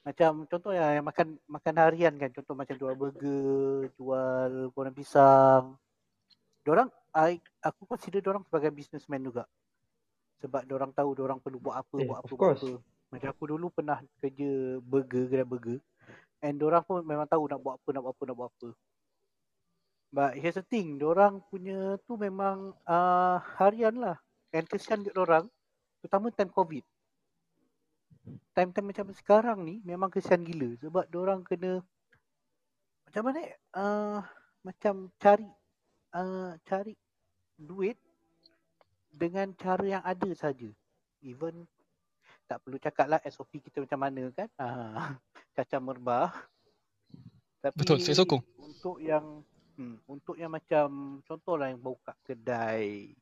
macam 0.00 0.32
contoh 0.46 0.72
yang, 0.72 0.96
yang 0.96 1.04
makan 1.04 1.28
makan 1.44 1.74
harian 1.76 2.14
kan 2.16 2.30
contoh 2.32 2.54
macam 2.54 2.74
jual 2.74 2.94
burger, 2.94 3.92
jual 3.92 4.52
goreng 4.72 4.96
pisang. 4.96 5.76
Diorang 6.66 6.90
I, 7.14 7.38
aku 7.62 7.86
consider 7.86 8.18
orang 8.26 8.42
sebagai 8.42 8.74
businessman 8.74 9.22
juga. 9.22 9.46
Sebab 10.42 10.66
orang 10.66 10.90
tahu 10.90 11.14
orang 11.22 11.38
perlu 11.38 11.62
buat 11.62 11.78
apa, 11.78 11.96
Eh, 12.02 12.06
buat 12.10 12.18
apa, 12.26 12.32
buat 12.34 12.58
apa. 12.58 12.82
Macam 13.14 13.28
aku 13.30 13.44
dulu 13.46 13.70
pernah 13.70 14.02
kerja 14.18 14.82
burger, 14.82 15.30
kedai 15.30 15.46
burger. 15.46 15.78
And 16.42 16.58
orang 16.60 16.82
pun 16.82 17.06
memang 17.06 17.30
tahu 17.30 17.46
nak 17.46 17.62
buat 17.62 17.78
apa, 17.78 17.88
nak 17.94 18.02
buat 18.02 18.12
apa, 18.18 18.22
nak 18.26 18.36
buat 18.36 18.50
apa. 18.50 18.68
But 20.10 20.30
here's 20.42 20.58
the 20.58 20.66
thing, 20.66 20.98
orang 21.06 21.38
punya 21.46 22.02
tu 22.02 22.18
memang 22.18 22.74
uh, 22.82 23.38
harian 23.62 23.94
lah. 24.02 24.18
And 24.50 24.66
kesian 24.66 25.06
kat 25.06 25.14
orang, 25.14 25.46
terutama 26.02 26.34
time 26.34 26.50
COVID. 26.50 26.84
Time-time 28.58 28.90
macam 28.90 29.06
sekarang 29.14 29.62
ni 29.62 29.78
memang 29.86 30.10
kesian 30.10 30.42
gila 30.42 30.74
sebab 30.82 31.06
orang 31.14 31.46
kena 31.46 31.78
macam 33.06 33.22
mana 33.22 33.38
eh? 33.38 33.54
uh, 33.78 34.18
macam 34.66 35.14
cari 35.22 35.46
uh, 36.12 36.54
cari 36.62 36.94
duit 37.56 37.96
dengan 39.10 39.48
cara 39.56 39.84
yang 39.98 40.04
ada 40.04 40.30
saja. 40.36 40.68
Even 41.24 41.64
tak 42.46 42.62
perlu 42.62 42.78
cakap 42.78 43.06
lah 43.10 43.20
SOP 43.26 43.58
kita 43.58 43.82
macam 43.82 43.98
mana 43.98 44.22
kan. 44.30 44.48
Uh, 44.60 45.16
cacah 45.56 45.80
merbah. 45.80 46.30
Tapi 47.64 47.74
Betul, 47.80 47.98
saya 47.98 48.20
sokong. 48.20 48.44
Untuk 48.60 49.00
yang 49.00 49.40
hmm, 49.74 50.04
untuk 50.06 50.36
yang 50.36 50.52
macam 50.52 51.18
contohlah 51.24 51.72
yang 51.72 51.80
buka 51.80 52.12
kedai. 52.22 53.16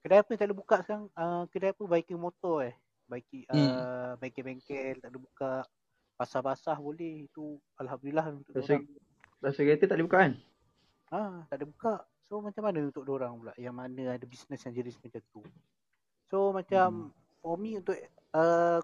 Kedai 0.00 0.20
apa 0.20 0.28
yang 0.32 0.40
tak 0.40 0.48
ada 0.52 0.56
buka 0.56 0.76
sekarang? 0.84 1.04
Uh, 1.16 1.44
kedai 1.48 1.72
apa 1.72 1.82
biking 1.84 2.20
motor 2.20 2.68
eh. 2.68 2.76
Baiki 3.10 3.42
uh, 3.50 3.56
Hmm. 3.56 4.20
bengkel-bengkel 4.20 5.00
tak 5.02 5.10
ada 5.10 5.18
buka. 5.18 5.52
Pasar-pasar 6.14 6.76
boleh 6.76 7.24
itu 7.26 7.56
alhamdulillah 7.80 8.28
untuk 8.30 8.52
Pasar, 8.52 8.76
orang. 8.78 8.84
pasar 9.40 9.62
kereta 9.64 9.84
tak 9.88 9.96
boleh 9.96 10.06
buka 10.06 10.18
kan? 10.20 10.32
Ah, 11.10 11.42
tak 11.50 11.60
ada 11.60 11.66
buka. 11.66 11.94
So 12.30 12.38
macam 12.38 12.62
mana 12.62 12.86
untuk 12.86 13.02
orang 13.10 13.34
pula 13.34 13.52
yang 13.58 13.74
mana 13.74 14.14
ada 14.14 14.22
bisnes 14.22 14.62
yang 14.62 14.74
jenis 14.74 14.94
macam 15.02 15.22
tu. 15.34 15.42
So 16.30 16.54
macam 16.54 17.10
for 17.42 17.58
me 17.58 17.82
untuk 17.82 17.98
uh, 18.38 18.78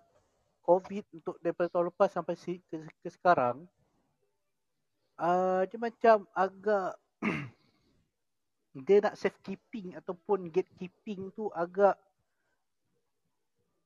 COVID 0.66 1.05
untuk 1.14 1.39
daripada 1.39 1.70
tahun 1.70 1.95
lepas 1.95 2.11
sampai 2.11 2.35
si, 2.35 2.59
ke, 2.66 2.83
ke 2.99 3.09
sekarang 3.14 3.62
uh, 5.22 5.62
dia 5.70 5.79
macam 5.79 6.27
agak 6.35 6.99
dia 8.87 8.99
nak 8.99 9.14
safekeeping 9.14 9.95
ataupun 9.95 10.51
gatekeeping 10.51 11.31
tu 11.33 11.47
agak 11.55 11.95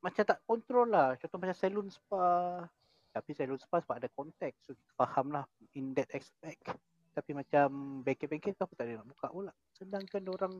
macam 0.00 0.24
tak 0.24 0.40
kontrol 0.48 0.88
lah. 0.88 1.12
Contoh 1.20 1.36
macam 1.36 1.56
salon 1.56 1.88
spa. 1.92 2.64
Tapi 3.12 3.30
salon 3.36 3.60
spa 3.60 3.84
sebab 3.84 4.00
ada 4.00 4.08
konteks. 4.08 4.64
So 4.64 4.72
kita 4.72 4.92
faham 4.96 5.28
lah 5.36 5.44
in 5.76 5.92
that 5.92 6.08
aspect. 6.16 6.64
Tapi 7.10 7.32
macam 7.32 8.00
bengkel-bengkel 8.00 8.52
tu 8.52 8.62
aku 8.62 8.74
tak 8.74 8.86
ada 8.86 9.00
nak 9.00 9.08
buka 9.08 9.26
pula. 9.28 9.52
Sedangkan 9.74 10.22
orang 10.28 10.54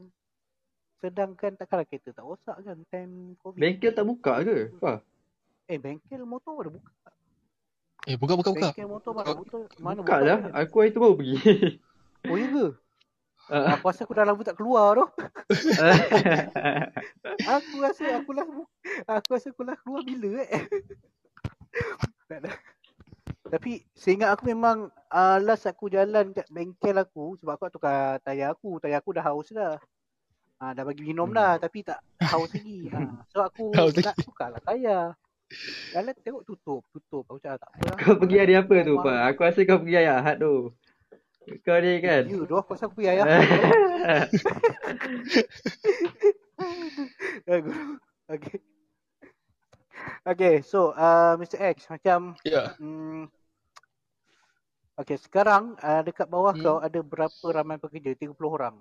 sedangkan 1.01 1.57
takkanlah 1.57 1.85
kereta 1.85 2.13
tak 2.13 2.23
rosak 2.23 2.57
kan 2.61 2.77
time 2.89 3.35
covid. 3.39 3.57
Bengkel 3.57 3.91
tak 3.91 4.05
buka 4.05 4.43
ke? 4.43 4.69
Apa? 4.77 5.01
Eh 5.67 5.79
bengkel 5.79 6.25
motor 6.25 6.59
ada 6.59 6.71
buka. 6.71 6.91
Eh, 8.09 8.17
buka, 8.17 8.33
buka, 8.33 8.51
buka. 8.51 8.69
Bengkel 8.69 8.89
motor 8.89 9.13
mana 9.13 9.29
Buka. 9.29 9.39
motor 9.39 9.61
mana 9.77 9.99
Buka 10.01 10.17
lah. 10.19 10.39
kan? 10.41 10.51
Aku 10.57 10.75
hari 10.79 10.91
tu 10.91 10.99
baru 10.99 11.15
pergi. 11.15 11.35
Oh 12.27 12.37
ya 12.37 12.49
ke? 12.49 12.67
Ah. 13.51 13.75
Aku 13.75 13.91
rasa 13.91 14.07
aku 14.07 14.15
dah 14.15 14.23
lama 14.23 14.47
tak 14.47 14.55
keluar 14.55 14.95
tu. 14.95 15.07
Aku 17.51 17.83
rasa 17.83 18.23
aku 18.23 18.31
lah 18.31 18.47
aku 19.11 19.29
rasa 19.35 19.51
aku 19.51 19.67
lah 19.67 19.75
keluar 19.83 20.07
bila 20.07 20.39
eh. 20.47 20.71
Tapi 23.51 23.83
seingat 23.99 24.31
aku 24.39 24.47
memang 24.55 24.87
uh, 25.11 25.39
last 25.43 25.67
aku 25.67 25.91
jalan 25.91 26.31
kat 26.31 26.47
bengkel 26.55 26.95
aku 26.95 27.35
sebab 27.43 27.59
aku 27.59 27.63
nak 27.67 27.75
tukar 27.75 27.99
tayar 28.23 28.55
aku. 28.55 28.79
Tayar 28.79 29.03
aku 29.03 29.11
dah 29.11 29.25
haus 29.27 29.51
dah. 29.51 29.75
Ha, 30.61 30.77
dah 30.77 30.85
bagi 30.87 31.03
minum 31.03 31.27
Hmm. 31.33 31.37
dah 31.37 31.53
tapi 31.59 31.83
tak 31.83 31.99
haus 32.31 32.53
lagi. 32.55 32.87
Ha, 32.95 33.01
so 33.33 33.43
aku 33.43 33.73
Haus 33.79 33.97
nak 33.99 34.15
tukar 34.23 34.55
lah 34.55 34.63
tayar. 34.63 35.19
Jalan 35.91 36.15
tengok 36.23 36.47
tutup, 36.47 36.87
tutup. 36.95 37.27
Aku 37.27 37.43
cakap 37.43 37.59
tak 37.59 37.71
apa 37.75 37.83
lah. 37.91 37.97
kau 37.99 38.15
pergi 38.23 38.37
hari 38.39 38.55
apa 38.55 38.75
tu, 38.87 38.95
Pak? 39.03 39.21
Aku 39.35 39.41
rasa 39.43 39.61
kau 39.67 39.83
pergi 39.83 39.95
hari 39.99 40.09
Ahad 40.15 40.37
tu. 40.39 40.71
Kau 41.67 41.79
ni 41.83 41.99
kan? 41.99 42.23
Ya, 42.31 42.39
doh 42.47 42.63
aku 42.63 42.79
rasa 42.79 42.87
aku 42.87 43.03
pergi 43.03 43.19
ayah. 43.19 43.27
Okay. 48.31 48.63
Okay, 50.23 50.55
so 50.63 50.95
uh, 50.95 51.35
Mr. 51.35 51.59
X 51.75 51.91
macam 51.91 52.39
Ya. 52.47 52.79
Hmm. 52.79 53.27
Okay, 55.01 55.17
sekarang 55.17 55.81
uh, 55.81 56.05
dekat 56.05 56.29
bawah 56.29 56.53
Hmm. 56.53 56.61
kau 56.61 56.77
ada 56.79 57.01
berapa 57.01 57.47
ramai 57.49 57.81
pekerja? 57.81 58.13
30 58.13 58.37
orang. 58.45 58.77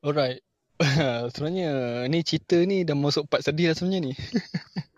Alright. 0.00 0.40
sebenarnya 1.32 1.70
ni 2.10 2.24
cerita 2.26 2.58
ni 2.58 2.82
dah 2.82 2.96
masuk 2.96 3.28
part 3.28 3.40
sedih 3.40 3.70
lah 3.70 3.76
sebenarnya 3.76 4.10
ni. 4.10 4.12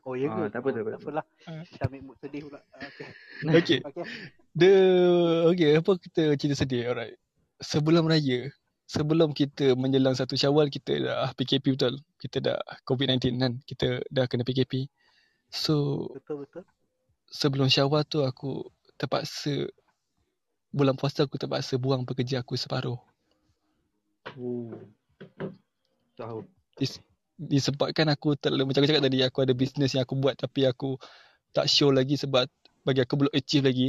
Oh, 0.06 0.14
ya 0.14 0.30
ke? 0.30 0.40
Ah, 0.40 0.48
tak 0.48 0.62
apa, 0.62 0.68
tak 0.72 0.82
apa, 0.82 0.90
Tak 0.90 0.94
tak 0.94 1.02
apa. 1.02 1.02
apalah. 1.02 1.24
Ah. 1.44 1.62
Kita 1.66 1.82
ambil 1.90 2.00
mood 2.06 2.16
sedih 2.22 2.40
pula. 2.46 2.60
Ah, 2.72 2.90
Okay. 3.60 3.78
Okay. 3.82 4.04
The 4.54 4.72
okay, 5.50 5.70
apa 5.76 5.92
kita 5.98 6.22
cerita 6.38 6.56
sedih. 6.56 6.82
Alright. 6.88 7.18
Sebelum 7.58 8.06
raya, 8.06 8.48
sebelum 8.86 9.34
kita 9.34 9.74
menjelang 9.74 10.14
satu 10.14 10.38
Syawal 10.38 10.70
kita 10.70 11.02
dah 11.02 11.34
PKP 11.34 11.74
betul. 11.74 11.98
Kita 12.16 12.38
dah 12.40 12.58
COVID-19 12.86 13.36
kan. 13.36 13.52
Kita 13.66 14.00
dah 14.06 14.24
kena 14.30 14.46
PKP. 14.46 14.86
So, 15.50 16.06
Betul, 16.14 16.46
betul. 16.46 16.62
sebelum 17.28 17.66
Syawal 17.66 18.06
tu 18.06 18.22
aku 18.22 18.66
terpaksa 18.96 19.66
bulan 20.76 20.92
puasa 20.92 21.24
aku 21.24 21.40
terpaksa 21.40 21.80
buang 21.80 22.04
pekerja 22.04 22.44
aku 22.44 22.52
separuh. 22.52 23.00
Oh. 24.36 24.76
Tahu. 26.20 26.44
Dis, 26.76 27.00
disebabkan 27.40 28.12
aku 28.12 28.36
terlalu 28.36 28.68
macam 28.68 28.84
aku 28.84 28.88
cakap 28.92 29.04
tadi 29.08 29.18
aku 29.24 29.38
ada 29.40 29.56
bisnes 29.56 29.96
yang 29.96 30.04
aku 30.04 30.20
buat 30.20 30.36
tapi 30.36 30.68
aku 30.68 31.00
tak 31.56 31.72
show 31.72 31.88
lagi 31.88 32.20
sebab 32.20 32.44
bagi 32.84 33.00
aku 33.00 33.24
belum 33.24 33.32
achieve 33.32 33.64
lagi. 33.64 33.88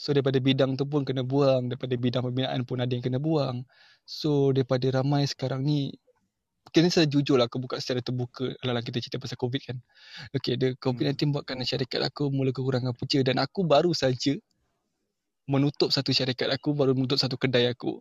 So 0.00 0.16
daripada 0.16 0.40
bidang 0.40 0.74
tu 0.74 0.88
pun 0.88 1.04
kena 1.04 1.22
buang, 1.22 1.70
daripada 1.70 1.94
bidang 1.94 2.24
pembinaan 2.24 2.66
pun 2.66 2.80
ada 2.80 2.90
yang 2.90 3.04
kena 3.04 3.20
buang. 3.20 3.62
So 4.08 4.50
daripada 4.56 4.88
ramai 4.88 5.28
sekarang 5.28 5.60
ni 5.60 5.92
Mungkin 6.64 6.80
ni 6.80 6.90
saya 6.90 7.04
jujur 7.04 7.36
lah 7.36 7.44
aku 7.44 7.60
buka 7.60 7.76
secara 7.76 8.00
terbuka 8.00 8.48
Alah 8.64 8.80
kita 8.80 8.96
cerita 8.96 9.20
pasal 9.20 9.36
COVID 9.36 9.62
kan 9.68 9.76
Okay, 10.32 10.56
the 10.56 10.72
COVID-19 10.80 11.36
buatkan 11.36 11.60
syarikat 11.60 12.00
aku 12.00 12.32
mula 12.32 12.56
kekurangan 12.56 12.96
punca 12.96 13.20
Dan 13.20 13.36
aku 13.36 13.68
baru 13.68 13.92
saja 13.92 14.32
menutup 15.48 15.92
satu 15.92 16.10
syarikat 16.10 16.48
aku 16.52 16.72
Baru 16.72 16.96
menutup 16.96 17.20
satu 17.20 17.36
kedai 17.36 17.68
aku. 17.70 18.00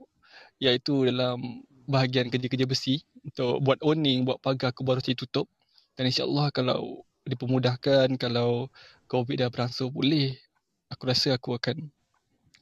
Iaitu 0.61 1.07
dalam 1.09 1.63
bahagian 1.89 2.31
kerja-kerja 2.31 2.65
besi. 2.65 3.03
Untuk 3.23 3.63
buat 3.63 3.79
owning, 3.83 4.23
buat 4.27 4.39
pagar 4.39 4.71
aku 4.75 4.83
baru 4.87 4.99
saja 5.03 5.15
tutup. 5.17 5.47
Dan 5.97 6.09
insyaAllah 6.09 6.49
kalau 6.49 7.05
dipermudahkan 7.23 8.19
Kalau 8.19 8.67
COVID 9.07 9.39
dah 9.39 9.49
berangsur 9.53 9.93
pulih 9.93 10.35
Aku 10.91 11.09
rasa 11.09 11.33
aku 11.33 11.57
akan 11.57 11.89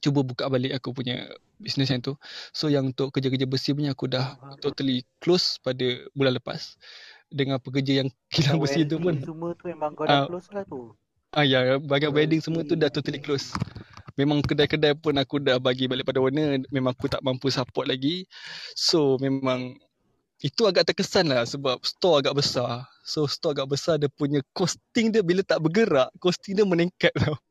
cuba 0.01 0.25
buka 0.25 0.49
balik 0.49 0.73
aku 0.82 0.95
punya 0.97 1.29
bisnes 1.61 1.91
yang 1.93 2.01
tu. 2.01 2.17
So 2.55 2.71
yang 2.71 2.89
untuk 2.89 3.13
kerja-kerja 3.13 3.45
besi 3.45 3.75
punya 3.75 3.93
aku 3.93 4.09
dah 4.09 4.34
totally 4.63 5.05
close 5.21 5.61
pada 5.61 5.84
bulan 6.17 6.39
lepas. 6.39 6.79
Dengan 7.29 7.61
pekerja 7.61 8.01
yang 8.03 8.09
kilang 8.34 8.57
besi 8.57 8.88
tu 8.88 8.97
pun. 8.97 9.19
Semua 9.21 9.53
tu 9.53 9.69
memang 9.69 9.93
kau 9.93 10.07
dah 10.09 10.25
Ah. 10.25 10.27
close 10.27 10.49
lah 10.55 10.63
tu. 10.65 10.95
Ah 11.32 11.47
ya, 11.47 11.79
bahagian 11.79 12.11
wedding 12.11 12.43
semua 12.43 12.65
tu 12.67 12.75
dah 12.75 12.91
totally 12.91 13.21
close. 13.21 13.55
Memang 14.20 14.43
kedai-kedai 14.43 14.95
pun 14.99 15.16
aku 15.16 15.39
dah 15.39 15.57
bagi 15.62 15.88
balik 15.88 16.07
pada 16.07 16.20
owner, 16.20 16.59
memang 16.72 16.91
aku 16.91 17.07
tak 17.07 17.24
mampu 17.24 17.47
support 17.51 17.88
lagi. 17.88 18.28
So 18.76 19.16
memang 19.22 19.76
itu 20.41 20.66
agak 20.66 20.89
terkesan 20.89 21.30
lah 21.30 21.45
sebab 21.45 21.80
store 21.86 22.26
agak 22.26 22.41
besar. 22.41 22.89
So 23.05 23.30
store 23.30 23.62
agak 23.62 23.70
besar 23.78 24.01
dia 24.01 24.09
punya 24.09 24.41
costing 24.57 25.14
dia 25.14 25.22
bila 25.22 25.45
tak 25.45 25.62
bergerak, 25.62 26.09
costing 26.18 26.57
dia 26.57 26.66
meningkat 26.66 27.14
tau. 27.16 27.38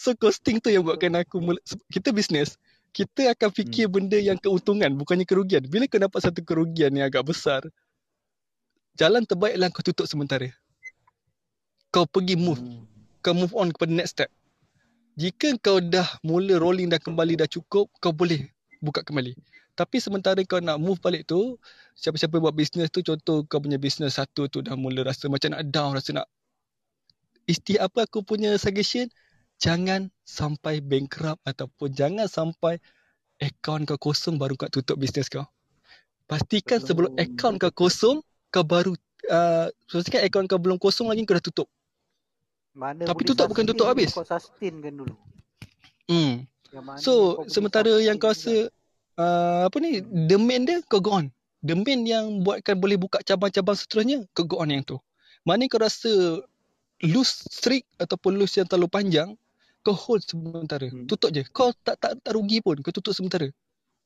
So 0.00 0.16
costing 0.16 0.64
tu 0.64 0.72
yang 0.72 0.80
buatkan 0.80 1.12
aku 1.12 1.44
mula, 1.44 1.60
kita 1.92 2.08
bisnes, 2.08 2.56
kita 2.96 3.36
akan 3.36 3.52
fikir 3.52 3.84
benda 3.92 4.16
yang 4.16 4.40
keuntungan 4.40 4.96
bukannya 4.96 5.28
kerugian. 5.28 5.60
Bila 5.68 5.84
kau 5.84 6.00
dapat 6.00 6.24
satu 6.24 6.40
kerugian 6.40 6.88
yang 6.96 7.04
agak 7.12 7.28
besar, 7.28 7.60
jalan 8.96 9.28
terbaiklah 9.28 9.68
kau 9.68 9.84
tutup 9.84 10.08
sementara. 10.08 10.48
Kau 11.92 12.08
pergi 12.08 12.36
move 12.40 12.60
Hmm. 12.60 12.88
kau 13.20 13.36
move 13.36 13.52
on 13.52 13.68
kepada 13.68 13.92
next 13.92 14.16
step. 14.16 14.30
Jika 15.18 15.58
kau 15.58 15.82
dah 15.82 16.06
mula 16.22 16.62
rolling 16.62 16.94
dah 16.94 17.02
kembali 17.02 17.34
dah 17.42 17.50
cukup, 17.50 17.90
kau 17.98 18.14
boleh 18.14 18.46
buka 18.78 19.02
kembali. 19.02 19.34
Tapi 19.74 19.98
sementara 19.98 20.38
kau 20.46 20.62
nak 20.62 20.78
move 20.78 21.02
balik 21.02 21.26
tu, 21.26 21.58
siapa-siapa 21.98 22.38
buat 22.38 22.54
bisnes 22.54 22.86
tu, 22.94 23.02
contoh 23.02 23.42
kau 23.50 23.58
punya 23.58 23.82
bisnes 23.82 24.14
satu 24.14 24.46
tu 24.46 24.62
dah 24.62 24.78
mula 24.78 25.02
rasa 25.02 25.26
macam 25.26 25.58
nak 25.58 25.66
down, 25.74 25.98
rasa 25.98 26.22
nak 26.22 26.30
isti 27.50 27.74
apa 27.82 28.06
aku 28.06 28.22
punya 28.22 28.54
suggestion, 28.62 29.10
jangan 29.58 30.06
sampai 30.22 30.78
bankrupt 30.78 31.42
ataupun 31.42 31.90
jangan 31.90 32.30
sampai 32.30 32.78
akaun 33.42 33.90
kau 33.90 33.98
kosong 33.98 34.38
baru 34.38 34.54
kau 34.54 34.70
tutup 34.70 35.02
bisnes 35.02 35.26
kau. 35.26 35.42
Pastikan 36.30 36.78
sebelum 36.78 37.10
akaun 37.18 37.58
kau 37.58 37.74
kosong, 37.74 38.22
kau 38.54 38.62
baru 38.62 38.94
uh, 39.34 39.66
pastikan 39.90 40.22
akaun 40.22 40.46
kau 40.46 40.62
belum 40.62 40.78
kosong 40.78 41.10
lagi 41.10 41.26
kau 41.26 41.34
dah 41.34 41.42
tutup. 41.42 41.66
Mana 42.78 43.02
Tapi 43.10 43.26
tutup 43.26 43.50
bukan 43.50 43.66
tutup 43.66 43.90
habis. 43.90 44.14
Kau 44.14 44.22
sustain 44.22 44.78
kan 44.78 44.94
dulu. 44.94 45.14
Hmm. 46.06 46.46
So 47.02 47.42
sementara 47.50 47.90
yang 47.98 48.22
kau 48.22 48.30
rasa 48.30 48.70
uh, 49.18 49.66
apa 49.66 49.76
ni 49.82 49.98
the 50.30 50.38
main 50.38 50.62
dia 50.62 50.78
kau 50.86 51.02
go 51.02 51.18
on. 51.18 51.34
The 51.66 51.74
main 51.74 52.06
yang 52.06 52.46
buatkan 52.46 52.78
boleh 52.78 52.94
buka 52.94 53.18
cabang-cabang 53.26 53.74
seterusnya 53.74 54.22
kau 54.30 54.46
go 54.46 54.62
on 54.62 54.70
yang 54.70 54.86
tu. 54.86 55.02
Mana 55.42 55.66
kau 55.66 55.82
rasa 55.82 56.38
loose 57.02 57.50
streak 57.50 57.82
ataupun 57.98 58.38
loose 58.38 58.62
yang 58.62 58.70
terlalu 58.70 58.86
panjang 58.86 59.34
kau 59.82 59.98
hold 59.98 60.22
sementara. 60.22 60.86
Hmm. 60.86 61.10
Tutup 61.10 61.34
je. 61.34 61.42
Kau 61.50 61.74
tak 61.82 61.98
tak 61.98 62.14
tak 62.22 62.30
rugi 62.30 62.62
pun 62.62 62.78
kau 62.78 62.94
tutup 62.94 63.10
sementara. 63.10 63.50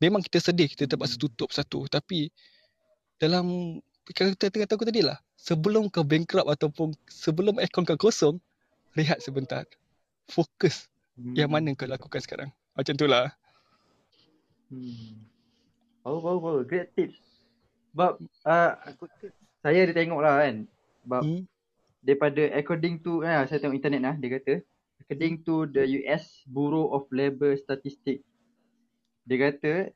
Memang 0.01 0.25
kita 0.25 0.41
sedih 0.41 0.73
kita 0.73 0.89
terpaksa 0.89 1.21
Hmm. 1.21 1.29
tutup 1.29 1.53
satu 1.53 1.85
tapi 1.93 2.33
dalam 3.21 3.79
kata 4.03 4.51
tengah 4.51 4.67
tahu 4.67 4.83
tadi 4.83 5.05
lah 5.05 5.21
sebelum 5.39 5.87
kau 5.93 6.03
bankrupt 6.03 6.49
ataupun 6.49 6.91
sebelum 7.07 7.61
akaun 7.63 7.87
kau 7.87 8.09
kosong 8.09 8.41
rehat 8.95 9.21
sebentar. 9.21 9.65
Fokus 10.29 10.89
Hmm. 11.13 11.37
yang 11.37 11.53
mana 11.53 11.77
kau 11.77 11.85
lakukan 11.85 12.25
sekarang. 12.25 12.49
Macam 12.73 12.97
tu 12.97 13.05
lah. 13.05 13.29
Hmm. 14.73 15.29
Baru, 16.01 16.19
baru, 16.25 16.39
baru. 16.41 16.61
Great 16.65 16.89
tips. 16.97 17.21
Sebab 17.93 18.17
uh, 18.49 18.73
Good 18.97 19.13
tips. 19.21 19.37
saya 19.61 19.85
ada 19.85 19.93
tengok 19.93 20.21
lah 20.25 20.35
kan. 20.41 20.57
Sebab 21.05 21.21
Hmm. 21.23 21.43
daripada 22.01 22.43
according 22.57 23.05
to, 23.05 23.21
eh, 23.23 23.45
saya 23.45 23.61
tengok 23.61 23.77
internet 23.77 24.01
lah, 24.01 24.15
dia 24.17 24.31
kata. 24.33 24.55
According 25.05 25.45
to 25.45 25.69
the 25.69 25.85
US 26.01 26.25
Bureau 26.49 26.89
of 26.91 27.05
Labour 27.13 27.53
Statistics. 27.61 28.25
Dia 29.29 29.53
kata 29.53 29.93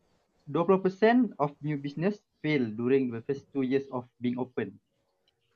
20% 0.47 1.33
of 1.41 1.57
new 1.59 1.75
business 1.75 2.21
fail 2.39 2.63
during 2.77 3.09
the 3.09 3.25
first 3.25 3.49
two 3.51 3.65
years 3.65 3.89
of 3.91 4.05
being 4.21 4.37
open. 4.37 4.77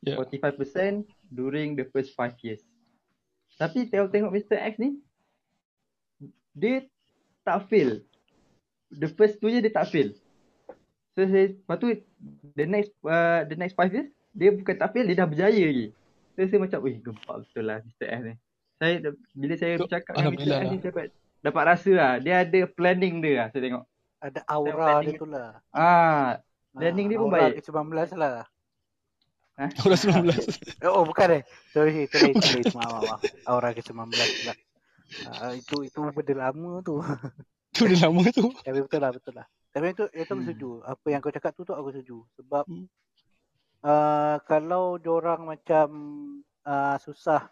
Yeah. 0.00 0.16
45% 0.16 1.04
during 1.28 1.76
the 1.76 1.84
first 1.92 2.16
five 2.16 2.32
years. 2.40 2.64
Tapi 3.60 3.92
tengok-tengok 3.92 4.32
Mr. 4.32 4.56
X 4.56 4.80
ni, 4.80 4.96
dia 6.56 6.88
tak 7.44 7.68
fail. 7.68 8.00
The 8.88 9.12
first 9.12 9.36
two 9.36 9.52
years 9.52 9.60
dia 9.60 9.74
tak 9.76 9.92
fail. 9.92 10.16
So 11.12 11.28
saya, 11.28 11.52
lepas 11.52 11.76
tu 11.76 11.92
the 12.56 12.64
next 12.64 12.90
uh, 13.04 13.44
the 13.44 13.60
next 13.60 13.76
five 13.76 13.92
years, 13.92 14.08
dia 14.32 14.48
bukan 14.56 14.74
tak 14.80 14.96
fail, 14.96 15.04
dia 15.04 15.20
dah 15.20 15.28
berjaya 15.28 15.64
lagi. 15.68 15.92
So 16.32 16.48
saya 16.48 16.58
macam, 16.64 16.78
wih 16.80 16.96
gempak 17.04 17.36
betul 17.44 17.64
lah 17.68 17.84
Mr. 17.84 18.06
X 18.08 18.20
ni. 18.24 18.34
Saya, 18.80 18.94
bila 19.36 19.54
saya 19.60 19.72
Tu, 19.76 19.84
bercakap 19.84 20.12
dengan 20.16 20.32
Mr. 20.32 20.40
X 20.40 20.48
ni, 20.48 20.48
lah. 20.48 20.82
dapat, 20.88 21.06
dapat 21.44 21.62
rasa 21.68 21.90
lah. 21.92 22.12
Dia 22.16 22.34
ada 22.48 22.60
planning 22.72 23.20
dia 23.20 23.34
lah, 23.44 23.46
saya 23.52 23.60
tengok. 23.60 23.84
Ada 24.20 24.40
aura 24.48 24.88
dia 25.04 25.12
dia. 25.12 25.20
tu 25.20 25.26
lah. 25.28 25.50
Ah, 25.72 26.40
Planning 26.72 27.06
dia 27.12 27.16
pun 27.20 27.28
aura 27.28 27.36
baik. 27.52 27.60
ke-19 27.60 28.16
lah. 28.16 28.36
Orang 29.60 30.00
19. 30.00 30.32
Oh 30.88 31.04
bukan 31.04 31.28
eh. 31.40 31.42
Sorry, 31.76 32.08
sorry, 32.08 32.32
sorry. 32.40 32.62
Maaf, 32.72 32.88
maaf, 32.88 33.02
maaf. 33.04 33.20
Aura 33.44 33.70
ke-19 33.76 34.08
lah. 34.48 34.56
Ah, 35.26 35.52
itu 35.52 35.84
itu 35.84 35.98
benda 36.00 36.34
lama 36.48 36.80
tu. 36.80 36.96
Tu 37.70 37.86
dah 37.86 38.10
lama 38.10 38.26
tu. 38.34 38.50
Tapi 38.66 38.82
betul 38.82 38.98
lah, 38.98 39.10
betul 39.14 39.32
lah. 39.36 39.46
Tapi 39.70 39.94
itu 39.94 40.04
itu 40.10 40.26
aku 40.26 40.42
Hmm. 40.42 40.46
setuju. 40.48 40.70
Apa 40.82 41.06
yang 41.06 41.20
kau 41.22 41.30
cakap 41.30 41.52
tu 41.54 41.62
tu 41.62 41.70
aku 41.70 41.94
setuju. 41.94 42.18
Sebab 42.40 42.64
Hmm. 42.66 42.86
uh, 43.84 44.36
kalau 44.42 44.98
diorang 44.98 45.46
macam 45.46 45.88
uh, 46.66 46.96
susah 46.98 47.46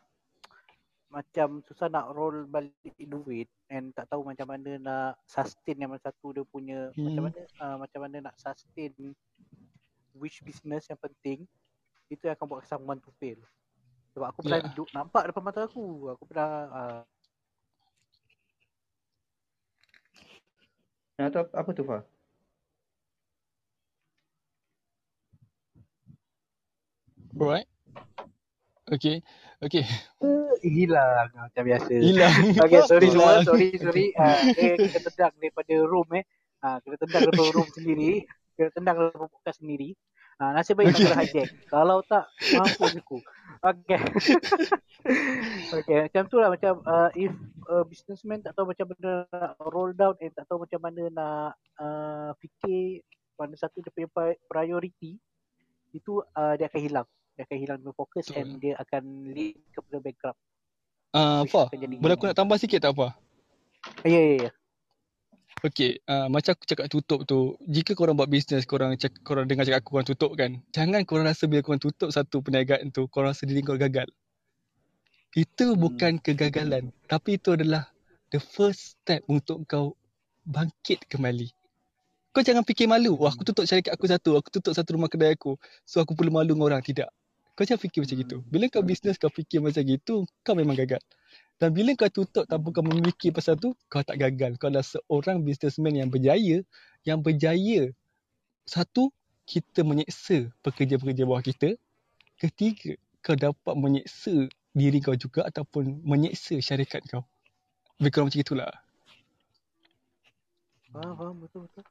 macam 1.08 1.64
susah 1.64 1.88
nak 1.88 2.12
roll 2.12 2.44
balik 2.44 2.76
duit 3.00 3.48
and 3.72 3.96
tak 3.96 4.12
tahu 4.12 4.28
macam 4.28 4.44
mana 4.44 4.76
nak 4.76 5.16
sustain 5.24 5.80
yang 5.80 5.96
satu 5.96 6.36
dia 6.36 6.44
punya 6.44 6.92
Hmm. 6.92 7.04
macam 7.08 7.22
mana 7.30 7.40
uh, 7.64 7.76
macam 7.80 8.00
mana 8.04 8.16
nak 8.28 8.34
sustain 8.36 8.92
which 10.12 10.44
business 10.44 10.84
yang 10.92 11.00
penting 11.00 11.48
itu 12.08 12.22
yang 12.24 12.36
akan 12.36 12.48
buat 12.48 12.64
someone 12.64 13.00
to 13.04 13.12
fail. 13.20 13.38
Sebab 14.16 14.26
aku 14.32 14.40
pernah 14.44 14.60
Yeah. 14.64 14.68
duduk 14.72 14.88
nampak 14.96 15.22
depan 15.28 15.42
mata 15.44 15.60
aku. 15.68 16.10
Aku 16.16 16.24
pernah 16.26 16.50
uh, 16.72 17.02
Yang 21.18 21.28
tu 21.34 21.38
apa, 21.50 21.70
tu 21.74 21.82
Fah? 21.82 22.02
Alright. 27.38 27.68
Okay. 28.88 29.20
Okay. 29.58 29.84
hilang 30.62 31.30
macam 31.34 31.62
biasa. 31.66 31.90
Hilang. 31.90 32.34
Okay, 32.64 32.80
sorry 32.86 33.06
semua. 33.10 33.42
Sorry, 33.42 33.74
sorry. 33.78 34.06
Uh, 34.14 34.54
dia 34.54 34.74
kena 34.78 34.98
tendang 35.10 35.32
daripada 35.38 35.74
room 35.86 36.08
eh. 36.18 36.24
Uh, 36.62 36.78
kena 36.82 36.96
tendang 36.98 37.22
daripada 37.26 37.50
room 37.54 37.68
sendiri. 37.74 38.10
Kena 38.54 38.70
tendang 38.74 38.96
daripada 38.98 39.26
podcast 39.30 39.58
sendiri. 39.58 39.98
Uh, 40.38 40.54
nasib 40.54 40.78
baik 40.78 40.94
Okay. 40.94 41.10
tak 41.10 41.18
hijack. 41.26 41.48
Kalau 41.66 41.98
tak, 42.06 42.30
mampus 42.54 42.94
aku. 42.94 43.18
Okay. 43.58 43.98
okay, 45.82 45.98
macam 46.06 46.22
tu 46.30 46.38
lah. 46.38 46.54
Macam 46.54 46.78
uh, 46.86 47.10
if 47.18 47.34
uh, 47.66 47.82
businessman 47.82 48.38
tak 48.38 48.54
tahu 48.54 48.70
macam 48.70 48.86
mana 48.86 49.26
nak 49.26 49.52
roll 49.58 49.90
down 49.90 50.14
and 50.22 50.30
tak 50.30 50.46
tahu 50.46 50.62
macam 50.62 50.78
mana 50.78 51.02
nak 51.10 51.50
uh, 51.82 52.30
fikir 52.38 53.02
mana 53.34 53.58
satu 53.58 53.82
dia 53.82 53.90
punya 53.90 54.06
pri- 54.10 54.38
priority, 54.46 55.18
itu 55.90 56.22
uh, 56.22 56.54
dia 56.54 56.70
akan 56.70 56.80
hilang. 56.86 57.06
Dia 57.34 57.42
akan 57.42 57.58
hilang 57.58 57.78
dia 57.82 57.94
fokus 57.94 58.30
Betul. 58.30 58.38
and 58.38 58.50
dia 58.62 58.74
akan 58.78 59.02
lead 59.34 59.58
kepada 59.74 59.96
bankrupt. 59.98 60.38
Uh, 61.10 61.42
Fah, 61.50 61.66
akan 61.66 61.78
jadi- 61.82 61.98
boleh 61.98 62.14
aku 62.14 62.30
nak 62.30 62.38
tambah 62.38 62.58
sikit 62.62 62.86
tak 62.86 62.94
apa? 62.94 63.10
Ya, 64.06 64.18
ya, 64.22 64.34
ya. 64.46 64.50
Okay, 65.58 65.98
uh, 66.06 66.30
macam 66.30 66.54
aku 66.54 66.70
cakap 66.70 66.86
tutup 66.86 67.26
tu, 67.26 67.58
jika 67.66 67.98
korang 67.98 68.14
buat 68.14 68.30
bisnes, 68.30 68.62
korang 68.62 68.94
cak, 68.94 69.26
korang 69.26 69.42
dengar 69.50 69.66
cakap 69.66 69.82
aku 69.82 69.90
korang 69.98 70.06
tutup 70.06 70.30
kan, 70.38 70.62
jangan 70.70 71.02
korang 71.02 71.26
rasa 71.26 71.50
bila 71.50 71.66
korang 71.66 71.82
tutup 71.82 72.14
satu 72.14 72.38
perniagaan 72.38 72.94
tu, 72.94 73.10
korang 73.10 73.34
rasa 73.34 73.42
diri 73.42 73.66
korang 73.66 73.82
gagal. 73.90 74.06
Itu 75.34 75.74
Hmm. 75.74 75.82
bukan 75.82 76.12
kegagalan, 76.22 76.94
tapi 77.10 77.42
itu 77.42 77.58
adalah 77.58 77.90
the 78.30 78.38
first 78.38 79.02
step 79.02 79.26
untuk 79.26 79.66
kau 79.66 79.98
bangkit 80.46 81.10
kembali. 81.10 81.50
Kau 82.30 82.46
jangan 82.46 82.62
fikir 82.62 82.86
malu, 82.86 83.18
wah 83.18 83.34
aku 83.34 83.42
tutup 83.42 83.66
syarikat 83.66 83.98
aku 83.98 84.06
satu, 84.06 84.38
aku 84.38 84.54
tutup 84.54 84.78
satu 84.78 84.94
rumah 84.94 85.10
kedai 85.10 85.34
aku, 85.34 85.58
so 85.82 85.98
aku 85.98 86.14
perlu 86.14 86.30
malu 86.30 86.54
dengan 86.54 86.70
orang. 86.70 86.82
Tidak. 86.86 87.10
Kau 87.58 87.66
jangan 87.66 87.82
fikir 87.82 88.06
macam 88.06 88.16
gitu. 88.22 88.36
Bila 88.46 88.70
kau 88.70 88.86
bisnes 88.86 89.18
kau 89.18 89.26
fikir 89.26 89.58
macam 89.58 89.82
gitu, 89.82 90.22
kau 90.46 90.54
memang 90.54 90.78
gagal. 90.78 91.02
Dan 91.58 91.74
bila 91.74 91.90
kau 91.98 92.06
tutup 92.06 92.46
tanpa 92.46 92.70
kau 92.70 92.86
memikir 92.86 93.34
pasal 93.34 93.58
tu, 93.58 93.74
kau 93.90 94.02
tak 94.06 94.14
gagal. 94.22 94.54
Kau 94.62 94.70
adalah 94.70 94.86
seorang 94.86 95.42
businessman 95.42 95.98
yang 95.98 96.06
berjaya, 96.06 96.62
yang 97.02 97.18
berjaya. 97.18 97.90
Satu, 98.62 99.10
kita 99.42 99.82
menyeksa 99.82 100.54
pekerja-pekerja 100.62 101.26
bawah 101.26 101.42
kita. 101.42 101.74
Ketiga, 102.38 102.94
kau 103.26 103.34
dapat 103.34 103.74
menyeksa 103.74 104.46
diri 104.70 105.02
kau 105.02 105.18
juga 105.18 105.50
ataupun 105.50 106.06
menyeksa 106.06 106.62
syarikat 106.62 107.02
kau. 107.10 107.26
Lebih 107.98 108.10
kurang 108.14 108.26
macam 108.30 108.42
itulah. 108.46 108.70
Faham, 110.94 111.12
faham. 111.18 111.36
Betul, 111.42 111.60
betul. 111.66 111.84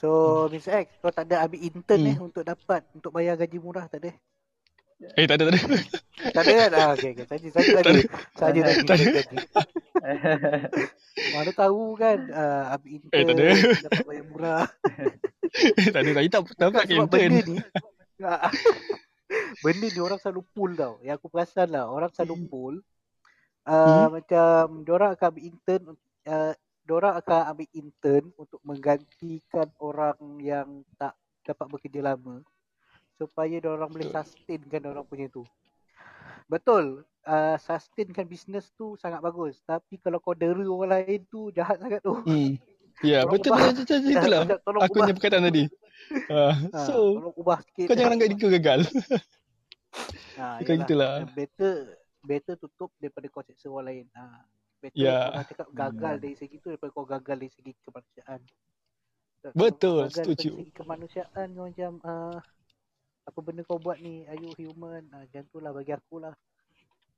So, 0.00 0.08
Mr. 0.48 0.82
X, 0.82 0.98
kau 0.98 1.12
tak 1.12 1.28
ada 1.28 1.44
ambil 1.46 1.60
intern 1.62 2.00
Hmm. 2.02 2.10
eh 2.10 2.18
untuk 2.18 2.42
dapat, 2.42 2.82
untuk 2.96 3.12
bayar 3.12 3.36
gaji 3.36 3.58
murah, 3.60 3.86
tak 3.86 4.02
ada? 4.02 4.10
Eh, 5.18 5.26
tak 5.26 5.36
ada, 5.38 5.44
tak 5.50 5.54
ada. 5.58 5.78
Tak 6.32 6.42
ada 6.46 6.52
kan? 6.54 6.70
Ah, 6.78 6.88
okay, 6.94 7.10
okay. 7.12 7.26
Saja, 7.26 7.48
saja 7.50 7.70
tadi. 7.82 8.02
Saja 8.38 8.60
tadi. 8.62 8.80
Tak 8.86 8.96
ada. 8.96 9.10
Mana 11.34 11.50
tahu 11.52 11.82
kan, 11.98 12.18
uh, 12.30 12.64
ambil 12.78 12.90
intern, 12.96 13.12
Eh, 13.12 13.22
tak 13.26 13.34
ada. 13.34 13.46
dapat 13.82 14.04
bayar 14.06 14.24
murah. 14.30 14.64
tak 15.94 16.00
ada, 16.00 16.10
tak 16.10 16.22
ada. 16.22 16.38
Tak 16.38 16.66
dapat 16.70 16.82
ke 16.86 16.92
Sebab 16.94 17.04
intern. 17.04 17.30
benda 17.34 17.42
ni, 17.50 17.56
ah, 18.22 18.50
benda 19.60 19.86
ni 19.90 20.00
orang 20.00 20.18
selalu 20.22 20.42
pull 20.54 20.72
tau. 20.78 20.94
Yang 21.02 21.14
aku 21.20 21.28
perasan 21.28 21.68
lah, 21.74 21.84
orang 21.90 22.10
selalu 22.14 22.34
pull. 22.46 22.76
Uh, 23.62 24.06
Macam, 24.10 24.82
diorang 24.82 25.14
akan 25.14 25.26
ambil 25.34 25.44
intern, 25.46 25.82
uh, 26.26 26.52
diorang 26.82 27.14
akan 27.18 27.40
ambil 27.54 27.68
intern 27.74 28.24
untuk 28.34 28.60
menggantikan 28.66 29.68
orang 29.78 30.18
yang 30.42 30.82
tak 30.98 31.14
dapat 31.42 31.66
bekerja 31.70 32.02
lama 32.02 32.42
supaya 33.22 33.56
diorang 33.56 33.86
boleh 33.86 34.10
Betul. 34.10 34.18
sustainkan 34.26 34.82
orang 34.84 35.06
punya 35.06 35.30
tu. 35.30 35.46
Betul, 36.44 37.06
uh, 37.24 37.56
sustainkan 37.56 38.26
business 38.26 38.74
tu 38.74 38.98
sangat 38.98 39.22
bagus. 39.22 39.62
Tapi 39.62 39.96
kalau 39.96 40.18
kau 40.18 40.34
dera 40.34 40.58
orang 40.58 40.90
lain 41.00 41.22
tu 41.30 41.54
jahat 41.54 41.78
sangat 41.78 42.02
tu. 42.02 42.18
Hmm. 42.26 42.58
Ya, 43.00 43.24
betul 43.24 43.56
betul 43.56 43.82
betul 43.82 43.98
betul 43.98 44.12
itulah. 44.14 44.40
Aku 44.84 44.94
punya 45.00 45.14
perkataan 45.16 45.48
tadi. 45.48 45.64
Uh, 46.28 46.52
Ha, 46.76 46.86
so, 46.86 46.94
ubah 47.34 47.58
sikit. 47.64 47.88
kau 47.88 47.96
jangan 47.96 48.14
anggap 48.14 48.28
diri 48.30 48.38
kau 48.44 48.52
gagal. 48.52 48.80
Ha, 50.38 50.60
Bukan 50.60 50.70
yalah. 50.70 50.82
gitulah. 50.84 51.12
Better 51.32 51.74
better 52.22 52.54
tutup 52.56 52.92
daripada 52.96 53.26
kau 53.26 53.42
seksa 53.42 53.66
orang 53.66 53.86
lain. 53.90 54.06
Ha. 54.12 54.44
Better 54.78 54.98
Ya. 55.02 55.18
orang 55.30 55.48
cakap 55.48 55.68
gagal 55.72 56.14
dari 56.20 56.34
segi 56.36 56.56
tu 56.58 56.68
daripada 56.68 56.90
kau 56.92 57.06
gagal 57.08 57.36
dari 57.40 57.50
segi 57.50 57.72
kemanusiaan. 57.80 58.40
Betul, 59.50 59.96
kau 59.98 60.06
gagal 60.06 60.12
setuju. 60.14 60.50
Dari 60.52 60.62
segi 60.62 60.74
kemanusiaan 60.76 61.46
kau 61.48 61.64
macam 61.66 61.92
uh, 62.02 62.36
apa 63.22 63.38
benda 63.38 63.62
kau 63.62 63.78
buat 63.78 63.98
ni, 63.98 64.26
are 64.26 64.36
you 64.36 64.50
human? 64.56 65.06
Ha, 65.08 65.22
macam 65.22 65.42
tu 65.46 65.58
lah 65.58 65.70
bagi 65.70 65.92
aku 65.92 66.16
lah. 66.18 66.34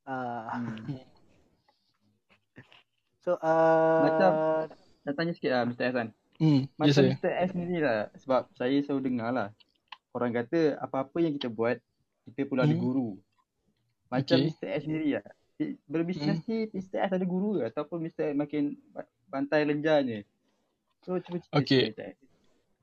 Uh, 0.05 0.44
Hmm. 0.52 0.76
so 3.24 3.36
uh, 3.36 4.02
Macam- 4.05 4.68
Nak 5.02 5.14
tanya 5.14 5.32
sikit 5.32 5.50
lah 5.50 5.62
Mr. 5.64 5.84
Hasan. 5.86 6.09
Hmm, 6.36 6.64
ya 6.64 6.76
Macam 6.78 6.94
saya. 6.94 7.11
Mr. 7.11 7.32
S 7.38 7.50
sendiri 7.50 7.78
lah. 7.78 8.09
Sebab 8.16 8.40
saya 8.52 8.76
selalu 8.80 9.00
dengar 9.05 9.30
lah. 9.30 9.48
Orang 10.11 10.32
kata 10.32 10.78
apa-apa 10.78 11.18
yang 11.18 11.34
kita 11.34 11.48
buat, 11.48 11.76
kita 12.24 12.40
perlu 12.42 12.62
ada 12.62 12.70
Hmm. 12.70 12.80
guru. 12.80 13.09
Macam 14.09 14.36
Okay. 14.38 14.48
Mr. 14.50 14.68
S 14.70 14.82
sendiri 14.82 15.09
lah. 15.14 15.26
Berbisnes 15.86 16.40
Hmm. 16.40 16.46
ni 16.46 16.59
Mr. 16.70 16.98
S 17.00 17.11
ada 17.12 17.24
guru 17.24 17.59
ke? 17.59 17.68
Ataupun 17.68 18.00
Mr. 18.00 18.32
S 18.32 18.34
makin 18.34 18.62
ba- 18.90 19.09
bantai 19.26 19.62
lenjanya? 19.62 20.24
So 21.00 21.16
cuba 21.18 21.36
cerita 21.38 21.57
Okay. 21.59 21.92
S. 21.92 22.16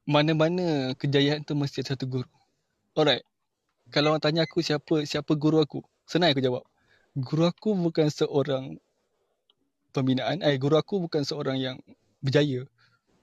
Mana-mana 0.04 0.66
kejayaan 0.96 1.42
tu 1.42 1.54
mesti 1.54 1.82
ada 1.82 1.94
satu 1.94 2.06
guru. 2.08 2.30
Alright. 2.92 3.24
Kalau 3.92 4.16
orang 4.16 4.24
tanya 4.24 4.44
aku 4.44 4.60
siapa 4.60 5.04
siapa 5.08 5.36
guru 5.36 5.64
aku, 5.64 5.80
senang 6.04 6.32
aku 6.32 6.44
jawab. 6.44 6.64
Guru 7.16 7.44
aku 7.48 7.76
bukan 7.76 8.08
seorang 8.12 8.80
pembinaan. 9.96 10.44
Eh, 10.44 10.56
guru 10.60 10.80
aku 10.80 11.00
bukan 11.00 11.24
seorang 11.24 11.60
yang 11.60 11.78
berjaya. 12.24 12.68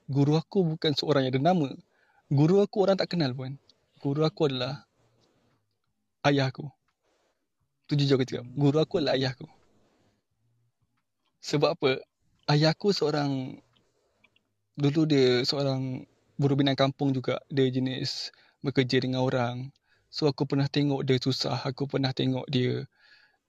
Guru 0.09 0.37
aku 0.37 0.65
bukan 0.65 0.93
seorang 0.97 1.25
yang 1.25 1.33
ada 1.37 1.53
nama. 1.53 1.69
Guru 2.29 2.61
aku 2.61 2.85
orang 2.85 2.97
tak 2.97 3.13
kenal 3.13 3.33
pun. 3.33 3.57
Guru 4.01 4.25
aku 4.25 4.49
adalah 4.49 4.85
ayah 6.25 6.49
aku. 6.49 6.65
Tu 7.89 7.97
jujur 7.97 8.17
aku 8.17 8.25
cakap. 8.25 8.45
Guru 8.53 8.77
aku 8.77 9.01
adalah 9.01 9.17
ayah 9.17 9.33
aku. 9.33 9.49
Sebab 11.45 11.77
apa? 11.77 12.01
Ayah 12.49 12.73
aku 12.73 12.89
seorang 12.89 13.57
dulu 14.77 15.05
dia 15.05 15.45
seorang 15.45 16.05
buruh 16.41 16.57
binang 16.57 16.77
kampung 16.77 17.13
juga. 17.13 17.41
Dia 17.49 17.69
jenis 17.69 18.33
bekerja 18.65 19.01
dengan 19.03 19.23
orang. 19.23 19.71
So 20.09 20.25
aku 20.25 20.49
pernah 20.49 20.65
tengok 20.65 21.05
dia 21.05 21.17
susah. 21.21 21.57
Aku 21.69 21.85
pernah 21.85 22.11
tengok 22.11 22.45
dia 22.49 22.83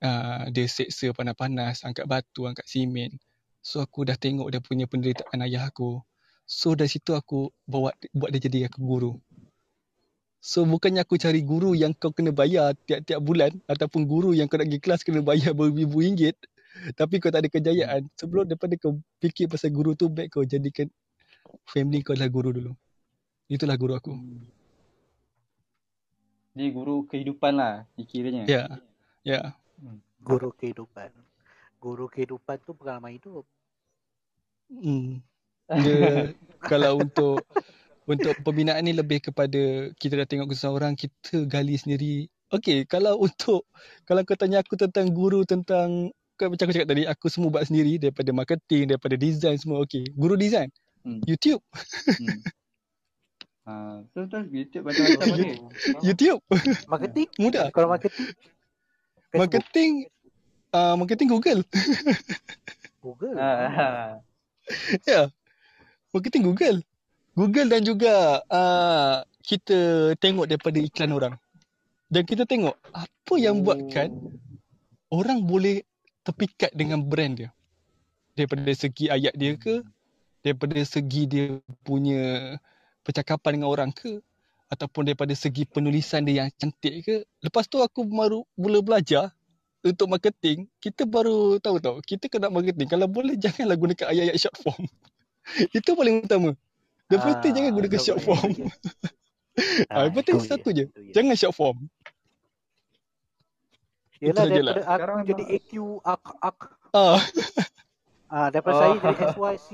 uh, 0.05 0.45
dia 0.53 0.67
seksa 0.69 1.13
panas-panas, 1.17 1.85
angkat 1.85 2.05
batu, 2.05 2.45
angkat 2.45 2.67
simen. 2.69 3.17
So 3.61 3.81
aku 3.85 4.09
dah 4.09 4.17
tengok 4.17 4.49
dia 4.53 4.61
punya 4.61 4.85
penderitaan 4.89 5.41
ayah 5.45 5.69
aku. 5.69 6.01
So 6.45 6.75
dari 6.75 6.91
situ 6.91 7.15
aku 7.15 7.53
bawa 7.65 7.95
buat 8.13 8.31
dia 8.35 8.43
jadi 8.43 8.69
aku 8.69 8.79
guru. 8.83 9.13
So 10.41 10.65
bukannya 10.65 11.05
aku 11.05 11.21
cari 11.21 11.45
guru 11.45 11.77
yang 11.77 11.93
kau 11.93 12.17
kena 12.17 12.33
bayar 12.33 12.73
tiap-tiap 12.89 13.21
bulan 13.21 13.53
ataupun 13.69 14.09
guru 14.09 14.33
yang 14.33 14.49
kau 14.49 14.57
nak 14.57 14.73
pergi 14.73 14.81
kelas 14.81 15.01
kena 15.05 15.21
bayar 15.21 15.53
beribu 15.53 16.01
ringgit 16.01 16.37
tapi 16.97 17.21
kau 17.21 17.29
tak 17.29 17.45
ada 17.45 17.49
kejayaan. 17.53 18.09
Sebelum 18.17 18.49
daripada 18.49 18.73
kau 18.81 18.97
fikir 19.21 19.53
pasal 19.53 19.73
guru 19.73 19.93
tu 19.93 20.09
baik 20.09 20.33
kau 20.33 20.45
jadikan 20.45 20.89
family 21.69 22.01
kau 22.01 22.17
adalah 22.17 22.33
guru 22.33 22.51
dulu. 22.57 22.73
Itulah 23.53 23.77
guru 23.77 23.95
aku. 23.99 24.13
Hmm. 26.61 26.69
Dia 26.69 26.77
guru 26.77 26.97
kehidupan 27.09 27.53
lah 27.57 27.89
dikiranya. 27.97 28.45
Ya. 28.45 28.65
Ya. 29.25 29.57
guru 30.21 30.53
kehidupan. 30.53 31.09
Guru 31.81 32.05
kehidupan 32.13 32.61
tu 32.61 32.77
pengalaman 32.77 33.17
hidup. 33.17 33.49
Hmm. 34.69 35.25
Dia 35.73 36.37
kalau 36.71 37.01
untuk 37.01 37.41
untuk 38.05 38.37
pembinaan 38.45 38.85
ni 38.85 38.93
lebih 38.93 39.25
kepada 39.25 39.89
kita 39.97 40.21
dah 40.21 40.29
tengok 40.29 40.53
kesusahan 40.53 40.77
orang, 40.77 40.93
kita 40.93 41.49
gali 41.49 41.81
sendiri. 41.81 42.29
Okey, 42.53 42.85
kalau 42.85 43.17
untuk 43.17 43.65
kalau 44.05 44.21
kau 44.29 44.37
tanya 44.37 44.61
aku 44.61 44.77
tentang 44.77 45.09
guru 45.17 45.49
tentang 45.49 46.13
macam 46.37 46.69
aku 46.69 46.73
cakap 46.77 46.89
tadi, 46.93 47.05
aku 47.09 47.33
semua 47.33 47.49
buat 47.53 47.65
sendiri 47.69 47.97
daripada 47.97 48.33
marketing, 48.37 48.93
daripada 48.93 49.17
design 49.17 49.57
semua. 49.57 49.81
Okay, 49.89 50.05
guru 50.13 50.37
design. 50.37 50.69
Hmm. 51.01 51.25
YouTube. 51.25 51.65
Hmm. 51.73 52.45
Ha, 53.71 54.03
betul 54.03 54.23
betul 54.27 54.43
YouTube 54.51 54.85
macam-macam 54.91 55.27
Oh, 55.31 55.35
ada. 55.39 55.45
faham. 55.47 56.03
YouTube. 56.03 56.41
Marketing? 56.91 57.29
Mudah. 57.39 57.67
Kalau 57.71 57.87
marketing? 57.87 58.27
Facebook, 59.31 59.39
Marketing, 59.39 59.93
uh, 60.75 60.95
marketing 60.99 61.29
Google. 61.31 61.61
Google. 62.99 63.37
Ha, 63.39 63.51
ha. 63.71 63.89
Ya. 65.07 65.31
Marketing 66.11 66.43
Google. 66.51 66.83
Google 67.39 67.69
dan 67.71 67.87
juga 67.87 68.43
uh, 68.51 69.23
kita 69.47 70.13
tengok 70.19 70.51
daripada 70.51 70.83
iklan 70.83 71.15
orang. 71.15 71.35
Dan 72.11 72.27
kita 72.27 72.43
tengok 72.43 72.75
apa 72.91 73.35
yang 73.39 73.63
buatkan 73.63 74.11
orang 75.15 75.47
boleh 75.47 75.87
terpikat 76.27 76.75
dengan 76.75 77.07
brand 77.07 77.39
dia. 77.39 77.51
Daripada 78.35 78.67
segi 78.75 79.07
ayat 79.07 79.39
dia 79.39 79.55
ke, 79.55 79.87
daripada 80.43 80.75
segi 80.83 81.31
dia 81.31 81.47
punya 81.87 82.59
percakapan 83.03 83.61
dengan 83.61 83.69
orang 83.73 83.91
ke, 83.91 84.21
ataupun 84.71 85.11
daripada 85.11 85.35
segi 85.35 85.67
penulisan 85.67 86.23
dia 86.23 86.47
yang 86.47 86.49
cantik 86.55 86.95
ke. 87.03 87.17
Lepas 87.43 87.67
tu 87.67 87.83
aku 87.83 88.07
baru 88.07 88.47
mula 88.55 88.81
belajar 88.81 89.35
untuk 89.81 90.13
marketing, 90.13 90.69
kita 90.79 91.09
baru 91.09 91.57
tahu 91.59 91.81
tau, 91.81 91.97
kita 92.05 92.29
kena 92.29 92.53
marketing. 92.53 92.87
Kalau 92.87 93.09
boleh 93.09 93.35
janganlah 93.35 93.77
gunakan 93.77 94.07
ayat-ayat 94.13 94.39
short 94.39 94.57
form. 94.61 94.85
Itu 95.77 95.97
paling 95.97 96.25
utama. 96.25 96.53
The 97.11 97.19
first 97.19 97.43
thing 97.43 97.59
jangan 97.59 97.71
gunakan 97.75 98.01
short 98.01 98.21
form. 98.23 98.53
Ah, 99.93 100.09
penting 100.09 100.41
itu 100.41 100.47
satu 100.47 100.73
je. 100.73 100.89
je. 100.89 101.13
Jangan 101.13 101.37
short 101.37 101.53
form. 101.53 101.91
Yelah 104.23 104.47
daripada 104.47 104.83
aku 104.87 104.97
Sekarang 104.97 105.19
jadi 105.27 105.45
AQ 105.59 105.73
ak 106.07 106.25
ak 106.41 106.59
Ah, 106.91 107.21
ah 108.31 108.47
daripada 108.49 108.75
Oh. 108.75 108.81
saya 108.81 108.95
jadi 109.03 109.25
SYC 109.35 109.67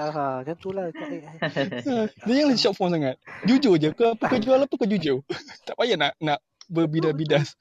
ah 0.00 0.40
macam 0.40 0.56
tu 0.56 0.70
lah 0.72 0.88
ah, 0.88 2.06
dia 2.24 2.32
jangan 2.34 2.56
short 2.56 2.74
form 2.74 2.90
sangat. 2.90 3.16
Jujur 3.44 3.76
je. 3.76 3.92
Kau 3.92 4.16
apa 4.16 4.24
kau 4.26 4.40
jual 4.40 4.58
apa 4.58 4.74
kau 4.74 4.88
jujur. 4.88 5.20
tak 5.68 5.76
payah 5.76 6.00
nak 6.00 6.12
nak 6.18 6.38
berbidas-bidas. 6.66 7.52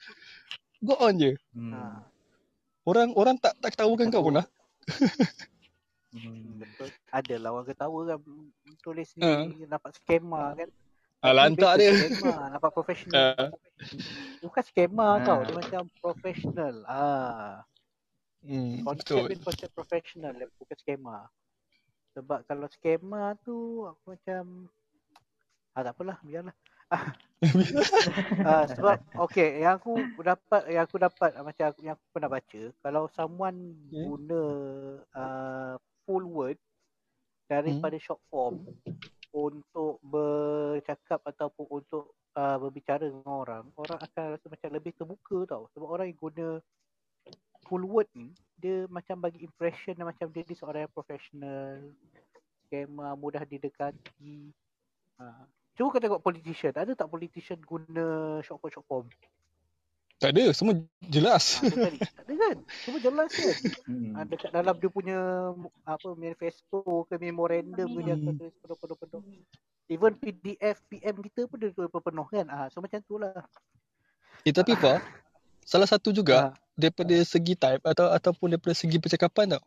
Go 0.80 0.96
on 0.98 1.20
je. 1.20 1.36
Hmm. 1.52 1.76
Ah, 1.76 2.00
Orang 2.82 3.14
orang 3.14 3.36
tak 3.38 3.54
tak 3.60 3.76
ketahukan 3.76 4.10
kau 4.10 4.26
pun 4.26 4.40
lah. 4.40 4.48
Hmm. 6.12 6.60
betul. 6.60 6.90
Ada 7.08 7.36
lah 7.38 7.50
orang 7.52 7.68
ketawa 7.68 8.00
kan 8.04 8.20
tulis 8.82 9.10
ni 9.16 9.24
Ah. 9.24 9.48
dapat 9.70 9.92
skema 9.96 10.56
kan. 10.56 10.70
Ah, 11.22 11.32
lantak 11.32 11.78
dia. 11.78 11.94
Skema, 11.94 12.50
nampak 12.50 12.72
profesional. 12.74 13.38
Ah. 13.38 13.50
Bukan 14.42 14.64
skema 14.66 15.06
Ah. 15.06 15.16
tau, 15.22 15.40
dia 15.46 15.54
macam 15.54 15.82
profesional. 16.02 16.76
Ah, 16.90 17.62
Hmm, 18.42 18.82
konsep 18.82 19.22
betul. 19.22 19.26
dia 19.30 19.38
konsep 19.46 19.70
profesional 19.74 20.34
bukan 20.58 20.78
skema. 20.82 21.18
Sebab 22.18 22.44
kalau 22.50 22.68
skema 22.68 23.38
tu 23.46 23.86
aku 23.88 24.04
macam 24.18 24.44
ah 25.78 25.82
tak 25.86 25.94
apalah, 25.96 26.18
biarlah. 26.26 26.56
Ah, 28.42 28.66
sebab 28.68 28.98
okay, 29.22 29.62
yang 29.62 29.78
aku 29.78 30.10
dapat 30.20 30.62
yang 30.74 30.84
aku 30.90 30.98
dapat 30.98 31.32
ah, 31.38 31.46
macam 31.46 31.66
aku, 31.72 31.80
yang 31.86 31.96
aku 31.96 32.06
pernah 32.12 32.30
baca, 32.30 32.62
kalau 32.82 33.04
someone 33.14 33.58
Okay. 33.94 34.02
guna 34.04 34.42
uh, 35.14 35.74
full 36.04 36.26
word 36.26 36.58
daripada 37.48 37.96
Hmm. 37.96 38.04
short 38.04 38.22
form 38.34 38.56
untuk 39.32 40.02
bercakap 40.04 41.22
ataupun 41.24 41.66
untuk 41.70 42.18
uh, 42.36 42.58
berbicara 42.60 43.08
dengan 43.08 43.32
orang, 43.46 43.64
orang 43.78 44.00
akan 44.02 44.24
rasa 44.36 44.46
macam 44.52 44.70
lebih 44.76 44.92
terbuka 44.98 45.38
tau. 45.48 45.70
Sebab 45.76 45.88
orang 45.88 46.12
yang 46.12 46.20
guna 46.20 46.48
full 47.66 47.84
word 47.86 48.10
ni, 48.14 48.34
dia 48.58 48.86
macam 48.88 49.18
bagi 49.20 49.42
impression 49.42 49.94
dia 49.98 50.06
macam 50.06 50.28
dia 50.30 50.44
ni 50.46 50.56
seorang 50.56 50.86
yang 50.86 50.94
profesional, 50.94 51.78
skema 52.66 53.14
mudah 53.18 53.44
didekati. 53.44 54.54
Uh, 55.18 55.44
cuba 55.78 55.98
kau 55.98 56.02
tengok 56.02 56.24
politician, 56.24 56.74
ada 56.76 56.92
tak 56.94 57.10
politician 57.10 57.60
guna 57.62 58.40
short 58.44 58.60
form 58.60 58.72
short 58.74 58.88
form? 58.88 59.08
Tak 60.22 60.38
ada, 60.38 60.54
semua 60.54 60.78
jelas. 61.02 61.58
Ha, 61.58 61.66
tadi. 61.66 61.98
tak 61.98 62.24
ada 62.30 62.34
kan? 62.38 62.58
Semua 62.86 63.00
jelas 63.02 63.30
kan? 63.34 63.56
Hmm. 63.90 64.14
Ah, 64.14 64.26
dekat 64.30 64.54
dalam 64.54 64.78
dia 64.78 64.90
punya 64.94 65.18
apa 65.82 66.14
manifesto 66.14 67.10
ke 67.10 67.18
memorandum 67.18 67.90
ke 67.90 68.00
dia 68.06 68.14
akan 68.14 68.30
Hmm. 68.30 68.38
tulis 68.38 68.54
penuh-penuh. 68.62 69.22
Even 69.90 70.14
PDF 70.22 70.78
PM 70.94 71.16
kita 71.26 71.50
pun 71.50 71.58
dia 71.58 71.74
tulis 71.74 71.90
penuh 71.90 72.28
kan. 72.30 72.46
Ah 72.54 72.70
so 72.70 72.86
macam 72.86 73.02
tu 73.02 73.18
lah. 73.18 73.34
Eh 74.46 74.54
tapi 74.54 74.78
Fah, 74.78 75.02
salah 75.72 75.88
satu 75.88 76.10
juga 76.12 76.38
Ah, 76.38 76.54
daripada 76.76 77.16
segi 77.24 77.56
type 77.56 77.84
atau 77.88 78.12
ataupun 78.12 78.48
daripada 78.52 78.76
segi 78.76 78.98
percakapan 79.00 79.56
tau. 79.56 79.64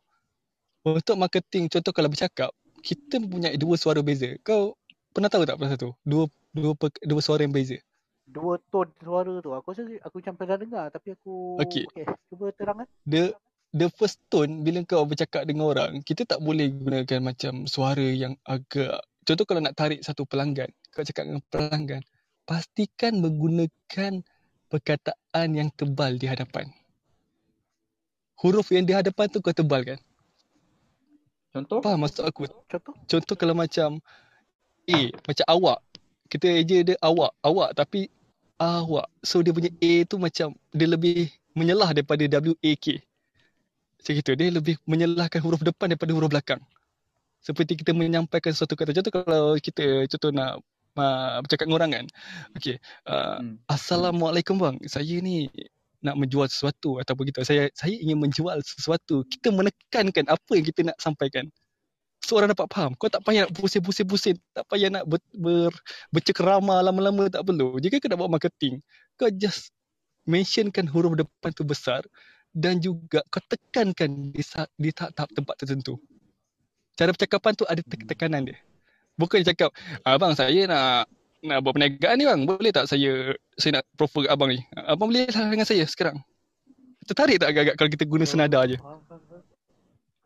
Untuk 0.85 1.17
marketing, 1.17 1.73
contoh 1.73 1.93
kalau 1.97 2.13
bercakap, 2.13 2.51
kita 2.85 3.17
mempunyai 3.23 3.57
dua 3.57 3.75
suara 3.81 4.01
beza. 4.05 4.37
Kau 4.45 4.77
pernah 5.17 5.33
tahu 5.33 5.49
tak 5.49 5.57
pasal 5.57 5.77
tu? 5.81 5.91
Dua 6.05 6.29
dua 6.53 6.73
per, 6.77 6.93
dua 7.09 7.21
suara 7.25 7.41
yang 7.47 7.57
beza. 7.57 7.81
dua 8.29 8.57
tone 8.73 8.93
suara 9.01 9.33
tu. 9.41 9.51
Aku 9.57 9.73
rasa 9.73 9.85
aku 10.05 10.15
macam 10.21 10.35
pernah 10.37 10.57
dengar 10.61 10.85
tapi 10.93 11.17
aku 11.17 11.35
Okey. 11.65 11.85
okay 11.89 12.07
cuba 12.29 12.53
terangkan. 12.57 12.89
The 13.09 13.33
the 13.73 13.89
first 13.93 14.21
tone 14.29 14.65
bila 14.65 14.85
kau 14.85 15.05
bercakap 15.09 15.45
dengan 15.49 15.73
orang, 15.73 15.93
kita 16.05 16.25
tak 16.29 16.41
boleh 16.41 16.69
gunakan 16.73 17.21
macam 17.21 17.65
suara 17.69 18.05
yang 18.05 18.37
agak 18.45 19.01
contoh 19.25 19.45
kalau 19.49 19.61
nak 19.65 19.77
tarik 19.77 20.01
satu 20.05 20.25
pelanggan, 20.29 20.69
kau 20.93 21.05
cakap 21.05 21.25
dengan 21.29 21.43
pelanggan, 21.49 22.03
pastikan 22.49 23.21
menggunakan 23.25 24.21
perkataan 24.75 25.55
yang 25.55 25.71
tebal 25.71 26.19
di 26.19 26.27
hadapan. 26.27 26.67
Huruf 28.43 28.75
yang 28.75 28.83
di 28.83 28.91
hadapan 28.91 29.31
tu 29.31 29.39
kau 29.39 29.55
tebalkan. 29.55 30.03
Contoh? 31.55 31.79
Faham 31.79 32.03
maksud 32.03 32.27
aku? 32.27 32.51
Contoh? 32.67 32.95
Contoh 33.07 33.37
kalau 33.39 33.55
macam 33.55 34.03
A, 34.91 34.99
macam 35.15 35.47
awak. 35.47 35.79
Kita 36.27 36.51
eja 36.51 36.83
dia 36.83 36.99
awak, 36.99 37.31
awak 37.47 37.71
tapi 37.79 38.11
awak. 38.59 39.07
So 39.23 39.39
dia 39.47 39.55
punya 39.55 39.71
A 39.71 39.93
tu 40.11 40.19
macam 40.19 40.59
dia 40.75 40.89
lebih 40.91 41.31
menyelah 41.55 41.95
daripada 41.95 42.27
W-A-K. 42.27 42.99
Macam 44.03 44.13
itu. 44.19 44.31
Dia 44.35 44.51
lebih 44.51 44.75
menyelahkan 44.91 45.39
huruf 45.39 45.63
depan 45.63 45.95
daripada 45.95 46.11
huruf 46.11 46.35
belakang. 46.35 46.59
Seperti 47.39 47.79
kita 47.79 47.95
menyampaikan 47.95 48.51
suatu 48.51 48.75
kata. 48.75 48.91
Contoh 48.91 49.13
kalau 49.23 49.55
kita 49.63 50.11
contoh 50.11 50.35
nak 50.35 50.59
uh, 50.99 51.41
bercakap 51.43 51.67
dengan 51.67 51.77
orang 51.79 51.91
kan. 51.93 52.07
Okay. 52.59 52.77
Uh, 53.07 53.39
Hmm. 53.41 53.57
Assalamualaikum 53.67 54.57
bang. 54.59 54.77
Saya 54.87 55.19
ni 55.21 55.51
nak 56.05 56.21
menjual 56.21 56.47
sesuatu 56.53 57.01
ataupun 57.01 57.33
kita 57.33 57.49
saya 57.49 57.73
saya 57.73 57.97
ingin 57.97 58.21
menjual 58.21 58.61
sesuatu. 58.61 59.25
Kita 59.27 59.51
menekankan 59.51 60.29
apa 60.29 60.51
yang 60.53 60.65
kita 60.69 60.81
nak 60.93 60.97
sampaikan. 61.01 61.49
So 62.25 62.41
orang 62.41 62.57
dapat 62.57 62.73
faham. 62.73 62.97
Kau 62.97 63.13
tak 63.13 63.21
payah 63.21 63.45
nak 63.45 63.53
pusing-pusing-pusing, 63.53 64.41
tak 64.57 64.65
payah 64.73 64.89
nak 64.89 65.05
ber, 65.05 65.21
ber, 65.37 65.69
bercekerama 66.09 66.81
lama-lama 66.81 67.29
tak 67.29 67.45
perlu. 67.45 67.77
Jika 67.77 68.01
kau 68.01 68.09
nak 68.09 68.19
buat 68.25 68.33
marketing, 68.33 68.81
kau 69.21 69.29
just 69.29 69.69
mentionkan 70.25 70.89
huruf 70.89 71.21
depan 71.21 71.53
tu 71.53 71.69
besar 71.69 72.01
dan 72.57 72.81
juga 72.81 73.21
kau 73.29 73.45
tekankan 73.45 74.33
di, 74.33 74.41
di 74.81 74.91
tahap-tahap 74.95 75.31
tempat 75.37 75.55
tertentu. 75.61 76.01
Cara 76.97 77.13
percakapan 77.13 77.53
tu 77.53 77.65
ada 77.69 77.83
te- 77.85 78.09
tekanan 78.09 78.49
dia. 78.49 78.57
Bukan 79.15 79.43
dia 79.43 79.55
cakap, 79.55 79.71
abang 80.03 80.35
saya 80.35 80.67
nak 80.67 81.07
nak 81.45 81.61
buat 81.61 81.77
perniagaan 81.77 82.17
ni 82.17 82.25
bang, 82.25 82.41
boleh 82.49 82.73
tak 82.73 82.89
saya 82.89 83.37
saya 83.61 83.81
nak 83.81 83.85
proffer 84.01 84.25
kat 84.27 84.33
abang 84.33 84.51
ni? 84.51 84.65
Abang 84.75 85.13
boleh 85.13 85.29
lah 85.29 85.47
dengan 85.53 85.69
saya 85.69 85.85
sekarang. 85.85 86.19
Tertarik 87.05 87.37
tak 87.37 87.53
agak-agak 87.53 87.75
kalau 87.77 87.91
kita 87.93 88.05
guna 88.09 88.25
senada 88.25 88.65
je? 88.65 88.81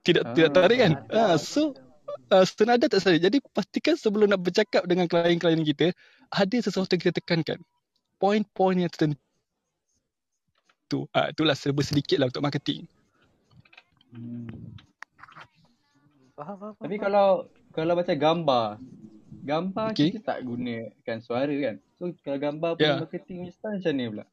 Tidak 0.07 0.23
Ah, 0.25 0.33
tidak 0.33 0.51
tarik 0.55 0.79
kan? 0.79 0.93
Ah, 1.11 1.35
so 1.37 1.75
uh, 2.31 2.47
senada 2.47 2.87
tak 2.87 3.03
salah. 3.03 3.19
Jadi 3.19 3.43
pastikan 3.51 3.99
sebelum 3.99 4.31
nak 4.31 4.41
bercakap 4.47 4.87
dengan 4.87 5.11
klien-klien 5.11 5.59
kita, 5.67 5.91
ada 6.31 6.57
sesuatu 6.63 6.95
yang 6.95 7.03
kita 7.03 7.19
tekankan. 7.19 7.59
Poin-poin 8.23 8.79
yang 8.79 8.89
tertentu. 8.89 9.19
Ah, 11.11 11.35
itulah 11.35 11.59
serba 11.59 11.83
sedikit 11.83 12.23
lah 12.23 12.31
untuk 12.31 12.47
marketing. 12.47 12.87
Hmm. 14.15 14.49
Faham, 16.39 16.57
faham, 16.63 16.75
Tapi 16.79 16.97
faham. 16.97 17.05
kalau 17.11 17.29
kalau 17.79 17.95
macam 17.95 18.17
gambar, 18.17 18.67
gambar 19.41 19.89
Okey. 19.95 20.11
kita 20.11 20.19
tak 20.27 20.39
gunakan 20.43 21.19
suara 21.23 21.55
kan. 21.55 21.77
So 21.95 22.11
kalau 22.21 22.39
gambar 22.39 22.71
punya 22.75 22.87
Ya. 22.89 22.99
marketing 22.99 23.37
punya 23.41 23.53
style 23.53 23.77
macam 23.79 23.93
ni 23.93 24.05
pula. 24.09 24.25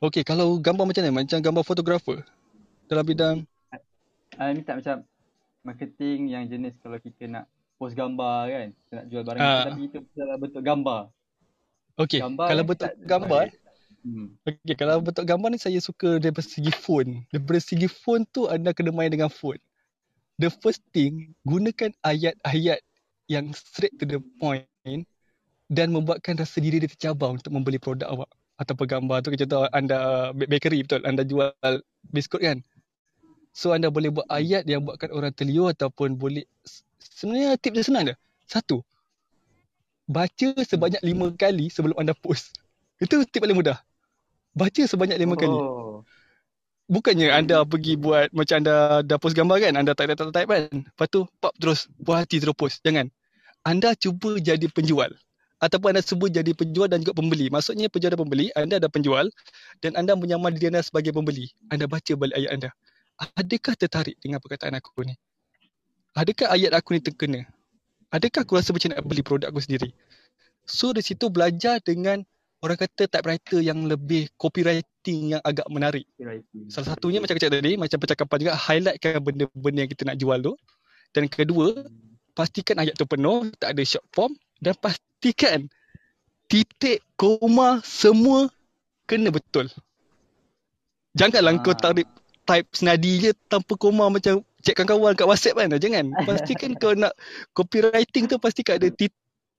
Okey, 0.00 0.22
kalau 0.22 0.56
gambar 0.56 0.84
macam 0.86 1.00
ni, 1.00 1.10
macam 1.10 1.38
gambar 1.38 1.62
fotografer 1.62 2.18
dalam 2.84 3.04
bidang 3.04 3.36
Ah 4.34 4.48
ni 4.48 4.60
tak 4.60 4.80
macam 4.80 5.04
marketing 5.60 6.28
yang 6.28 6.44
jenis 6.46 6.72
kalau 6.80 6.96
kita 6.96 7.24
nak 7.26 7.44
post 7.76 7.92
gambar 7.92 8.46
kan. 8.46 8.68
Kita 8.70 8.92
nak 8.94 9.06
jual 9.06 9.22
barang 9.22 9.40
kita 9.40 9.60
tapi 9.66 9.80
kita 9.82 9.98
dalam 10.14 10.36
bentuk 10.38 10.62
gambar. 10.62 11.00
Okey, 11.98 12.20
Gambar 12.20 12.46
kalau 12.46 12.64
bentuk 12.64 12.88
tak- 12.88 12.96
gambar, 13.02 13.44
Hmm. 14.00 14.28
okey, 14.42 14.74
kalau 14.74 14.96
bentuk 14.98 15.24
gambar 15.26 15.48
ni 15.50 15.58
saya 15.58 15.76
suka 15.76 16.16
daripada 16.16 16.40
segi 16.42 16.72
font. 16.72 17.10
Daripada 17.28 17.60
segi 17.60 17.84
font 17.86 18.24
tu 18.24 18.48
anda 18.48 18.72
kena 18.72 18.88
main 18.88 19.08
dengan 19.08 19.28
font. 19.28 19.60
The 20.40 20.48
first 20.48 20.80
thing, 20.96 21.36
gunakan 21.44 21.92
ayat-ayat 22.00 22.80
yang 23.28 23.52
straight 23.52 23.92
to 24.00 24.08
the 24.08 24.24
point 24.40 24.64
dan 25.68 25.92
membuatkan 25.92 26.40
rasa 26.40 26.58
diri 26.64 26.80
dia 26.80 26.88
tercabar 26.88 27.30
untuk 27.30 27.52
membeli 27.52 27.76
produk 27.76 28.08
awak 28.08 28.30
ataupun 28.58 28.86
gambar 28.88 29.22
tu 29.22 29.30
contoh 29.36 29.68
anda 29.70 30.32
bakery 30.34 30.82
betul 30.82 31.00
anda 31.06 31.22
jual 31.22 31.54
biskut 32.10 32.42
kan 32.42 32.60
So 33.50 33.74
anda 33.74 33.90
boleh 33.90 34.14
buat 34.14 34.26
ayat 34.30 34.62
yang 34.66 34.86
buatkan 34.86 35.10
orang 35.10 35.34
terliur 35.34 35.74
ataupun 35.74 36.14
boleh 36.14 36.46
sebenarnya 37.02 37.58
tip 37.58 37.74
dia 37.74 37.82
senang 37.82 38.06
je. 38.06 38.14
Satu. 38.46 38.82
Baca 40.06 40.48
sebanyak 40.66 41.02
lima 41.02 41.30
kali 41.34 41.70
sebelum 41.70 41.98
anda 41.98 42.14
post. 42.14 42.54
Itu 43.02 43.22
tip 43.26 43.42
paling 43.42 43.58
mudah. 43.58 43.78
Baca 44.54 44.82
sebanyak 44.86 45.18
lima 45.18 45.34
kali. 45.34 45.58
Bukannya 46.90 47.30
anda 47.30 47.62
pergi 47.62 47.94
buat 47.94 48.34
macam 48.34 48.66
anda 48.66 49.06
dah 49.06 49.18
post 49.22 49.38
gambar 49.38 49.62
kan, 49.62 49.78
anda 49.78 49.94
type 49.94 50.10
type 50.10 50.26
type, 50.26 50.34
type 50.34 50.48
kan. 50.50 50.62
Lepas 50.82 51.06
tu 51.06 51.20
pop 51.38 51.54
terus 51.62 51.86
puas 52.02 52.26
hati 52.26 52.42
terus 52.42 52.56
post. 52.58 52.82
Jangan. 52.82 53.06
Anda 53.62 53.94
cuba 53.94 54.42
jadi 54.42 54.66
penjual 54.66 55.14
ataupun 55.60 55.94
anda 55.94 56.02
cuba 56.02 56.26
jadi 56.26 56.50
penjual 56.50 56.88
dan 56.90 57.04
juga 57.04 57.14
pembeli. 57.14 57.46
Maksudnya 57.52 57.86
penjual 57.92 58.16
dan 58.16 58.20
pembeli, 58.26 58.50
anda 58.56 58.82
ada 58.82 58.88
penjual 58.90 59.28
dan 59.84 59.94
anda 59.94 60.18
menyamar 60.18 60.50
diri 60.50 60.72
anda 60.72 60.82
sebagai 60.82 61.14
pembeli. 61.14 61.52
Anda 61.70 61.86
baca 61.86 62.12
balik 62.18 62.34
ayat 62.34 62.50
anda. 62.58 62.70
Adakah 63.36 63.76
tertarik 63.76 64.16
dengan 64.18 64.40
perkataan 64.40 64.74
aku 64.74 65.04
ni? 65.04 65.14
Adakah 66.16 66.50
ayat 66.56 66.72
aku 66.74 66.96
ni 66.96 67.00
terkena? 67.04 67.40
Adakah 68.10 68.42
aku 68.42 68.58
rasa 68.58 68.74
macam 68.74 68.90
nak 68.90 69.04
beli 69.06 69.22
produk 69.22 69.52
aku 69.52 69.62
sendiri? 69.62 69.94
So 70.66 70.90
di 70.90 71.04
situ 71.04 71.30
belajar 71.30 71.78
dengan 71.84 72.24
orang 72.60 72.78
kata 72.78 73.08
typewriter 73.08 73.60
yang 73.64 73.88
lebih 73.88 74.28
copywriting 74.36 75.36
yang 75.36 75.42
agak 75.42 75.64
menarik. 75.72 76.04
Salah 76.68 76.94
satunya 76.96 77.18
macam 77.20 77.36
cakap 77.40 77.60
tadi, 77.60 77.80
macam 77.80 77.98
percakapan 78.00 78.36
juga 78.44 78.54
highlightkan 78.56 79.20
benda-benda 79.20 79.78
yang 79.84 79.90
kita 79.90 80.02
nak 80.04 80.18
jual 80.20 80.38
tu. 80.44 80.54
Dan 81.10 81.26
kedua, 81.26 81.72
pastikan 82.36 82.78
ayat 82.78 82.94
tu 82.94 83.08
penuh, 83.08 83.48
tak 83.56 83.74
ada 83.74 83.82
short 83.82 84.06
form 84.12 84.32
dan 84.60 84.76
pastikan 84.76 85.66
titik, 86.46 87.00
koma 87.16 87.80
semua 87.82 88.52
kena 89.08 89.32
betul. 89.32 89.66
Janganlah 91.16 91.58
Ah. 91.58 91.62
kau 91.64 91.74
tarik 91.74 92.06
type 92.46 92.68
senadi 92.70 93.12
je 93.18 93.30
tanpa 93.50 93.74
koma 93.74 94.06
macam 94.10 94.42
cekkan 94.62 94.86
kawan 94.86 95.16
kat 95.16 95.26
WhatsApp 95.26 95.58
kan. 95.58 95.74
Jangan. 95.74 96.04
Pastikan 96.28 96.76
kau 96.78 96.94
nak 96.94 97.16
copywriting 97.56 98.30
tu 98.30 98.36
pastikan 98.38 98.78
ada 98.78 98.90
titik 98.92 99.16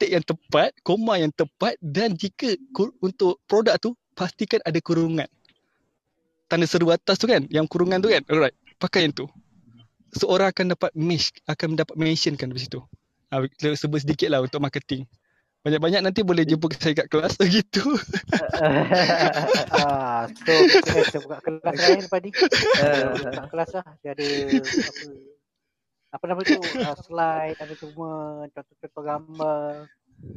yang 0.07 0.23
tepat, 0.25 0.73
koma 0.81 1.19
yang 1.21 1.29
tepat 1.33 1.77
dan 1.83 2.15
jika 2.17 2.55
untuk 3.01 3.37
produk 3.45 3.77
tu 3.77 3.93
pastikan 4.17 4.61
ada 4.65 4.79
kurungan. 4.81 5.27
Tanda 6.49 6.67
seru 6.67 6.91
atas 6.91 7.19
tu 7.19 7.27
kan, 7.29 7.47
yang 7.47 7.69
kurungan 7.69 8.01
tu 8.01 8.09
kan. 8.11 8.23
Alright, 8.27 8.55
pakai 8.81 9.07
yang 9.07 9.13
tu. 9.15 9.27
So 10.11 10.27
orang 10.27 10.51
akan 10.51 10.75
dapat 10.75 10.91
mesh, 10.97 11.31
akan 11.47 11.79
dapat 11.79 11.95
mentionkan 11.95 12.51
di 12.51 12.59
situ. 12.59 12.83
Ha, 13.31 13.39
sebut 13.79 14.03
sedikit 14.03 14.27
lah 14.27 14.43
untuk 14.43 14.59
marketing. 14.59 15.07
Banyak-banyak 15.61 16.01
nanti 16.01 16.25
boleh 16.25 16.41
jumpa 16.41 16.73
saya 16.73 17.05
kat 17.05 17.07
kelas 17.07 17.37
gitu. 17.55 17.85
ah, 19.77 20.25
so 20.25 20.51
saya 20.89 21.21
buka 21.21 21.37
kelas 21.45 21.75
lain 21.77 22.01
ni. 22.25 22.31
Saya 22.33 23.13
buka 23.13 23.43
kelas 23.45 23.69
lah. 23.77 23.85
Dia 24.01 24.11
ada 24.17 24.25
apa 24.25 25.31
apa 26.11 26.23
nama 26.27 26.43
tu 26.43 26.59
uh, 26.59 26.95
slide 26.99 27.55
ada 27.55 27.73
semua 27.73 28.11
contoh-contoh 28.51 29.03
gambar. 29.03 29.87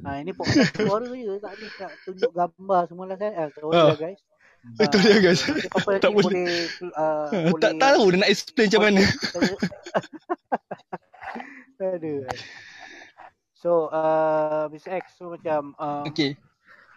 Ha, 0.01 0.17
ini 0.17 0.33
podcast 0.33 0.73
suara 0.73 1.13
je 1.13 1.35
tak 1.37 1.53
ni 1.59 1.67
nak 1.77 1.93
tunjuk 2.03 2.33
gambar 2.33 2.81
semua 2.89 3.05
lah 3.05 3.17
kan. 3.19 3.31
Eh, 3.35 3.49
sorry 3.53 3.75
Ah. 3.75 3.85
lah 3.91 3.99
guys. 3.99 4.21
Itu 4.81 4.97
dia 4.97 5.17
guys. 5.21 5.41
Apa 5.77 6.01
Tak 6.01 6.09
boleh. 6.09 6.25
boleh 6.25 6.57
uh, 6.89 7.53
tak 7.61 7.77
boleh 7.77 7.77
tahu 7.77 8.03
dia 8.09 8.19
nak 8.19 8.31
explain 8.33 8.67
macam 8.71 8.83
mana. 8.83 9.03
Aduh. 11.85 12.25
So, 13.55 13.89
uh, 13.91 14.69
Mr. 14.69 15.01
X, 15.01 15.17
so 15.17 15.33
macam 15.33 15.73
uh, 15.77 16.05
Okay. 16.07 16.37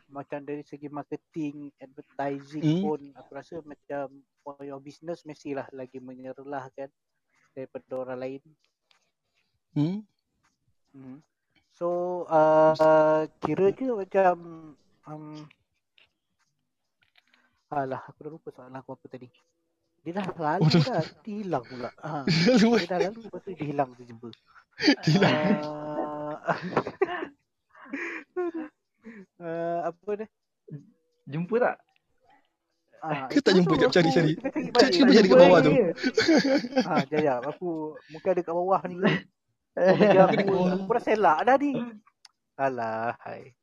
macam 0.08 0.44
dari 0.44 0.64
segi 0.64 0.88
marketing, 0.88 1.72
advertising 1.78 2.64
Hmm. 2.64 2.82
pun 2.84 3.00
aku 3.16 3.32
rasa 3.34 3.56
macam 3.62 4.24
for 4.40 4.56
your 4.62 4.80
business 4.80 5.24
mestilah 5.24 5.68
lagi 5.72 6.00
menyerlah 6.00 6.68
kan 6.72 6.88
daripada 7.58 7.94
orang 7.98 8.20
lain. 8.22 8.42
Hmm. 9.74 10.06
Hmm. 10.94 11.18
So, 11.74 12.26
uh, 12.30 13.26
kira 13.42 13.74
je 13.74 13.90
macam 13.90 14.36
um, 15.10 15.26
Alah, 17.68 18.00
aku 18.08 18.24
dah 18.24 18.32
lupa 18.32 18.50
soalan 18.54 18.80
aku 18.80 18.96
apa 18.96 19.06
tadi. 19.12 19.28
Dia 20.06 20.16
dah 20.16 20.26
lalu 20.40 20.72
Waduh. 20.72 20.84
dah, 20.88 21.04
dia 21.26 21.36
hilang 21.44 21.66
pula. 21.68 21.90
Ha. 22.00 22.24
Dia 22.80 22.88
dah 22.88 23.00
lalu, 23.12 23.20
lepas 23.28 23.42
tu 23.44 23.52
dia 23.52 23.66
hilang 23.68 23.90
tiba-tiba. 24.00 24.30
hilang. 25.04 25.36
Uh, 25.68 26.36
uh, 29.44 29.80
apa 29.92 30.10
dia? 30.16 30.28
Jumpa 31.28 31.56
tak? 31.60 31.76
Ah, 32.98 33.30
Ke 33.30 33.38
tak 33.40 33.54
jumpa 33.54 33.74
jap 33.78 33.94
cari 33.94 34.10
cari. 34.10 34.34
cari 34.34 34.68
Cari 34.68 34.70
balik. 34.74 34.92
cuba 34.92 35.12
cari 35.14 35.28
kat 35.28 35.38
bawah 35.38 35.60
tu. 35.62 35.72
Ha, 36.82 36.94
jap 37.10 37.20
jap. 37.22 37.42
Aku 37.54 37.70
mungkin 38.10 38.30
ada 38.34 38.42
kat 38.42 38.54
bawah 38.54 38.82
ni. 38.90 38.96
Aku, 39.78 40.90
dah 40.90 41.04
selak 41.06 41.38
dah 41.46 41.56
ni. 41.62 41.72
Alah, 42.58 43.14
hai. 43.22 43.54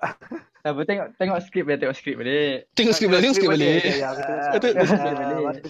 Apa 0.68 0.80
tengok 0.84 1.12
tengok 1.16 1.38
skrip 1.44 1.64
dia 1.68 1.76
tengok 1.76 1.96
skrip 1.96 2.16
balik. 2.16 2.68
Tengok 2.72 2.94
skrip 2.96 3.08
balik, 3.12 3.22
tengok 3.22 3.36
skrip 3.36 3.50
balik. 3.52 3.82
Ya, 3.84 4.08
aku 4.12 4.20
tengok 4.60 4.86
skrip 4.88 5.00
balik. 5.00 5.16
balik. 5.20 5.64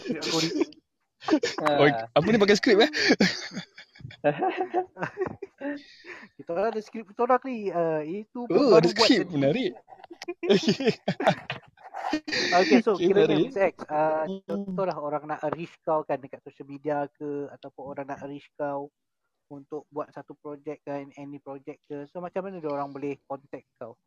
Ah, 1.61 1.74
ni? 1.76 1.84
Oh, 1.84 1.88
apa 2.14 2.26
ni 2.26 2.38
pakai 2.38 2.56
skrip 2.56 2.78
eh? 2.80 2.90
Kita 6.38 6.48
orang 6.50 6.66
ada 6.72 6.80
skrip 6.80 7.04
kita 7.06 7.20
orang 7.22 7.42
ni. 7.44 7.58
Ah, 7.70 8.00
itu 8.02 8.38
pun 8.46 8.54
Oh, 8.54 8.74
ada 8.74 8.86
buat 8.86 8.94
skrip. 8.94 9.26
Menarik. 9.30 9.74
Okay. 12.51 12.82
So 12.82 12.98
Okay, 12.98 13.12
kiranya 13.12 13.36
menarik. 13.38 13.46
Mr. 13.55 13.62
X, 13.70 13.76
uh, 13.86 14.24
Hmm. 14.26 14.42
contohlah 14.46 14.96
orang 14.98 15.24
nak 15.30 15.40
reach 15.55 15.74
kau 15.86 16.03
kan 16.03 16.18
dekat 16.18 16.42
social 16.42 16.66
media 16.66 17.07
ke 17.14 17.46
ataupun 17.55 17.84
orang 17.94 18.07
nak 18.11 18.26
reach 18.26 18.51
kau 18.59 18.90
untuk 19.51 19.86
buat 19.90 20.11
satu 20.14 20.34
projek 20.38 20.82
kan, 20.86 21.11
any 21.18 21.38
project 21.42 21.82
ke. 21.90 22.07
So 22.11 22.22
macam 22.22 22.46
mana 22.46 22.62
dia 22.62 22.70
orang 22.70 22.90
boleh 22.94 23.18
contact 23.26 23.66
kau? 23.78 23.98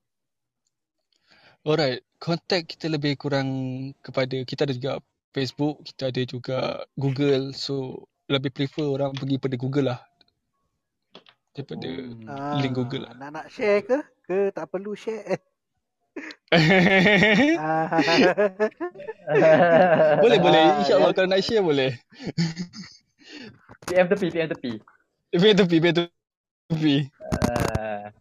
Alright, 1.64 2.04
contact 2.20 2.76
kita 2.76 2.92
lebih 2.92 3.16
kurang 3.16 3.48
kepada 4.04 4.44
kita 4.44 4.68
ada 4.68 4.76
juga 4.76 4.92
Facebook, 5.32 5.84
kita 5.88 6.12
ada 6.12 6.22
juga 6.28 6.58
Google. 7.00 7.56
So 7.56 8.08
lebih 8.28 8.52
prefer 8.52 8.88
orang 8.88 9.16
pergi 9.16 9.36
pada 9.40 9.56
Google 9.56 9.96
lah 9.96 10.00
daripada 11.54 11.88
Hmm. 11.88 12.28
Ah, 12.28 12.58
link 12.60 12.74
Google 12.76 13.08
lah. 13.08 13.14
Nak 13.16 13.30
nak 13.32 13.46
share 13.48 13.86
ke? 13.86 13.98
Ke 14.26 14.38
tak 14.52 14.68
perlu 14.72 14.96
share? 14.98 15.40
Boleh 20.22 20.38
boleh, 20.40 20.62
Ah, 20.62 20.78
insyaAllah 20.82 21.12
ya. 21.12 21.16
kalau 21.16 21.28
nak 21.28 21.42
share 21.42 21.64
boleh. 21.64 21.92
PM 23.88 24.08
tepi, 24.08 24.28
PM 24.30 24.48
tepi. 24.50 24.72
Biar 25.34 25.56
tepi, 25.58 25.78
biar 25.82 25.94
tepi. 26.70 26.96
Ah, 27.20 28.12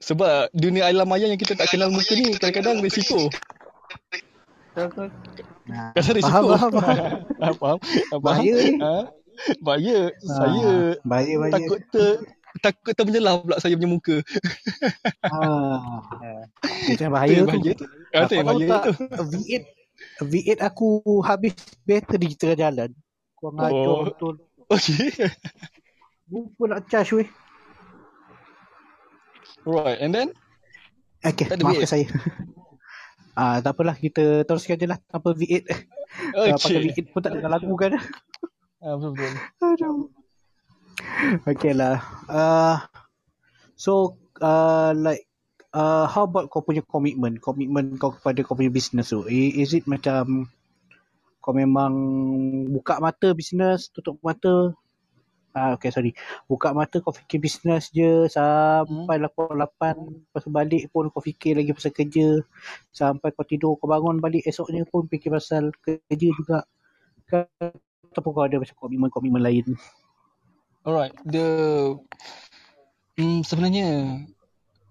Sebab 0.00 0.48
dunia 0.50 0.88
alam 0.88 1.04
maya 1.04 1.28
yang 1.28 1.36
kita 1.36 1.52
tak 1.52 1.68
kenal 1.68 1.92
muka 1.92 2.16
ni 2.16 2.32
kadang-kadang 2.34 2.80
risiko. 2.80 3.28
nah, 5.68 5.92
Kadang 5.92 6.16
risiko. 6.16 6.56
faham, 6.56 6.72
faham, 6.72 6.72
faham. 6.72 6.96
Ah, 7.38 7.52
faham? 7.60 7.78
Ah, 7.78 8.08
faham? 8.10 8.18
Bahaya 8.18 8.54
ni. 8.56 8.80
Ha? 8.80 8.96
Bahaya. 9.60 9.98
Saya 10.18 10.66
Ah, 10.66 10.90
bahaya, 11.04 11.34
bahaya. 11.38 11.52
takut 11.54 11.80
ter 11.92 12.12
takut 12.58 12.92
termenjelah 12.98 13.38
pula 13.38 13.56
saya 13.62 13.78
punya 13.78 13.90
muka. 13.94 14.16
Ah. 15.22 16.02
Ah. 16.18 16.42
Itu 16.90 17.00
yang 17.06 17.14
Itu 17.14 17.14
bahaya 17.14 17.38
bahaya 17.46 17.72
tu. 17.78 17.84
Ah, 18.10 18.26
tu 18.26 18.34
yang 18.34 18.46
bahaya 18.50 18.66
tu. 18.90 18.92
V8 19.30 19.62
V8 20.26 20.58
aku 20.64 20.88
habis 21.22 21.54
bateri 21.86 22.26
di 22.26 22.36
tengah 22.36 22.58
jalan. 22.58 22.90
Kau 23.38 23.54
ngaco 23.54 23.90
Oh. 23.90 24.02
betul. 24.06 24.34
Okay. 24.70 25.10
Lupa 26.30 26.62
nak 26.70 26.86
charge 26.86 27.10
weh. 27.18 27.28
Right, 29.66 29.98
and 29.98 30.14
then 30.14 30.30
Okay, 31.20 31.44
maafkan 31.58 31.84
V8. 31.84 31.90
saya. 31.90 32.06
Ah, 33.40 33.56
tak 33.62 33.72
apalah 33.72 33.96
kita 33.96 34.44
teruskan 34.44 34.76
je 34.76 34.84
lah 34.90 34.98
tanpa 35.08 35.32
V8. 35.32 35.64
Kalau 35.64 36.54
pakai 36.60 36.76
okay. 36.76 36.92
V8 36.92 37.06
pun 37.14 37.20
tak 37.22 37.32
ada 37.38 37.48
lagu 37.48 37.72
kan. 37.78 37.96
Ah, 38.82 38.94
betul 38.98 39.16
betul. 39.16 39.32
Aduh. 39.64 40.19
Okay 41.50 41.72
lah. 41.76 42.00
Uh, 42.30 42.76
so, 43.76 44.16
uh, 44.40 44.92
like, 44.96 45.26
uh, 45.74 46.06
how 46.08 46.24
about 46.28 46.48
kau 46.52 46.62
punya 46.64 46.82
komitmen? 46.86 47.38
Komitmen 47.40 47.96
kau 48.00 48.14
kepada 48.14 48.40
kau 48.46 48.56
punya 48.58 48.72
business 48.72 49.12
tu. 49.12 49.24
Is 49.28 49.72
it 49.76 49.84
macam 49.90 50.48
kau 51.44 51.52
memang 51.56 51.92
buka 52.74 53.00
mata 53.04 53.32
business, 53.36 53.88
tutup 53.94 54.16
mata? 54.24 54.72
Ah, 55.50 55.74
okay, 55.74 55.90
sorry. 55.90 56.12
Buka 56.50 56.70
mata 56.78 57.02
kau 57.02 57.10
fikir 57.10 57.38
business 57.42 57.90
je 57.90 58.30
sampai 58.30 59.16
Hmm. 59.18 59.26
pukul 59.34 59.58
8. 59.58 59.96
Lepas 60.30 60.42
tu 60.46 60.50
balik 60.54 60.82
pun 60.94 61.10
kau 61.10 61.22
fikir 61.22 61.58
lagi 61.58 61.72
pasal 61.74 61.92
kerja. 61.94 62.28
Sampai 62.94 63.34
kau 63.34 63.46
tidur, 63.50 63.74
kau 63.80 63.90
bangun 63.90 64.22
balik 64.24 64.46
esoknya 64.50 64.82
pun 64.86 65.10
fikir 65.10 65.30
pasal 65.34 65.74
kerja 65.84 66.28
juga. 66.38 66.58
Ke- 67.28 67.50
Ataupun 68.10 68.32
kau 68.36 68.44
ada 68.46 68.56
macam 68.62 68.76
komitmen-komitmen 68.82 69.42
lain. 69.42 69.66
Alright, 70.80 71.12
the 71.28 71.44
hmm, 73.20 73.44
sebenarnya 73.44 74.16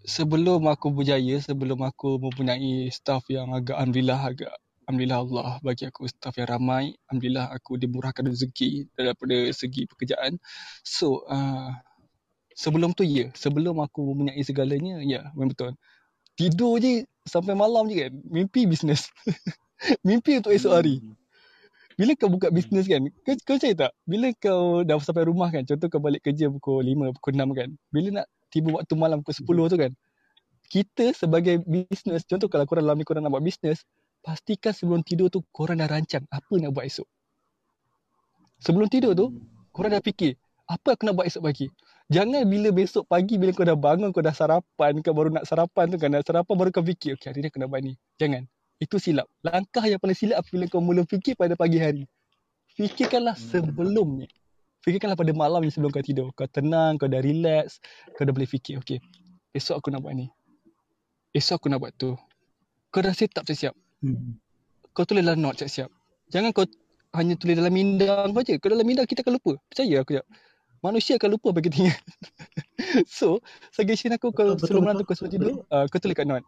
sebelum 0.06 0.70
aku 0.70 0.94
berjaya, 0.94 1.42
sebelum 1.42 1.82
aku 1.82 2.22
mempunyai 2.22 2.94
staff 2.94 3.26
yang 3.26 3.50
agak 3.58 3.74
alhamdulillah 3.74 4.22
agak 4.22 4.54
Alhamdulillah 4.90 5.22
Allah 5.22 5.50
bagi 5.62 5.86
aku 5.86 6.10
staff 6.10 6.34
yang 6.42 6.50
ramai. 6.50 6.98
Alhamdulillah 7.06 7.54
aku 7.54 7.78
dimurahkan 7.78 8.26
rezeki 8.26 8.90
daripada 8.98 9.38
segi 9.54 9.86
pekerjaan. 9.86 10.42
So, 10.82 11.30
uh, 11.30 11.78
sebelum 12.58 12.98
tu 12.98 13.06
ya. 13.06 13.30
Sebelum 13.38 13.78
aku 13.86 14.02
mempunyai 14.02 14.42
segalanya, 14.42 14.98
ya 15.06 15.30
memang 15.38 15.54
betul. 15.54 15.78
Tidur 16.34 16.82
je 16.82 17.06
sampai 17.22 17.54
malam 17.54 17.86
je 17.86 18.10
kan. 18.10 18.14
Mimpi 18.34 18.66
bisnes. 18.66 19.14
Mimpi 20.08 20.42
untuk 20.42 20.58
esok 20.58 20.82
hari. 20.82 21.06
Hmm. 22.00 22.08
Bila 22.08 22.12
kau 22.16 22.32
buka 22.32 22.48
bisnes 22.48 22.88
kan, 22.88 23.04
kau, 23.28 23.36
kau 23.44 23.60
percaya 23.60 23.76
tak? 23.76 23.92
Bila 24.08 24.32
kau 24.40 24.88
dah 24.88 24.96
sampai 25.04 25.28
rumah 25.28 25.52
kan, 25.52 25.68
contoh 25.68 25.92
kau 25.92 26.00
balik 26.00 26.24
kerja 26.24 26.48
pukul 26.48 26.80
5, 26.80 27.12
pukul 27.20 27.34
6 27.36 27.52
kan. 27.52 27.70
Bila 27.92 28.24
nak 28.24 28.26
tiba 28.48 28.72
waktu 28.72 28.96
malam 28.96 29.20
pukul 29.20 29.68
10 29.68 29.76
tu 29.76 29.78
kan, 29.84 29.92
kita 30.72 31.06
sebagai 31.12 31.60
bisnes, 31.68 32.24
contoh 32.24 32.48
kalau 32.48 32.64
korang 32.64 32.88
dalam 32.88 32.96
ni 32.96 33.04
korang 33.04 33.28
nak 33.28 33.36
buat 33.36 33.44
bisnes, 33.44 33.84
pastikan 34.24 34.72
sebelum 34.72 35.04
tidur 35.04 35.28
tu 35.28 35.44
korang 35.52 35.84
dah 35.84 35.92
rancang 35.92 36.24
apa 36.32 36.54
nak 36.56 36.72
buat 36.72 36.88
esok. 36.88 37.08
Sebelum 38.64 38.88
tidur 38.88 39.12
tu, 39.12 39.36
korang 39.76 39.92
dah 39.92 40.00
fikir, 40.00 40.40
apa 40.72 40.96
aku 40.96 41.04
nak 41.04 41.20
buat 41.20 41.28
esok 41.28 41.44
pagi? 41.52 41.68
Jangan 42.08 42.48
bila 42.48 42.72
besok 42.72 43.12
pagi 43.12 43.36
bila 43.36 43.52
kau 43.52 43.68
dah 43.68 43.76
bangun, 43.76 44.16
kau 44.16 44.24
dah 44.24 44.32
sarapan, 44.32 45.04
kau 45.04 45.12
baru 45.12 45.36
nak 45.36 45.44
sarapan 45.44 45.92
tu 45.92 46.00
kan, 46.00 46.16
nak 46.16 46.24
sarapan 46.24 46.56
baru 46.56 46.70
kau 46.72 46.86
fikir, 46.86 47.20
okay 47.20 47.28
hari 47.28 47.44
ni 47.44 47.52
aku 47.52 47.60
nak 47.60 47.68
buat 47.68 47.84
ni. 47.84 48.00
Jangan. 48.16 48.48
Itu 48.80 48.96
silap. 48.96 49.28
Langkah 49.44 49.84
yang 49.84 50.00
paling 50.00 50.16
silap 50.16 50.42
bila 50.48 50.66
kau 50.72 50.80
mula 50.80 51.04
fikir 51.04 51.36
pada 51.36 51.54
pagi 51.60 51.78
hari. 51.78 52.04
Fikirkanlah 52.80 53.36
sebelumnya. 53.36 54.32
Fikirkanlah 54.88 55.20
pada 55.20 55.36
malam 55.36 55.60
ni 55.60 55.72
sebelum 55.72 55.92
kau 55.92 56.00
tidur. 56.00 56.32
Kau 56.32 56.48
tenang, 56.48 56.96
kau 56.96 57.12
dah 57.12 57.20
relax, 57.20 57.84
kau 58.16 58.24
dah 58.24 58.32
boleh 58.32 58.48
fikir, 58.48 58.80
okay, 58.80 59.04
esok 59.52 59.84
aku 59.84 59.92
nak 59.92 60.08
buat 60.08 60.16
ni. 60.16 60.32
Esok 61.36 61.60
aku 61.60 61.68
nak 61.68 61.84
buat 61.84 61.92
tu. 62.00 62.16
Kau 62.90 63.04
dah 63.04 63.12
set 63.12 63.36
up 63.36 63.44
siap-siap. 63.44 63.76
Hmm. 64.00 64.40
Kau 64.96 65.04
tulis 65.04 65.22
dalam 65.22 65.44
note 65.44 65.60
siap-siap. 65.60 65.92
Jangan 66.32 66.56
kau 66.56 66.64
hanya 67.20 67.36
tulis 67.36 67.60
dalam 67.60 67.76
mindang 67.76 68.32
kau 68.32 68.42
je. 68.48 68.56
Kau 68.58 68.72
dalam 68.72 68.88
mindang 68.88 69.06
kita 69.06 69.28
akan 69.28 69.38
lupa. 69.38 69.60
Percaya 69.68 69.96
aku 70.00 70.16
jap. 70.16 70.26
Manusia 70.80 71.20
akan 71.20 71.30
lupa 71.36 71.52
apa 71.52 71.60
kita 71.60 71.76
ingat. 71.84 72.00
so, 73.12 73.44
suggestion 73.76 74.16
aku 74.16 74.32
kalau 74.32 74.56
sebelum 74.56 74.88
malam 74.88 75.04
tu 75.04 75.06
kau 75.06 75.14
sebelum 75.20 75.34
tidur, 75.36 75.52
uh, 75.68 75.84
kau 75.92 76.00
tulis 76.00 76.16
kat 76.16 76.24
note. 76.24 76.48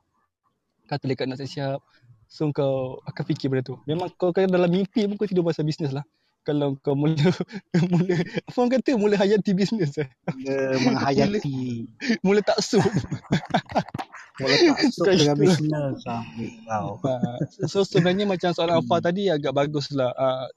Kau 0.88 0.96
tulis 0.96 1.20
kat 1.20 1.28
note 1.28 1.44
siap-siap. 1.44 1.84
So, 2.32 2.48
kau 2.56 3.04
akan 3.04 3.24
fikir 3.28 3.52
benda 3.52 3.60
tu. 3.60 3.76
Memang 3.84 4.08
kau 4.16 4.32
kan 4.32 4.48
dalam 4.48 4.72
mimpi 4.72 5.04
pun 5.04 5.20
kau 5.20 5.28
tidur 5.28 5.44
pasal 5.44 5.68
bisnes 5.68 5.92
lah. 5.92 6.08
Kalau 6.48 6.80
kau 6.80 6.96
mula, 6.96 7.20
mula, 7.92 8.16
apa 8.24 8.56
orang 8.56 8.72
kata, 8.80 8.96
mula 8.96 9.20
hayati 9.20 9.52
bisnes 9.52 10.00
eh. 10.00 10.08
Dia 10.40 10.80
menghayati. 10.80 11.92
Mula 12.26 12.40
taksub. 12.42 12.82
Mula 14.42 14.56
taksub 14.74 15.06
Bukan 15.06 15.16
dengan 15.20 15.38
bisnes. 15.38 16.02
Ah, 16.08 16.24
Wow. 16.66 17.04
Uh, 17.04 17.38
so 17.68 17.84
sebenarnya 17.84 18.26
macam 18.26 18.56
soalan 18.56 18.80
Alfa 18.80 19.04
tadi 19.04 19.28
agak 19.28 19.52
bagus 19.52 19.92
lah. 19.92 20.16
Uh, 20.16 20.48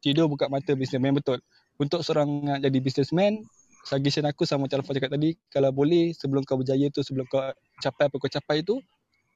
tidur 0.00 0.30
buka 0.30 0.46
mata 0.46 0.72
bisnes. 0.78 1.02
Memang 1.02 1.18
betul. 1.18 1.42
Untuk 1.82 2.06
seorang 2.06 2.30
nak 2.46 2.62
jadi 2.62 2.78
businessman, 2.78 3.42
suggestion 3.82 4.24
aku 4.24 4.46
sama 4.46 4.70
macam 4.70 4.80
Alfa 4.80 4.96
cakap 4.96 5.12
tadi, 5.12 5.34
kalau 5.50 5.74
boleh 5.74 6.14
sebelum 6.14 6.46
kau 6.46 6.56
berjaya 6.56 6.88
tu, 6.94 7.02
sebelum 7.02 7.26
kau 7.26 7.42
capai 7.82 8.06
apa 8.06 8.16
kau 8.16 8.30
capai 8.30 8.62
tu, 8.64 8.78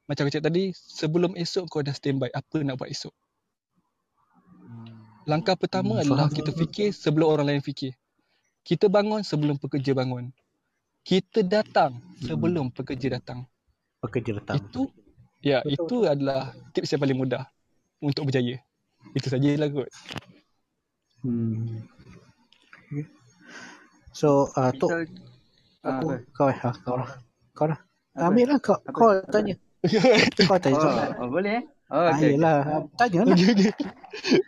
macam 0.09 0.25
aku 0.25 0.33
cakap 0.33 0.49
tadi, 0.49 0.73
sebelum 0.73 1.37
esok 1.37 1.69
kau 1.69 1.85
dah 1.85 1.93
standby 1.93 2.33
apa 2.33 2.65
nak 2.65 2.81
buat 2.81 2.89
esok. 2.89 3.13
Langkah 5.29 5.53
pertama 5.53 6.01
Hmm, 6.01 6.01
adalah 6.01 6.25
faham, 6.25 6.33
kita 6.33 6.49
fikir 6.49 6.89
sebelum 6.89 7.29
orang 7.29 7.45
lain 7.53 7.61
fikir. 7.61 7.93
Kita 8.65 8.89
bangun 8.89 9.21
sebelum 9.21 9.61
pekerja 9.61 9.93
bangun. 9.93 10.33
Kita 11.05 11.45
datang 11.45 12.01
sebelum 12.25 12.73
pekerja 12.73 13.21
datang. 13.21 13.45
Pekerja 14.01 14.41
datang. 14.41 14.57
Itu 14.57 14.89
ya 15.39 15.61
Betul, 15.61 15.85
itu 15.85 15.95
adalah 16.09 16.51
tips 16.73 16.89
yang 16.97 17.01
paling 17.05 17.19
mudah 17.21 17.45
untuk 18.01 18.25
berjaya. 18.25 18.57
Itu 19.13 19.29
sajalah 19.29 19.69
kot. 19.69 19.89
Hmm. 21.21 21.85
So, 24.11 24.49
uh, 24.57 24.73
tu 24.73 24.89
Misal 24.89 25.05
Ah, 25.79 26.03
aku 26.03 26.11
apa? 26.11 26.27
kau 26.35 26.47
eh, 26.51 26.59
ah, 26.59 26.75
kau 26.83 26.95
lah. 26.99 27.11
Kau 27.55 27.65
lah. 27.71 27.79
Apa? 28.11 28.35
Ambil 28.35 28.45
lah 28.51 28.59
kau, 28.59 28.75
Apa? 28.83 28.91
kau 28.91 29.11
tanya. 29.31 29.55
Kau 30.47 30.59
tanya 30.59 30.75
Oh, 30.75 30.83
soalan. 30.83 31.09
oh, 31.19 31.29
boleh 31.31 31.53
eh? 31.61 31.63
Oh, 31.89 32.05
Ah, 32.05 32.13
okay. 32.13 32.37
yelah, 32.37 32.57
tanya 32.99 33.19
lah. 33.25 33.33
Okey 33.33 33.47
okey. 33.49 33.71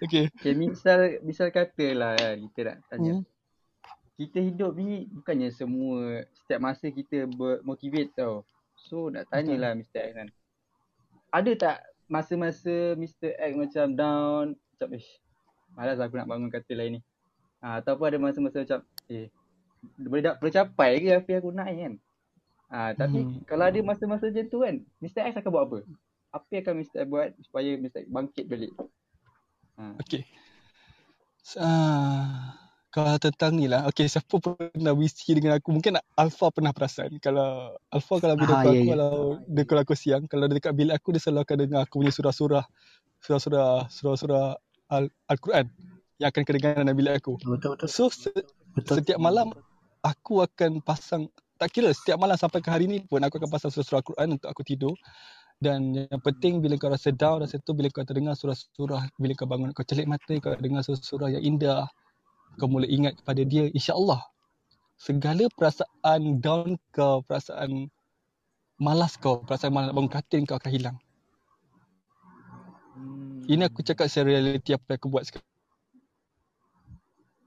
Okey. 0.05 0.25
okay. 0.29 0.53
misal 0.53 0.99
misal 1.25 1.47
katalah 1.49 2.13
kan, 2.19 2.37
kita 2.51 2.59
nak 2.67 2.77
tanya. 2.91 3.13
Hmm. 3.17 3.25
Kita 4.19 4.37
hidup 4.43 4.77
ni 4.77 5.09
bukannya 5.09 5.49
semua 5.49 6.21
setiap 6.35 6.59
masa 6.61 6.91
kita 6.93 7.25
bermotivate 7.25 8.13
tau. 8.13 8.45
So 8.77 9.09
nak 9.09 9.25
tanyalah 9.33 9.73
Mr. 9.73 9.97
X 10.03 10.11
kan. 10.13 10.27
Ada 11.31 11.51
tak 11.57 11.77
masa-masa 12.11 12.93
Mr. 12.99 13.33
X 13.33 13.51
macam 13.55 13.85
down, 13.95 14.45
macam 14.53 14.89
ish, 14.99 15.09
malas 15.73 15.97
aku 15.97 16.19
nak 16.19 16.29
bangun 16.29 16.51
katil 16.51 16.77
lain 16.77 16.91
ni. 16.99 17.01
Ha, 17.63 17.79
ataupun 17.81 18.05
ada 18.11 18.17
masa-masa 18.19 18.61
macam 18.61 18.79
eh 19.09 19.31
boleh 19.97 20.21
tak 20.21 20.37
boleh 20.37 20.53
capai 20.53 20.91
ke 21.01 21.09
apa 21.17 21.27
yang 21.29 21.41
aku 21.41 21.51
nak 21.53 21.69
kan. 21.73 21.93
Ha, 22.71 22.95
tapi 22.95 23.27
Hmm. 23.27 23.43
kalau 23.49 23.67
ada 23.67 23.79
masa-masa 23.83 24.31
macam 24.31 24.45
tu 24.47 24.57
kan, 24.63 24.75
Mr. 25.03 25.21
X 25.27 25.33
akan 25.37 25.51
buat 25.51 25.63
apa? 25.67 25.79
Apa 26.31 26.47
yang 26.55 26.63
akan 26.63 26.75
Mr. 26.79 26.97
X 27.03 27.07
buat 27.11 27.29
supaya 27.43 27.69
Mr. 27.75 27.99
X 28.03 28.07
bangkit 28.07 28.45
balik? 28.47 28.71
Ha. 29.77 29.85
Okey. 29.99 30.25
Ah, 31.57 32.55
kalau 32.93 33.17
tentang 33.19 33.57
ni 33.59 33.65
lah, 33.67 33.89
okey 33.91 34.07
siapa 34.07 34.35
pernah 34.39 34.93
whisky 34.95 35.35
dengan 35.35 35.57
aku, 35.59 35.73
mungkin 35.75 35.97
Alpha 36.15 36.47
pernah 36.53 36.71
perasan. 36.71 37.17
Kalau 37.19 37.75
Alpha 37.91 38.15
kalau 38.23 38.35
video 38.39 38.55
Ah, 38.55 38.63
aku, 38.63 38.87
ya. 38.87 38.95
kalau 38.95 39.41
dia 39.49 39.63
call 39.67 39.81
aku 39.83 39.95
siang, 39.97 40.23
kalau 40.31 40.45
dia 40.47 40.61
dekat 40.61 40.73
bilik 40.77 40.95
aku, 40.95 41.11
dia 41.17 41.21
selalu 41.23 41.41
akan 41.43 41.57
dengar 41.65 41.79
aku 41.83 41.95
punya 41.99 42.13
surah-surah, 42.13 42.63
surah-surah, 43.25 43.69
surah-surah 43.91 44.45
Al- 44.91 45.13
Al-Quran 45.31 45.65
yang 46.21 46.29
akan 46.31 46.43
kedengaran 46.47 46.83
dalam 46.87 46.97
bilik 46.99 47.13
aku. 47.19 47.35
Betul, 47.43 47.75
betul. 47.75 47.89
So, 47.89 48.03
se- 48.13 48.45
Betul. 48.77 49.03
setiap 49.03 49.19
malam 49.19 49.51
aku 50.05 50.45
akan 50.45 50.79
pasang 50.85 51.27
tak 51.61 51.77
kira 51.77 51.93
setiap 51.93 52.17
malam 52.17 52.33
sampai 52.33 52.57
ke 52.57 52.73
hari 52.73 52.89
ni 52.89 53.05
pun 53.05 53.21
aku 53.21 53.37
akan 53.37 53.53
pasang 53.53 53.69
surah-surah 53.69 54.01
Al-Quran 54.01 54.27
untuk 54.33 54.49
aku 54.49 54.65
tidur. 54.65 54.97
Dan 55.61 55.93
yang 55.93 56.21
penting 56.25 56.57
bila 56.57 56.73
kau 56.73 56.89
rasa 56.89 57.13
down 57.13 57.45
rasa 57.45 57.61
tu 57.61 57.77
bila 57.77 57.85
kau 57.93 58.01
terdengar 58.01 58.33
surah-surah 58.33 59.13
bila 59.21 59.37
kau 59.37 59.45
bangun 59.45 59.69
kau 59.77 59.85
celik 59.85 60.09
mata 60.09 60.33
kau 60.41 60.57
dengar 60.57 60.81
surah-surah 60.81 61.37
yang 61.37 61.43
indah 61.45 61.85
kau 62.57 62.65
mula 62.65 62.89
ingat 62.89 63.13
kepada 63.21 63.45
dia 63.45 63.69
insya-Allah. 63.77 64.25
Segala 64.97 65.45
perasaan 65.53 66.41
down 66.41 66.81
kau 66.89 67.21
perasaan 67.29 67.93
malas 68.81 69.21
kau 69.21 69.45
perasaan 69.45 69.69
malas 69.69 69.93
nak 69.93 70.01
bangun 70.01 70.13
katil 70.17 70.41
kau 70.49 70.57
akan 70.57 70.71
hilang. 70.73 70.97
Hmm. 72.97 73.45
ini 73.45 73.69
aku 73.69 73.85
cakap 73.85 74.09
secara 74.09 74.33
realiti 74.33 74.73
apa 74.73 74.97
yang 74.97 74.99
aku 74.99 75.07
buat 75.13 75.23
sekarang 75.29 75.50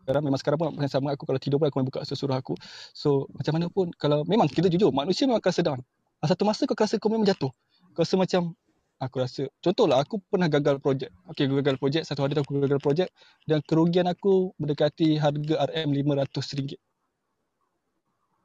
sekarang 0.04 0.22
memang 0.28 0.36
sekarang 0.36 0.58
pun 0.60 0.68
macam 0.76 0.90
sama 0.92 1.16
aku 1.16 1.24
kalau 1.24 1.40
tidur 1.40 1.56
pun 1.56 1.72
aku 1.72 1.76
main 1.80 1.88
buka 1.88 2.04
surah 2.04 2.36
aku. 2.36 2.52
So 2.92 3.24
macam 3.32 3.56
mana 3.56 3.66
pun 3.72 3.88
kalau 3.96 4.20
memang 4.28 4.52
kita 4.52 4.68
jujur 4.68 4.92
manusia 4.92 5.24
memang 5.24 5.40
akan 5.40 5.48
rasa 5.48 5.62
down 5.64 5.80
Ada 6.20 6.36
satu 6.36 6.44
masa 6.44 6.68
kau 6.68 6.76
rasa 6.76 7.00
kau 7.00 7.08
memang 7.08 7.24
jatuh. 7.24 7.48
Kau 7.96 8.04
rasa 8.04 8.20
macam 8.20 8.52
aku 9.00 9.16
rasa 9.24 9.48
contohlah 9.64 10.04
aku 10.04 10.20
pernah 10.28 10.52
gagal 10.52 10.76
projek. 10.84 11.08
Okey 11.32 11.48
gagal 11.48 11.80
projek 11.80 12.02
satu 12.04 12.28
hari 12.28 12.36
aku 12.36 12.60
gagal 12.60 12.84
projek 12.84 13.08
dan 13.48 13.64
kerugian 13.64 14.04
aku 14.04 14.52
mendekati 14.60 15.16
harga 15.16 15.72
RM500 15.72 16.76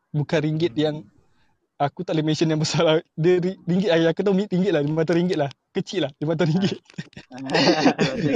bukan 0.09 0.39
ringgit 0.41 0.73
yang 0.73 1.05
aku 1.77 2.01
tak 2.01 2.17
boleh 2.17 2.25
mention 2.33 2.49
yang 2.49 2.59
besar 2.59 2.81
lah. 2.87 2.95
Dia 3.19 3.37
ri- 3.43 3.59
ringgit 3.67 3.91
ayah 3.91 4.15
aku 4.15 4.23
tahu 4.23 4.35
ringgit 4.47 4.71
lah 4.71 4.81
RM500 4.81 5.35
lah 5.35 5.51
kecil 5.81 6.07
lah. 6.07 6.11
RM500 6.19 6.39
RM500 6.39 6.49
ringgit. 6.49 6.79
Okay. 8.19 8.35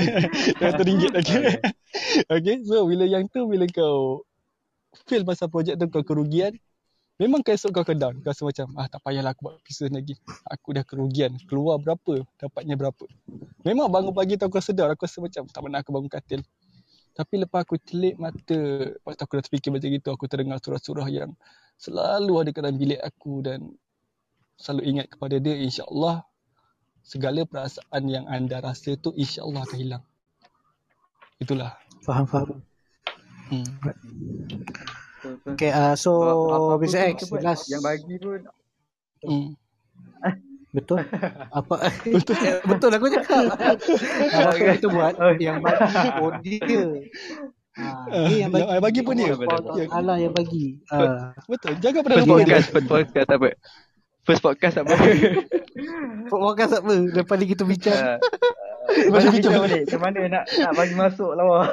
Okay. 1.12 1.58
okay 2.30 2.56
so 2.64 2.86
bila 2.88 3.04
yang 3.04 3.28
tu 3.28 3.46
bila 3.50 3.66
kau 3.68 4.24
fail 5.10 5.26
pasal 5.26 5.50
projek 5.50 5.76
tu 5.76 5.86
kau 5.90 6.06
kerugian 6.06 6.56
memang 7.22 7.46
kau 7.46 7.54
esok 7.54 7.72
kau 7.74 7.84
akan 7.86 7.98
down. 8.00 8.16
Kau 8.22 8.32
rasa 8.34 8.44
macam 8.46 8.68
ah 8.80 8.88
tak 8.90 9.02
payahlah 9.06 9.32
aku 9.36 9.42
buat 9.50 9.62
business 9.62 9.94
lagi. 9.94 10.16
Aku 10.50 10.74
dah 10.74 10.84
kerugian. 10.86 11.32
Keluar 11.46 11.78
berapa 11.78 12.26
dapatnya 12.40 12.76
berapa. 12.80 13.06
Memang 13.64 13.88
bangun 13.90 14.14
pagi 14.16 14.36
tu 14.40 14.46
aku 14.48 14.58
rasa 14.58 14.72
down. 14.74 14.92
Aku 14.94 15.06
rasa 15.06 15.22
macam 15.22 15.44
tak 15.50 15.62
pernah 15.62 15.80
aku 15.80 15.92
bangun 15.94 16.12
katil. 16.12 16.42
Tapi 17.14 17.46
lepas 17.46 17.62
aku 17.62 17.78
celik 17.78 18.18
mata 18.18 18.60
lepas 18.98 19.14
aku 19.22 19.32
dah 19.38 19.44
terfikir 19.46 19.70
macam 19.70 19.90
gitu 19.94 20.10
aku 20.10 20.26
terdengar 20.26 20.58
surah-surah 20.58 21.08
yang 21.14 21.30
selalu 21.78 22.34
ada 22.42 22.50
dalam 22.50 22.74
bilik 22.74 22.98
aku 23.06 23.46
dan 23.46 23.70
selalu 24.58 24.82
ingat 24.98 25.08
kepada 25.14 25.38
dia 25.38 25.54
insya-Allah 25.62 26.26
segala 27.04 27.44
perasaan 27.44 28.04
yang 28.08 28.26
anda 28.26 28.58
rasa 28.58 28.96
tu 28.96 29.12
insya-Allah 29.14 29.62
akan 29.62 29.78
hilang 29.78 30.04
itulah 31.38 31.76
Faham, 32.02 32.26
faham. 32.26 32.60
hmm. 33.48 33.64
Okay, 35.56 35.72
uh, 35.72 35.96
so 35.96 36.12
Mr. 36.76 37.16
X, 37.16 37.32
last. 37.40 37.72
Yang 37.72 37.80
bagi 37.82 38.16
pun 38.20 38.44
Hmm. 39.24 39.56
Betul. 40.76 41.00
Apa? 41.64 41.88
betul. 42.04 42.36
betul 42.76 42.90
aku 42.92 43.08
cakap. 43.08 43.56
Apa 44.36 44.56
yang 44.60 44.76
kita 44.76 44.88
buat, 44.92 45.14
yang 45.40 45.58
bagi 45.64 45.80
pun 46.12 46.34
dia. 46.44 46.84
Ha, 47.74 47.88
Ah, 48.06 48.28
dia 48.28 48.38
yang 48.46 48.52
bagi. 48.52 48.68
yang 48.68 48.84
bagi 48.84 49.02
pun 49.02 49.16
dia. 49.16 49.32
Allah 49.90 50.16
Ya. 50.20 50.28
Yang 50.28 50.34
bagi. 50.36 50.66
Ah. 50.92 51.32
Betul. 51.48 51.74
Jangan 51.80 52.02
pernah 52.04 52.18
First 52.20 52.28
lupa 52.28 52.36
dia. 52.36 52.44
podcast 52.44 52.68
First 52.68 52.90
podcast 52.92 53.30
apa 53.32 53.48
First 54.28 54.42
podcast 54.44 54.76
apa 54.84 54.94
Podcast 56.28 56.74
apa? 56.76 56.94
Lepas 56.94 57.36
ni 57.36 57.46
kita 57.48 57.64
bincang. 57.64 58.00
Ah, 58.84 59.08
Mana 59.08 59.32
kita 59.32 59.48
balik? 59.48 59.88
Macam 59.88 60.02
mana 60.04 60.20
nak 60.28 60.44
nak 60.60 60.72
bagi 60.76 60.92
masuk 60.92 61.32
lawa? 61.34 61.72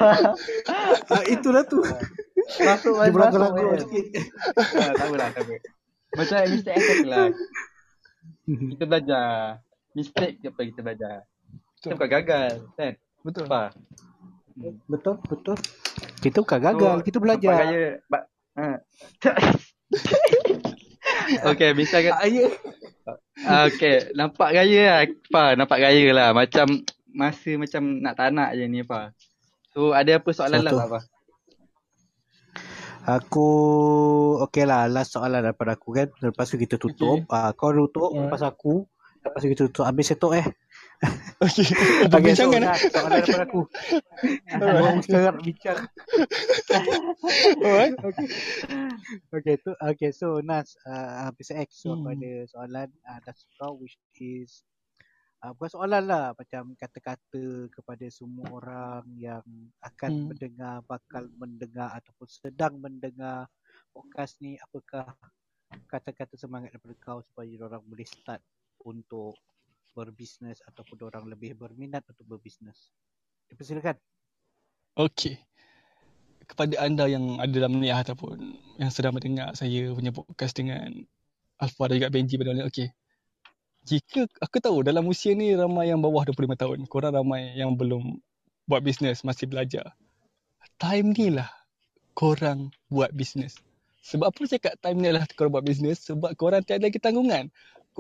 Ah, 1.11 1.23
itulah 1.27 1.67
tu. 1.67 1.83
masuk 1.83 2.95
Dia 2.95 3.11
bagi 3.11 3.19
masuk. 3.19 3.51
kan? 3.51 3.79
sikit. 3.83 4.07
Ah, 4.55 4.95
tak 4.95 5.07
apalah, 5.11 5.29
tak 5.35 5.43
apa. 5.43 5.55
Macam 6.15 6.39
Mr. 6.47 6.71
X 6.71 6.87
lah. 7.11 7.27
Kita 8.47 8.85
belajar. 8.87 9.27
Mistake 9.91 10.39
apa 10.47 10.61
kita 10.63 10.81
belajar. 10.81 11.17
Kita 11.83 11.99
bukan 11.99 12.09
gagal, 12.15 12.51
kan? 12.79 12.93
Betul. 13.27 13.45
Apa? 13.51 13.63
Betul, 14.87 15.15
betul. 15.27 15.57
Kita 16.23 16.39
bukan 16.47 16.61
gagal, 16.63 16.95
So, 16.95 17.03
kita 17.03 17.19
belajar. 17.19 17.55
gaya. 17.67 17.87
Ba- 18.07 18.29
ha. 18.55 18.67
okay, 21.51 21.75
Mr. 21.75 22.07
X. 22.07 22.15
Ah, 23.47 23.65
okay, 23.67 24.13
nampak 24.13 24.53
gaya 24.53 24.83
lah. 24.85 25.01
Apa? 25.07 25.45
Nampak 25.57 25.79
gaya 25.81 26.07
lah. 26.13 26.29
Macam 26.37 26.67
masa 27.11 27.51
macam 27.57 27.83
nak 28.05 28.15
tak 28.15 28.31
nak 28.37 28.53
je 28.53 28.65
ni 28.69 28.85
apa. 28.85 29.11
So, 29.73 29.95
ada 29.97 30.19
apa 30.19 30.31
soalan 30.35 30.61
lah 30.67 30.73
Betul. 30.75 30.87
apa? 30.91 31.01
Aku 33.01 33.49
okey 34.45 34.69
lah 34.69 34.85
last 34.87 35.17
soalan 35.17 35.41
daripada 35.41 35.73
aku 35.73 35.97
kan. 35.97 36.13
Lepas 36.21 36.53
tu 36.53 36.61
kita 36.61 36.77
tutup. 36.77 37.25
Okay. 37.25 37.33
Ah 37.33 37.51
kau 37.57 37.73
tutup 37.73 38.13
Ah. 38.13 38.29
lepas 38.29 38.45
aku. 38.45 38.85
Lepas 39.25 39.41
tu 39.41 39.49
kita 39.49 39.63
tutup. 39.73 39.85
Habis 39.89 40.13
setok 40.13 40.33
eh. 40.37 40.47
Okey. 41.41 41.65
Perbincangan 42.13 42.61
eh. 42.61 42.69
dah, 42.69 42.77
soalan 42.93 43.19
daripada 43.25 43.45
aku. 43.49 43.61
Baru 44.61 45.01
sekarang 45.01 45.37
bincang. 45.41 45.81
Alright. 47.65 47.95
Okey. 48.09 48.27
Okey 49.33 49.55
tu 49.65 49.73
okey 49.81 50.11
so 50.13 50.45
Nas 50.45 50.77
uh, 50.85 51.33
Mr. 51.41 51.65
X 51.65 51.89
so 51.89 51.97
Hmm. 51.97 52.13
ada 52.13 52.45
soalan 52.53 52.89
uh, 53.09 53.19
das 53.25 53.49
kau 53.57 53.81
which 53.81 53.97
is 54.21 54.61
uh, 55.41 55.57
bukan 55.57 55.73
soalan 55.73 56.05
lah 56.05 56.37
macam 56.37 56.77
kata-kata 56.77 57.73
kepada 57.73 58.07
semua 58.13 58.47
orang 58.53 59.05
yang 59.17 59.45
akan 59.81 60.11
Hmm. 60.13 60.27
mendengar 60.37 60.85
bakal 60.85 61.25
mendengar 61.41 61.89
ataupun 61.97 62.29
sedang 62.29 62.77
mendengar 62.77 63.49
podcast 63.97 64.37
ni 64.45 64.61
apakah 64.61 65.17
kata-kata 65.89 66.37
semangat 66.37 66.77
daripada 66.77 66.95
kau 67.01 67.25
supaya 67.25 67.49
orang 67.65 67.83
boleh 67.89 68.05
start 68.05 68.43
untuk 68.85 69.35
berbisnes 70.01 70.65
ataupun 70.65 70.97
orang 71.05 71.29
lebih 71.29 71.53
berminat 71.53 72.01
untuk 72.09 72.25
berbisnes. 72.25 72.89
Dipersilakan. 73.53 74.01
Okey. 74.97 75.37
Kepada 76.49 76.81
anda 76.81 77.05
yang 77.07 77.37
ada 77.37 77.53
dalam 77.53 77.79
ni 77.79 77.93
ataupun 77.93 78.57
yang 78.81 78.91
sedang 78.91 79.15
mendengar 79.15 79.53
saya 79.53 79.93
punya 79.93 80.11
podcast 80.11 80.57
dengan 80.57 81.05
Alfa 81.61 81.93
dan 81.93 82.01
juga 82.01 82.09
Benji 82.09 82.41
pada 82.41 82.57
ni. 82.57 82.65
Okey. 82.65 82.89
Jika 83.85 84.29
aku 84.41 84.61
tahu 84.61 84.85
dalam 84.85 85.05
usia 85.09 85.37
ni 85.37 85.53
ramai 85.53 85.93
yang 85.93 86.01
bawah 86.01 86.25
25 86.25 86.57
tahun. 86.57 86.79
Korang 86.89 87.17
ramai 87.17 87.53
yang 87.57 87.77
belum 87.77 88.17
buat 88.69 88.81
bisnes, 88.85 89.25
masih 89.25 89.49
belajar. 89.49 89.93
Time 90.81 91.13
ni 91.13 91.29
lah 91.33 91.49
korang 92.17 92.73
buat 92.93 93.13
bisnes. 93.17 93.57
Sebab 94.01 94.33
apa 94.33 94.41
cakap 94.49 94.75
time 94.81 94.99
ni 95.01 95.11
lah 95.13 95.25
korang 95.37 95.53
buat 95.53 95.65
bisnes? 95.65 96.05
Sebab 96.09 96.37
korang 96.37 96.65
tiada 96.65 96.89
lagi 96.89 97.01
tanggungan. 97.01 97.49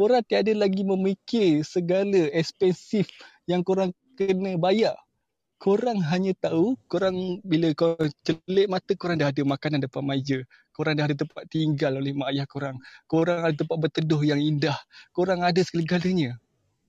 Korang 0.01 0.25
tiada 0.25 0.49
lagi 0.57 0.81
memikir 0.81 1.61
segala 1.61 2.33
ekspensif 2.33 3.05
yang 3.45 3.61
korang 3.61 3.93
kena 4.17 4.57
bayar. 4.57 4.97
Korang 5.61 6.01
hanya 6.01 6.33
tahu 6.41 6.73
korang 6.89 7.37
bila 7.45 7.69
korang 7.77 8.09
celik 8.25 8.65
mata 8.73 8.97
korang 8.97 9.21
dah 9.21 9.29
ada 9.29 9.45
makanan 9.45 9.85
depan 9.85 10.01
meja. 10.01 10.41
Korang 10.73 10.97
dah 10.97 11.05
ada 11.05 11.13
tempat 11.13 11.45
tinggal 11.53 12.01
oleh 12.01 12.17
mak 12.17 12.33
ayah 12.33 12.49
korang. 12.49 12.81
Korang 13.13 13.45
ada 13.45 13.53
tempat 13.53 13.77
berteduh 13.77 14.25
yang 14.25 14.41
indah. 14.41 14.73
Korang 15.13 15.45
ada 15.45 15.61
segala-galanya. 15.61 16.41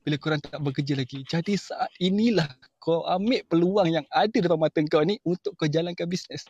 Bila 0.08 0.16
korang 0.16 0.40
tak 0.40 0.64
bekerja 0.64 0.96
lagi. 0.96 1.28
Jadi 1.28 1.60
saat 1.60 1.92
inilah 2.00 2.48
kau 2.80 3.04
ambil 3.12 3.44
peluang 3.52 3.92
yang 3.92 4.08
ada 4.16 4.40
depan 4.40 4.56
mata 4.56 4.80
kau 4.88 5.04
ni 5.04 5.20
untuk 5.28 5.52
kau 5.60 5.68
jalankan 5.68 6.08
bisnes. 6.08 6.48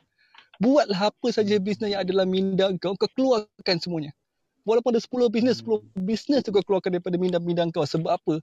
Buatlah 0.62 1.10
apa 1.10 1.28
saja 1.34 1.58
bisnes 1.58 1.98
yang 1.98 2.06
ada 2.06 2.14
dalam 2.14 2.30
minda 2.30 2.70
kau 2.78 2.94
kau 2.94 3.10
keluarkan 3.18 3.82
semuanya 3.82 4.14
walaupun 4.64 4.96
ada 4.96 5.02
10 5.04 5.34
bisnes 5.34 5.62
10 5.64 6.06
bisnes 6.06 6.42
tu 6.46 6.50
kau 6.54 6.64
keluarkan 6.64 6.98
daripada 6.98 7.18
minda-minda 7.18 7.66
kau 7.70 7.86
sebab 7.86 8.12
apa 8.16 8.34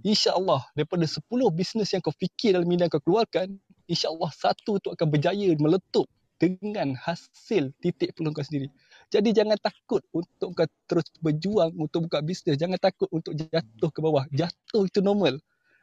InsyaAllah 0.00 0.72
daripada 0.72 1.04
10 1.04 1.28
bisnes 1.52 1.92
yang 1.92 2.00
kau 2.00 2.16
fikir 2.16 2.56
dalam 2.56 2.64
minda 2.64 2.88
kau 2.88 3.04
keluarkan, 3.04 3.60
insyaAllah 3.84 4.32
satu 4.32 4.80
tu 4.80 4.88
akan 4.88 5.04
berjaya 5.12 5.52
meletup 5.60 6.08
dengan 6.40 6.96
hasil 6.96 7.76
titik 7.84 8.16
peluang 8.16 8.32
kau 8.32 8.40
sendiri. 8.40 8.72
Jadi 9.12 9.36
jangan 9.36 9.60
takut 9.60 10.00
untuk 10.16 10.56
kau 10.56 10.64
terus 10.88 11.04
berjuang 11.20 11.76
untuk 11.76 12.08
buka 12.08 12.24
bisnes. 12.24 12.56
Jangan 12.56 12.80
takut 12.80 13.06
untuk 13.12 13.36
jatuh 13.36 13.90
ke 13.92 14.00
bawah. 14.00 14.24
Jatuh 14.32 14.88
itu 14.88 15.04
normal. 15.04 15.36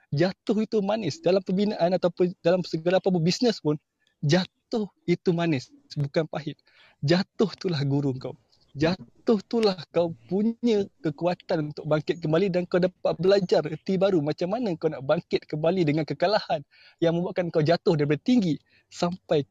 Jatuh 0.10 0.58
itu 0.66 0.82
manis. 0.82 1.22
Dalam 1.22 1.46
pembinaan 1.46 1.94
ataupun 1.94 2.34
dalam 2.42 2.66
segala 2.66 2.98
apa 2.98 3.14
pun 3.14 3.22
bisnes 3.22 3.62
pun, 3.62 3.78
jatuh 4.26 4.90
itu 5.06 5.30
manis. 5.38 5.70
Bukan 5.94 6.26
pahit. 6.26 6.58
Jatuh 7.06 7.54
itulah 7.54 7.86
guru 7.86 8.18
kau. 8.18 8.34
Jatuh 8.78 9.42
itulah 9.42 9.78
kau 9.90 10.14
punya 10.30 10.86
kekuatan 11.02 11.74
untuk 11.74 11.86
bangkit 11.90 12.22
kembali 12.22 12.54
dan 12.54 12.70
kau 12.70 12.78
dapat 12.78 13.18
belajar 13.18 13.66
erti 13.66 13.98
baru 13.98 14.22
macam 14.22 14.54
mana 14.54 14.78
kau 14.78 14.94
nak 14.94 15.02
bangkit 15.02 15.50
kembali 15.50 15.82
dengan 15.86 16.06
kekalahan 16.06 16.62
yang 17.02 17.18
membuatkan 17.18 17.50
kau 17.50 17.66
jatuh 17.66 17.98
daripada 17.98 18.22
tinggi 18.22 18.62
sampai 18.94 19.42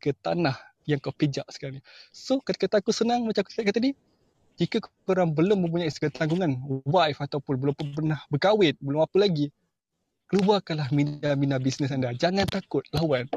ke 0.00 0.16
tanah 0.16 0.56
yang 0.88 0.96
kau 1.00 1.12
pijak 1.12 1.44
sekarang 1.52 1.80
ni. 1.80 1.82
So 2.12 2.40
kata-kata 2.40 2.80
aku 2.80 2.92
senang 2.92 3.28
macam 3.28 3.44
aku 3.44 3.52
cakap 3.52 3.76
tadi, 3.76 3.92
jika 4.56 4.80
korang 5.04 5.34
belum 5.34 5.68
mempunyai 5.68 5.90
segala 5.92 6.14
tanggungan, 6.14 6.56
wife 6.88 7.20
ataupun 7.20 7.60
belum 7.60 7.74
pernah 7.96 8.20
berkahwin, 8.30 8.76
belum 8.80 9.04
apa 9.04 9.16
lagi, 9.18 9.52
keluarkanlah 10.30 10.88
mina-mina 10.94 11.60
bisnes 11.60 11.92
anda. 11.92 12.14
Jangan 12.16 12.48
takut, 12.48 12.84
lawan. 12.94 13.28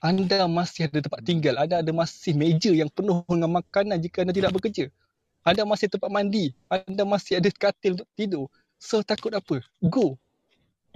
Anda 0.00 0.48
masih 0.48 0.88
ada 0.88 1.04
tempat 1.04 1.20
tinggal, 1.28 1.60
anda 1.60 1.84
ada 1.84 1.92
masih 1.92 2.32
meja 2.32 2.72
yang 2.72 2.88
penuh 2.88 3.20
dengan 3.28 3.60
makanan 3.60 4.00
jika 4.00 4.24
anda 4.24 4.32
tidak 4.32 4.56
bekerja. 4.56 4.88
Anda 5.44 5.68
masih 5.68 5.92
tempat 5.92 6.08
mandi, 6.08 6.56
anda 6.72 7.04
masih 7.04 7.36
ada 7.36 7.52
katil 7.52 8.00
untuk 8.00 8.08
tidur. 8.16 8.48
So 8.80 9.04
takut 9.04 9.36
apa? 9.36 9.60
Go. 9.84 10.16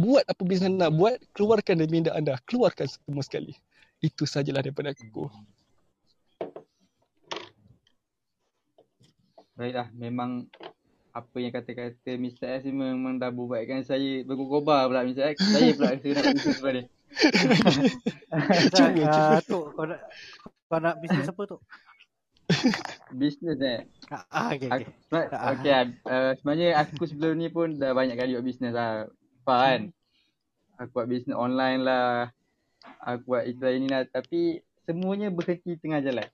Buat 0.00 0.24
apa 0.24 0.40
bisnes 0.40 0.72
anda 0.72 0.88
buat, 0.88 1.20
keluarkan 1.36 1.84
dari 1.84 1.92
minda 1.92 2.16
anda. 2.16 2.40
Keluarkan 2.48 2.88
semua 2.88 3.20
sekali. 3.20 3.52
Itu 4.00 4.24
sajalah 4.24 4.64
daripada 4.64 4.96
aku. 4.96 5.28
Baiklah, 9.54 9.92
memang 9.92 10.48
apa 11.12 11.36
yang 11.38 11.52
kata-kata 11.52 12.16
Mr. 12.16 12.64
Ni 12.64 12.72
memang 12.72 13.20
dah 13.20 13.30
buatkan 13.30 13.84
saya 13.84 14.24
berkobar 14.24 14.88
pula 14.88 15.04
Mr. 15.04 15.36
X. 15.36 15.44
Saya 15.44 15.76
pula 15.76 15.92
rasa 15.92 16.08
nak 16.08 16.24
bisnes 16.40 16.88
Cuba, 18.74 19.06
Ah, 19.06 19.38
tu 19.40 19.58
kau 19.70 19.84
nak 19.86 20.00
kau 20.66 20.78
nak 20.78 20.94
bisnes 20.98 21.28
apa 21.28 21.42
tu? 21.46 21.58
Bisnes 23.14 23.56
eh. 23.62 23.80
Ah, 24.10 24.24
ah 24.28 24.48
okey 24.52 24.68
Aku, 24.68 24.90
Ah. 25.32 25.54
okay, 25.54 25.72
uh, 26.04 26.30
sebenarnya 26.36 26.76
aku 26.76 27.08
sebelum 27.08 27.40
ni 27.40 27.48
pun 27.48 27.72
dah 27.72 27.96
banyak 27.96 28.18
kali 28.18 28.36
buat 28.36 28.44
bisnes 28.44 28.74
lah. 28.74 29.08
Faham 29.46 29.64
kan? 29.64 29.80
Aku 30.82 30.90
buat 30.92 31.08
bisnes 31.08 31.38
online 31.38 31.80
lah. 31.80 32.28
Aku 33.00 33.32
buat 33.32 33.46
itu 33.46 33.64
ini 33.64 33.88
lah. 33.88 34.04
Tapi 34.04 34.60
semuanya 34.84 35.32
berhenti 35.32 35.78
tengah 35.78 36.04
jalan. 36.04 36.28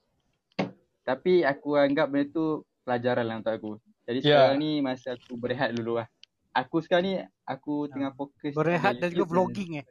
Tapi 1.04 1.44
aku 1.44 1.78
anggap 1.78 2.10
benda 2.10 2.30
tu 2.30 2.64
pelajaran 2.82 3.24
lah 3.26 3.36
untuk 3.38 3.52
aku. 3.54 3.72
Jadi 4.08 4.18
Ya. 4.20 4.26
sekarang 4.26 4.58
ni 4.58 4.70
masa 4.82 5.14
aku 5.14 5.38
berehat 5.38 5.76
dulu 5.76 6.02
lah. 6.02 6.08
Aku 6.50 6.82
sekarang 6.82 7.04
ni 7.06 7.14
aku 7.46 7.86
tengah 7.86 8.10
fokus 8.10 8.50
Berehat 8.50 8.98
dan 8.98 9.14
juga 9.14 9.30
vlogging 9.30 9.78
eh. 9.78 9.86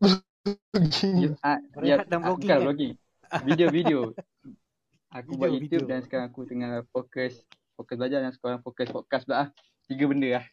Ah, 0.00 1.58
ya, 1.80 2.04
dan 2.04 2.20
ah, 2.22 2.30
vlogging 2.30 2.46
bukan 2.46 2.48
kan? 2.48 2.58
vlogging. 2.62 2.92
Video-video. 3.48 3.98
Aku 5.16 5.32
Video, 5.32 5.40
buat 5.40 5.50
YouTube 5.56 5.84
video. 5.86 5.90
dan 5.90 6.00
sekarang 6.04 6.26
aku 6.28 6.40
tengah 6.44 6.84
fokus 6.92 7.40
fokus 7.72 7.96
belajar 7.96 8.20
dan 8.20 8.32
sekarang 8.36 8.60
fokus 8.60 8.88
podcast 8.92 9.24
pula 9.24 9.36
lah. 9.38 9.48
Tiga 9.88 10.04
benda 10.04 10.28
lah. 10.36 10.44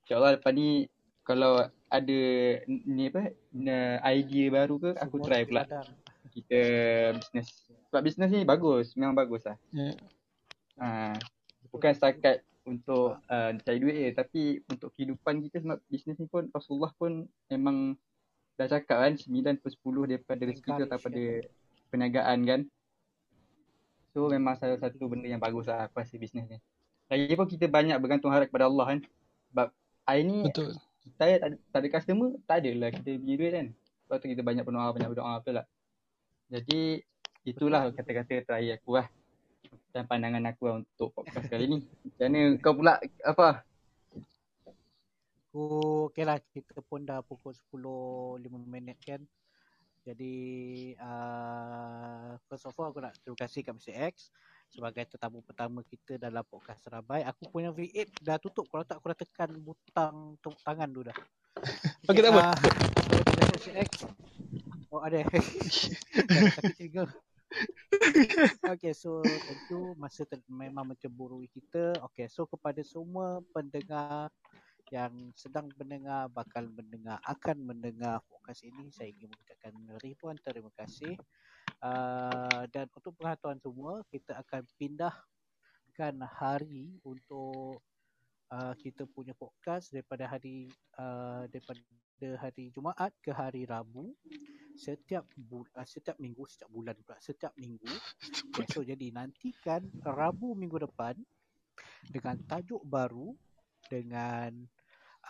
InsyaAllah 0.00 0.30
lepas 0.40 0.52
ni 0.56 0.88
kalau 1.20 1.60
ada 1.90 2.20
ni 2.66 3.10
apa 3.10 3.36
na- 3.52 4.00
idea 4.08 4.48
baru 4.48 4.80
ke 4.80 4.90
aku 4.96 5.20
Semua 5.20 5.26
try 5.28 5.42
pula 5.44 5.62
sekadar. 5.66 5.86
kita 6.32 6.60
business. 7.20 7.48
Sebab 7.90 8.00
business 8.00 8.30
ni 8.32 8.40
bagus, 8.42 8.86
memang 8.96 9.12
bagus 9.12 9.44
lah. 9.44 9.56
Ya. 9.74 9.92
Ha, 10.80 11.12
bukan 11.68 11.92
setakat 11.92 12.40
untuk 12.64 13.20
uh, 13.20 13.50
cari 13.60 13.78
duit 13.78 13.96
je 13.98 14.10
tapi 14.10 14.42
untuk 14.66 14.90
kehidupan 14.96 15.44
kita 15.44 15.60
sebab 15.60 15.78
bisnes 15.86 16.16
ni 16.16 16.26
pun 16.26 16.48
Rasulullah 16.50 16.90
pun 16.96 17.28
memang 17.46 17.94
dah 18.56 18.66
cakap 18.72 18.98
kan 19.04 19.12
9 19.14 19.60
per 19.60 19.70
10 19.70 20.10
daripada 20.10 20.42
rezeki 20.48 20.64
tu 20.64 20.72
Encourage, 20.72 20.88
daripada 20.88 21.22
perniagaan 21.92 22.38
kan. 22.48 22.60
So 24.16 24.32
memang 24.32 24.56
salah 24.56 24.80
satu 24.80 25.12
benda 25.12 25.28
yang 25.28 25.40
bagus 25.40 25.68
lah 25.68 25.92
aku 25.92 26.00
rasa 26.00 26.16
bisnes 26.16 26.48
ni. 26.48 26.58
Lagi 27.12 27.36
pun 27.36 27.46
kita 27.46 27.68
banyak 27.68 28.00
bergantung 28.00 28.32
harap 28.32 28.48
kepada 28.48 28.66
Allah 28.72 28.96
kan. 28.96 28.98
Sebab 29.52 29.68
hari 30.08 30.22
ni 30.24 30.38
Betul. 30.48 30.72
kita 31.04 31.14
tak 31.20 31.26
ada, 31.28 31.56
tak 31.70 31.80
ada 31.84 31.88
customer, 31.92 32.28
tak 32.48 32.56
ada 32.64 32.70
lah 32.72 32.88
kita 32.96 33.10
punya 33.20 33.34
duit 33.36 33.52
kan. 33.52 33.66
Sebab 34.08 34.16
tu 34.22 34.26
kita 34.32 34.42
banyak 34.42 34.64
berdoa, 34.64 34.94
banyak 34.96 35.10
berdoa 35.12 35.32
betul 35.44 35.54
tak? 35.60 35.66
Jadi 36.46 36.80
itulah 37.44 37.80
kata-kata 37.92 38.34
terakhir 38.42 38.80
aku 38.80 38.90
lah. 38.96 39.06
Dan 39.92 40.08
pandangan 40.08 40.44
aku 40.48 40.62
lah 40.64 40.74
untuk 40.80 41.12
podcast 41.12 41.46
kali 41.52 41.64
ni. 41.68 41.78
Macam 41.84 42.26
mana 42.32 42.40
kau 42.56 42.72
pula 42.72 42.92
apa? 43.20 43.66
Aku 45.56 46.12
okay 46.12 46.28
lah 46.28 46.36
kita 46.52 46.84
pun 46.84 47.00
dah 47.08 47.24
pukul 47.24 47.56
10 47.56 48.44
5 48.44 48.44
minit 48.68 49.00
kan. 49.00 49.24
Jadi 50.04 50.36
uh, 51.00 52.36
first 52.44 52.68
of 52.68 52.76
all 52.76 52.92
aku 52.92 53.00
nak 53.00 53.16
terima 53.24 53.40
kasih 53.40 53.64
kat 53.64 53.72
Mr. 53.72 53.96
X 54.12 54.28
sebagai 54.68 55.08
tetamu 55.08 55.40
pertama 55.40 55.80
kita 55.88 56.20
dalam 56.20 56.44
podcast 56.44 56.84
Serabai. 56.84 57.24
Aku 57.24 57.48
punya 57.48 57.72
V8 57.72 58.20
dah 58.20 58.36
tutup. 58.36 58.68
Kalau 58.68 58.84
tak 58.84 59.00
aku 59.00 59.08
dah 59.08 59.18
tekan 59.24 59.50
butang 59.64 60.36
tepuk 60.44 60.60
tangan 60.60 60.92
dulu 60.92 61.08
dah. 61.08 61.18
Okey 62.12 62.20
tak 62.20 62.32
apa. 62.36 62.52
Uh, 62.52 63.48
Mr. 63.56 63.72
X. 63.80 63.90
Oh 64.92 65.00
ada. 65.00 65.24
Sakit 66.60 66.76
juga. 66.84 67.08
okay, 68.68 68.92
so 68.92 69.24
tentu 69.24 69.96
masa 69.96 70.28
ter- 70.28 70.44
memang 70.52 70.92
menceburui 70.92 71.48
kita. 71.48 71.96
Okay, 72.12 72.28
so 72.28 72.44
kepada 72.44 72.84
semua 72.84 73.40
pendengar 73.56 74.28
yang 74.94 75.34
sedang 75.34 75.66
mendengar, 75.74 76.30
bakal 76.30 76.70
mendengar, 76.70 77.18
akan 77.26 77.58
mendengar 77.66 78.22
podcast 78.30 78.62
ini, 78.62 78.86
saya 78.94 79.10
ingin 79.10 79.30
mengucapkan 79.30 79.74
ribuan 80.02 80.36
terima 80.38 80.70
kasih. 80.78 81.18
Uh, 81.82 82.64
dan 82.70 82.86
untuk 82.94 83.12
pengetahuan 83.18 83.58
semua, 83.58 84.00
kita 84.08 84.38
akan 84.40 84.62
pindahkan 84.78 86.14
hari 86.38 86.96
untuk 87.02 87.82
uh, 88.54 88.74
kita 88.78 89.04
punya 89.10 89.34
podcast 89.34 89.90
daripada 89.90 90.30
hari 90.30 90.70
uh, 90.98 91.44
daripada 91.50 91.82
hari 92.40 92.70
Jumaat 92.70 93.12
ke 93.20 93.34
hari 93.34 93.66
Rabu. 93.66 94.14
Setiap 94.76 95.24
bul- 95.36 95.72
uh, 95.76 95.88
setiap 95.88 96.16
minggu 96.20 96.44
setiap 96.46 96.68
bulan 96.68 96.96
pula 97.02 97.16
setiap 97.18 97.52
minggu. 97.56 97.88
Okay, 98.52 98.66
so 98.72 98.84
jadi 98.84 99.12
nantikan 99.12 99.84
Rabu 100.04 100.52
minggu 100.56 100.84
depan 100.84 101.16
dengan 102.08 102.36
tajuk 102.44 102.80
baru 102.84 103.36
dengan 103.88 104.66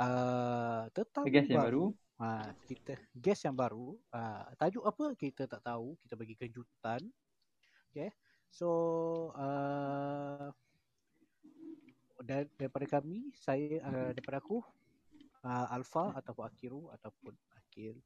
uh, 0.00 0.88
tetamu 0.92 1.26
Guest 1.28 1.48
yang 1.50 1.64
baru. 1.64 1.84
Ha, 2.16 2.48
kita 2.64 2.96
guest 3.12 3.44
yang 3.44 3.52
baru. 3.52 3.92
Ha, 4.08 4.48
tajuk 4.56 4.88
apa 4.88 5.12
kita 5.20 5.44
tak 5.44 5.60
tahu. 5.60 6.00
Kita 6.00 6.16
bagi 6.16 6.32
kejutan. 6.32 7.04
Okay. 7.92 8.08
So 8.48 8.68
uh, 9.36 10.48
dar- 12.24 12.48
daripada 12.56 12.86
kami, 12.88 13.28
saya 13.36 13.84
uh, 13.84 14.10
daripada 14.16 14.40
aku 14.40 14.64
uh, 15.44 15.66
Alfa 15.68 16.16
ataupun 16.16 16.44
Akiru 16.48 16.82
ataupun 16.96 17.36
Akil 17.52 18.00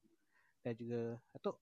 dan 0.66 0.74
juga 0.74 1.02
Atok. 1.38 1.56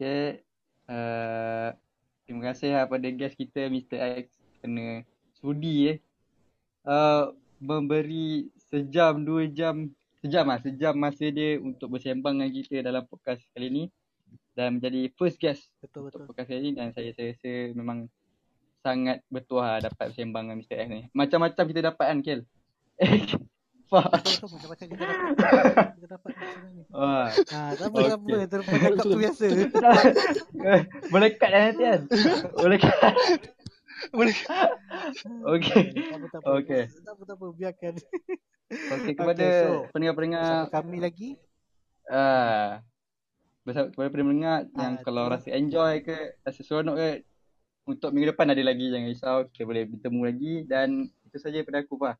Okay. 0.00 0.40
Uh, 0.88 1.76
terima 2.24 2.48
kasih 2.48 2.80
lah 2.80 2.88
pada 2.88 3.12
guest 3.12 3.36
kita 3.36 3.68
Mr. 3.68 4.24
X 4.24 4.40
kena 4.64 5.04
sudi 5.36 5.92
eh. 5.92 5.98
Uh, 6.82 7.36
memberi 7.62 8.50
sejam, 8.68 9.22
dua 9.22 9.46
jam, 9.46 9.86
sejam 10.18 10.44
lah, 10.44 10.58
sejam 10.58 10.94
masa 10.98 11.30
dia 11.30 11.62
untuk 11.62 11.94
bersembang 11.94 12.34
dengan 12.34 12.50
kita 12.50 12.82
dalam 12.82 13.06
podcast 13.06 13.46
kali 13.54 13.70
ni. 13.70 13.84
Dan 14.52 14.76
menjadi 14.76 15.08
first 15.16 15.40
guest 15.40 15.64
Betul 15.80 16.10
untuk 16.10 16.26
betul. 16.26 16.28
podcast 16.34 16.48
kali 16.50 16.60
ni 16.60 16.70
dan 16.74 16.92
saya, 16.92 17.14
saya 17.16 17.32
rasa 17.32 17.52
memang 17.72 17.98
sangat 18.82 19.22
bertuah 19.30 19.78
dapat 19.78 20.10
bersembang 20.12 20.50
dengan 20.50 20.58
Mr. 20.60 20.76
X 20.76 20.88
ni. 20.90 21.02
Macam-macam 21.14 21.64
kita 21.70 21.80
dapat 21.86 22.04
kan, 22.10 22.18
Kel? 22.20 22.40
Macam-macam 23.92 24.86
kita 24.88 25.04
dapat. 25.04 25.52
kita 26.00 26.06
dapat. 26.16 26.32
Wah. 26.92 27.28
Ha, 27.28 27.60
tak 27.76 27.86
apa 27.92 27.98
tak 28.08 28.16
apa 28.16 28.28
Okay. 28.32 28.44
terus 28.48 28.64
cakap 28.64 28.92
tu 28.96 29.18
biasa. 29.20 29.46
Boleh 31.12 31.30
cut 31.36 31.50
dah 31.52 31.60
nanti 31.68 31.82
kan? 31.84 32.00
Boleh 32.56 32.78
cut. 32.80 33.14
Boleh. 34.10 34.36
Okay. 35.46 35.82
Tak 35.94 36.16
apa 36.18 36.26
tak 36.26 36.40
apa. 36.42 36.46
Okay. 36.58 36.82
Tak 36.90 37.14
apa 37.14 37.46
biarkan. 37.54 37.94
Okay, 38.72 39.12
kepada 39.12 39.36
Okay, 39.36 39.52
so, 39.68 39.86
pendengar-pendengar 39.92 40.72
kami 40.72 40.96
lagi. 40.98 41.30
ah 42.10 42.80
bersama 43.62 43.94
kepada 43.94 44.10
pendengar 44.10 44.58
yang 44.74 44.94
Ah, 44.98 45.02
kalau 45.06 45.24
rasa 45.30 45.54
enjoy 45.54 46.02
ke, 46.02 46.34
rasa 46.42 46.60
seronok 46.66 46.96
ke 46.98 47.08
untuk 47.86 48.10
minggu 48.10 48.34
depan 48.34 48.50
ada 48.50 48.62
lagi 48.62 48.90
jangan 48.90 49.10
risau 49.10 49.38
kita 49.50 49.66
boleh 49.66 49.84
bertemu 49.86 50.20
lagi 50.22 50.54
dan 50.66 50.88
itu 51.26 51.36
saja 51.38 51.62
pada 51.62 51.82
aku 51.82 51.94
Pak. 51.98 52.16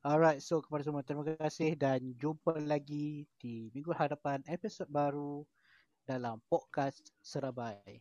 Alright, 0.00 0.40
so 0.40 0.64
kepada 0.64 0.86
semua 0.86 1.04
terima 1.04 1.26
kasih 1.36 1.76
dan 1.76 2.00
jumpa 2.16 2.56
lagi 2.64 3.28
di 3.36 3.68
minggu 3.76 3.92
hadapan 3.92 4.40
episod 4.48 4.88
baru 4.88 5.44
dalam 6.08 6.40
podcast 6.48 7.12
Serabai. 7.20 8.00